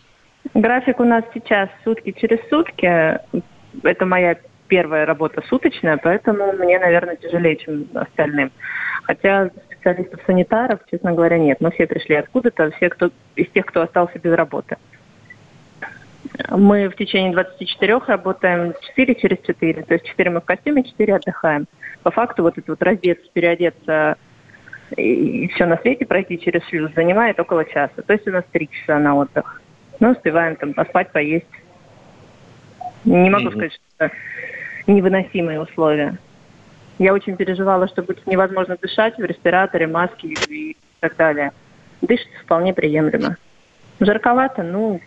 График 0.55 0.99
у 0.99 1.05
нас 1.05 1.25
сейчас 1.35 1.69
сутки 1.85 2.15
через 2.19 2.39
сутки. 2.49 3.21
Это 3.83 4.07
моя 4.07 4.39
первая 4.69 5.05
работа 5.05 5.43
суточная, 5.49 5.99
поэтому 5.99 6.53
мне, 6.53 6.79
наверное, 6.79 7.17
тяжелее, 7.17 7.57
чем 7.57 7.87
остальным. 7.95 8.51
Хотя 9.05 9.51
специалистов-санитаров, 9.67 10.81
честно 10.91 11.13
говоря, 11.13 11.37
нет. 11.39 11.59
Мы 11.61 11.71
все 11.73 11.87
пришли 11.87 12.15
откуда-то, 12.15 12.71
все 12.73 12.89
кто, 12.89 13.11
из 13.37 13.49
тех, 13.51 13.67
кто 13.67 13.83
остался 13.83 14.19
без 14.19 14.33
работы. 14.33 14.77
Мы 16.51 16.89
в 16.89 16.97
течение 16.97 17.33
24 17.33 17.99
работаем 18.07 18.75
4 18.89 19.15
через 19.17 19.39
4. 19.45 19.83
То 19.83 19.95
есть 19.95 20.07
4 20.07 20.31
мы 20.31 20.41
в 20.41 20.45
костюме, 20.45 20.85
4 20.85 21.17
отдыхаем. 21.17 21.67
По 22.03 22.11
факту 22.11 22.43
вот 22.43 22.59
это 22.59 22.73
вот 22.73 22.83
раздеться, 22.83 23.29
переодеться 23.33 24.17
и, 24.97 25.49
все 25.49 25.67
на 25.67 25.77
свете 25.79 26.07
пройти 26.07 26.39
через 26.39 26.65
шлюз 26.69 26.93
занимает 26.95 27.41
около 27.41 27.65
часа. 27.65 28.03
То 28.03 28.13
есть 28.13 28.27
у 28.29 28.31
нас 28.31 28.45
3 28.53 28.69
часа 28.69 28.99
на 28.99 29.17
отдых. 29.17 29.61
Ну, 30.01 30.11
успеваем 30.11 30.57
там 30.57 30.75
поспать, 30.75 31.11
поесть. 31.13 31.47
Не 33.05 33.31
могу 33.31 33.47
mm-hmm. 33.47 33.51
сказать, 33.51 33.73
что 33.73 33.83
это 33.99 34.15
невыносимые 34.87 35.61
условия. 35.61 36.19
Я 36.99 37.13
очень 37.15 37.37
переживала, 37.37 37.89
что 37.89 38.03
будет 38.03 38.27
невозможно 38.27 38.77
дышать 38.81 39.17
в 39.17 39.25
респираторе, 39.25 39.87
маске 39.87 40.29
и 40.29 40.77
так 41.01 41.17
далее. 41.17 41.53
Дышится 42.01 42.39
вполне 42.43 42.75
приемлемо. 42.75 43.37
Жарковато, 44.01 44.63
ну, 44.63 45.01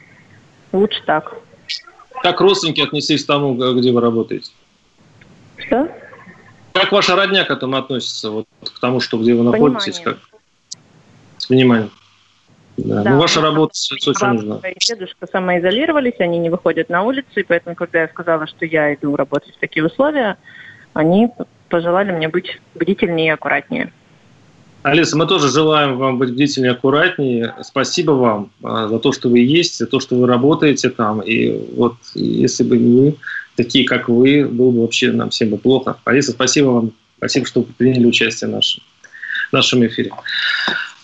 Лучше 0.75 1.01
так. 1.05 1.33
Как 2.21 2.41
родственники 2.41 2.81
отнеслись 2.81 3.23
к 3.23 3.27
тому, 3.27 3.55
где 3.75 3.91
вы 3.93 4.01
работаете? 4.01 4.51
Что? 5.57 5.89
Как 6.73 6.91
ваша 6.91 7.15
родня 7.15 7.45
к 7.45 7.51
этому 7.51 7.77
относится, 7.77 8.29
вот, 8.29 8.45
к 8.61 8.79
тому, 8.79 8.99
что 8.99 9.17
где 9.17 9.33
вы 9.33 9.43
находитесь? 9.43 9.99
Как? 9.99 10.17
С 11.37 11.49
вниманием. 11.49 11.91
Да. 12.75 13.03
Да, 13.03 13.11
ну, 13.11 13.19
ваша 13.19 13.39
работа 13.39 13.73
сейчас 13.73 14.07
очень 14.07 14.27
нужна. 14.27 14.59
и 14.67 14.77
дедушка 14.77 15.27
самоизолировались, 15.31 16.19
они 16.19 16.39
не 16.39 16.49
выходят 16.49 16.89
на 16.89 17.03
улицу, 17.03 17.39
и 17.39 17.43
поэтому, 17.43 17.77
когда 17.77 18.01
я 18.01 18.09
сказала, 18.09 18.45
что 18.47 18.65
я 18.65 18.93
иду 18.93 19.15
работать 19.15 19.55
в 19.55 19.59
такие 19.59 19.85
условия, 19.85 20.37
они 20.93 21.29
пожелали 21.69 22.11
мне 22.11 22.27
быть 22.27 22.59
бдительнее 22.73 23.27
и 23.27 23.29
аккуратнее. 23.29 23.93
Алиса, 24.85 25.17
мы 25.17 25.25
тоже 25.25 25.49
желаем 25.49 25.97
вам 25.97 26.19
быть 26.19 26.29
бдительнее, 26.29 26.73
аккуратнее. 26.73 27.55
Спасибо 27.63 28.11
вам 28.11 28.51
а, 28.61 28.87
за 28.87 28.99
то, 28.99 29.11
что 29.13 29.29
вы 29.29 29.39
есть, 29.39 29.79
за 29.79 29.87
то, 29.87 29.99
что 29.99 30.15
вы 30.15 30.27
работаете 30.27 30.91
там. 30.91 31.21
И 31.21 31.59
вот 31.75 31.95
если 32.13 32.63
бы 32.63 32.77
не 32.77 32.99
вы, 33.09 33.15
такие 33.55 33.87
как 33.87 34.07
вы, 34.09 34.45
было 34.45 34.69
бы 34.69 34.81
вообще 34.81 35.11
нам 35.11 35.31
всем 35.31 35.49
бы 35.49 35.57
плохо. 35.57 35.97
Алиса, 36.05 36.33
спасибо 36.33 36.67
вам. 36.67 36.91
Спасибо, 37.17 37.47
что 37.47 37.63
приняли 37.63 38.05
участие 38.05 38.47
в 38.47 38.51
нашем, 38.51 38.83
в 39.49 39.53
нашем 39.53 39.83
эфире. 39.87 40.11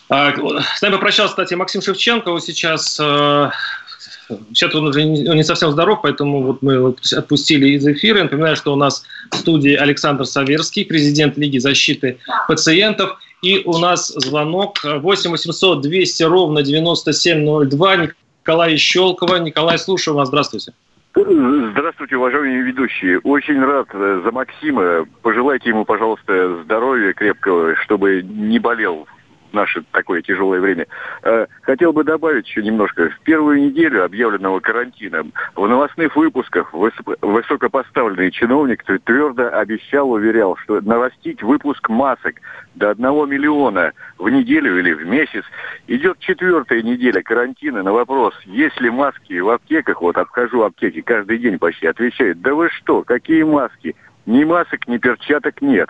А, 0.09 0.31
с 0.75 0.81
нами 0.83 0.93
попрощался, 0.93 1.31
кстати, 1.31 1.55
Максим 1.55 1.81
Шевченко. 1.81 2.29
Он 2.29 2.39
сейчас 2.39 2.99
а, 2.99 3.49
сейчас 4.53 4.75
он 4.75 4.89
уже 4.89 5.05
не 5.05 5.43
совсем 5.43 5.71
здоров, 5.71 6.01
поэтому 6.03 6.43
вот 6.43 6.61
мы 6.61 6.93
отпустили 7.17 7.69
из 7.69 7.87
эфира. 7.87 8.19
Я 8.19 8.23
напоминаю, 8.25 8.55
что 8.55 8.73
у 8.73 8.75
нас 8.75 9.03
в 9.31 9.37
студии 9.37 9.73
Александр 9.73 10.27
Саверский, 10.27 10.85
президент 10.85 11.35
Лиги 11.35 11.57
защиты 11.57 12.19
пациентов– 12.47 13.17
и 13.41 13.63
у 13.65 13.77
нас 13.77 14.07
звонок 14.07 14.77
8 14.83 15.31
800 15.31 15.81
200 15.81 16.23
ровно 16.23 16.61
9702. 16.61 18.07
Николай 18.41 18.77
Щелкова. 18.77 19.37
Николай, 19.37 19.77
слушаю 19.77 20.15
вас. 20.15 20.27
Здравствуйте. 20.27 20.73
Здравствуйте, 21.13 22.15
уважаемые 22.15 22.61
ведущие. 22.61 23.19
Очень 23.19 23.59
рад 23.59 23.87
э, 23.93 24.21
за 24.23 24.31
Максима. 24.31 25.05
Пожелайте 25.21 25.69
ему, 25.69 25.83
пожалуйста, 25.83 26.63
здоровья 26.63 27.11
крепкого, 27.11 27.75
чтобы 27.83 28.21
не 28.23 28.59
болел 28.59 29.07
наше 29.53 29.83
такое 29.91 30.21
тяжелое 30.21 30.59
время. 30.59 30.87
Э, 31.23 31.47
хотел 31.61 31.93
бы 31.93 32.03
добавить 32.03 32.47
еще 32.47 32.63
немножко. 32.63 33.09
В 33.09 33.19
первую 33.21 33.61
неделю 33.61 34.03
объявленного 34.03 34.59
карантина 34.59 35.25
в 35.55 35.67
новостных 35.67 36.15
выпусках 36.15 36.73
высокопоставленный 36.73 38.31
чиновник 38.31 38.83
твердо 38.83 39.49
обещал, 39.49 40.11
уверял, 40.11 40.55
что 40.57 40.81
нарастить 40.81 41.43
выпуск 41.43 41.89
масок 41.89 42.35
до 42.75 42.89
одного 42.89 43.25
миллиона 43.25 43.93
в 44.17 44.29
неделю 44.29 44.79
или 44.79 44.93
в 44.93 45.05
месяц. 45.05 45.43
Идет 45.87 46.19
четвертая 46.19 46.81
неделя 46.81 47.21
карантина 47.21 47.83
на 47.83 47.91
вопрос, 47.91 48.33
есть 48.45 48.79
ли 48.79 48.89
маски 48.89 49.39
в 49.39 49.49
аптеках, 49.49 50.01
вот 50.01 50.17
обхожу 50.17 50.63
аптеки 50.63 51.01
каждый 51.01 51.37
день 51.37 51.59
почти, 51.59 51.87
отвечают, 51.87 52.41
да 52.41 52.53
вы 52.53 52.69
что, 52.69 53.03
какие 53.03 53.43
маски? 53.43 53.95
Ни 54.25 54.43
масок, 54.43 54.87
ни 54.87 54.97
перчаток 54.97 55.61
нет. 55.61 55.89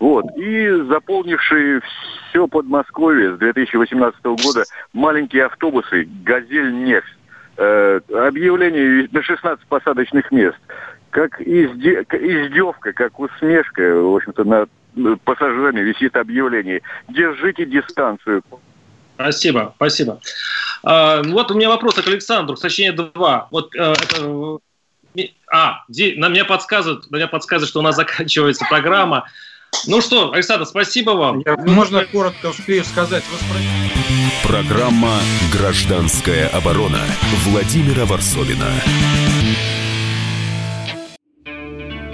Вот. 0.00 0.24
И 0.36 0.68
заполнившие 0.88 1.82
все 2.30 2.48
Подмосковье 2.48 3.36
с 3.36 3.38
2018 3.38 4.24
года 4.24 4.64
маленькие 4.94 5.44
автобусы 5.44 6.08
«Газель 6.24 6.72
Нефть». 6.72 7.16
Э, 7.58 8.00
объявление 8.08 9.08
на 9.12 9.22
16 9.22 9.66
посадочных 9.66 10.30
мест. 10.32 10.56
Как 11.10 11.38
изде... 11.40 12.06
издевка, 12.12 12.94
как 12.94 13.20
усмешка, 13.20 13.82
в 13.82 14.16
общем-то, 14.16 14.44
над 14.44 14.70
пассажирами 15.22 15.80
висит 15.80 16.16
объявление. 16.16 16.80
Держите 17.08 17.66
дистанцию. 17.66 18.42
Спасибо, 19.16 19.74
спасибо. 19.76 20.20
А, 20.82 21.22
вот 21.22 21.50
у 21.50 21.54
меня 21.54 21.68
вопрос 21.68 21.96
к 21.96 22.08
Александру, 22.08 22.56
точнее 22.56 22.92
два. 22.92 23.48
Вот 23.50 23.74
э, 23.74 23.92
это 23.92 24.58
а, 25.52 25.82
на 25.88 26.28
меня 26.28 26.46
подсказывают, 26.46 27.10
меня 27.10 27.26
подсказывают, 27.26 27.68
что 27.68 27.80
у 27.80 27.82
нас 27.82 27.96
заканчивается 27.96 28.64
программа. 28.68 29.26
Ну 29.86 30.00
что, 30.00 30.32
Александр, 30.32 30.66
спасибо 30.66 31.10
вам. 31.12 31.42
Я, 31.46 31.56
можно 31.56 32.04
коротко 32.04 32.46
успею 32.46 32.84
сказать? 32.84 33.24
Программа 34.42 35.18
«Гражданская 35.52 36.48
оборона» 36.48 37.00
Владимира 37.44 38.04
Варсовина. 38.04 38.66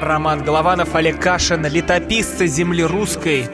Роман 0.00 0.44
Голованов, 0.44 0.94
Олег 0.94 1.20
Кашин, 1.20 1.66
летописцы 1.66 2.46
земли 2.46 2.84
русской. 2.84 3.48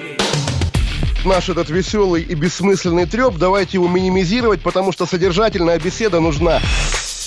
Наш 1.25 1.49
этот 1.49 1.71
веселый 1.71 2.23
и 2.23 2.35
бессмысленный 2.35 3.07
треп, 3.07 3.37
давайте 3.37 3.75
его 3.75 3.87
минимизировать, 3.87 4.61
потому 4.61 4.91
что 4.91 5.07
содержательная 5.07 5.79
беседа 5.79 6.19
нужна. 6.19 6.61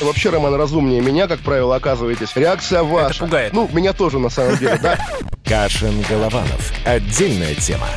Вообще, 0.00 0.30
Роман, 0.30 0.54
разумнее 0.54 1.00
меня, 1.00 1.26
как 1.26 1.40
правило, 1.40 1.76
оказываетесь. 1.76 2.34
Реакция 2.34 2.82
ваша. 2.82 3.14
Это 3.14 3.24
пугает. 3.24 3.52
Ну, 3.52 3.68
меня 3.72 3.92
тоже, 3.92 4.18
на 4.18 4.28
самом 4.28 4.56
деле, 4.58 4.78
да. 4.82 4.98
Кашин-Голованов. 5.44 6.72
Отдельная 6.84 7.54
тема. 7.54 7.88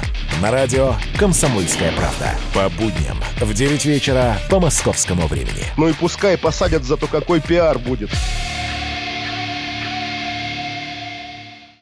На 0.41 0.51
радио 0.51 0.93
«Комсомольская 1.17 1.91
правда». 1.91 2.35
По 2.53 2.69
будням 2.69 3.17
в 3.41 3.53
9 3.53 3.85
вечера 3.85 4.37
по 4.49 4.59
московскому 4.59 5.27
времени. 5.27 5.65
Ну 5.75 5.89
и 5.89 5.93
пускай 5.93 6.37
посадят, 6.37 6.83
зато 6.83 7.07
какой 7.07 7.41
пиар 7.41 7.77
будет. 7.77 8.09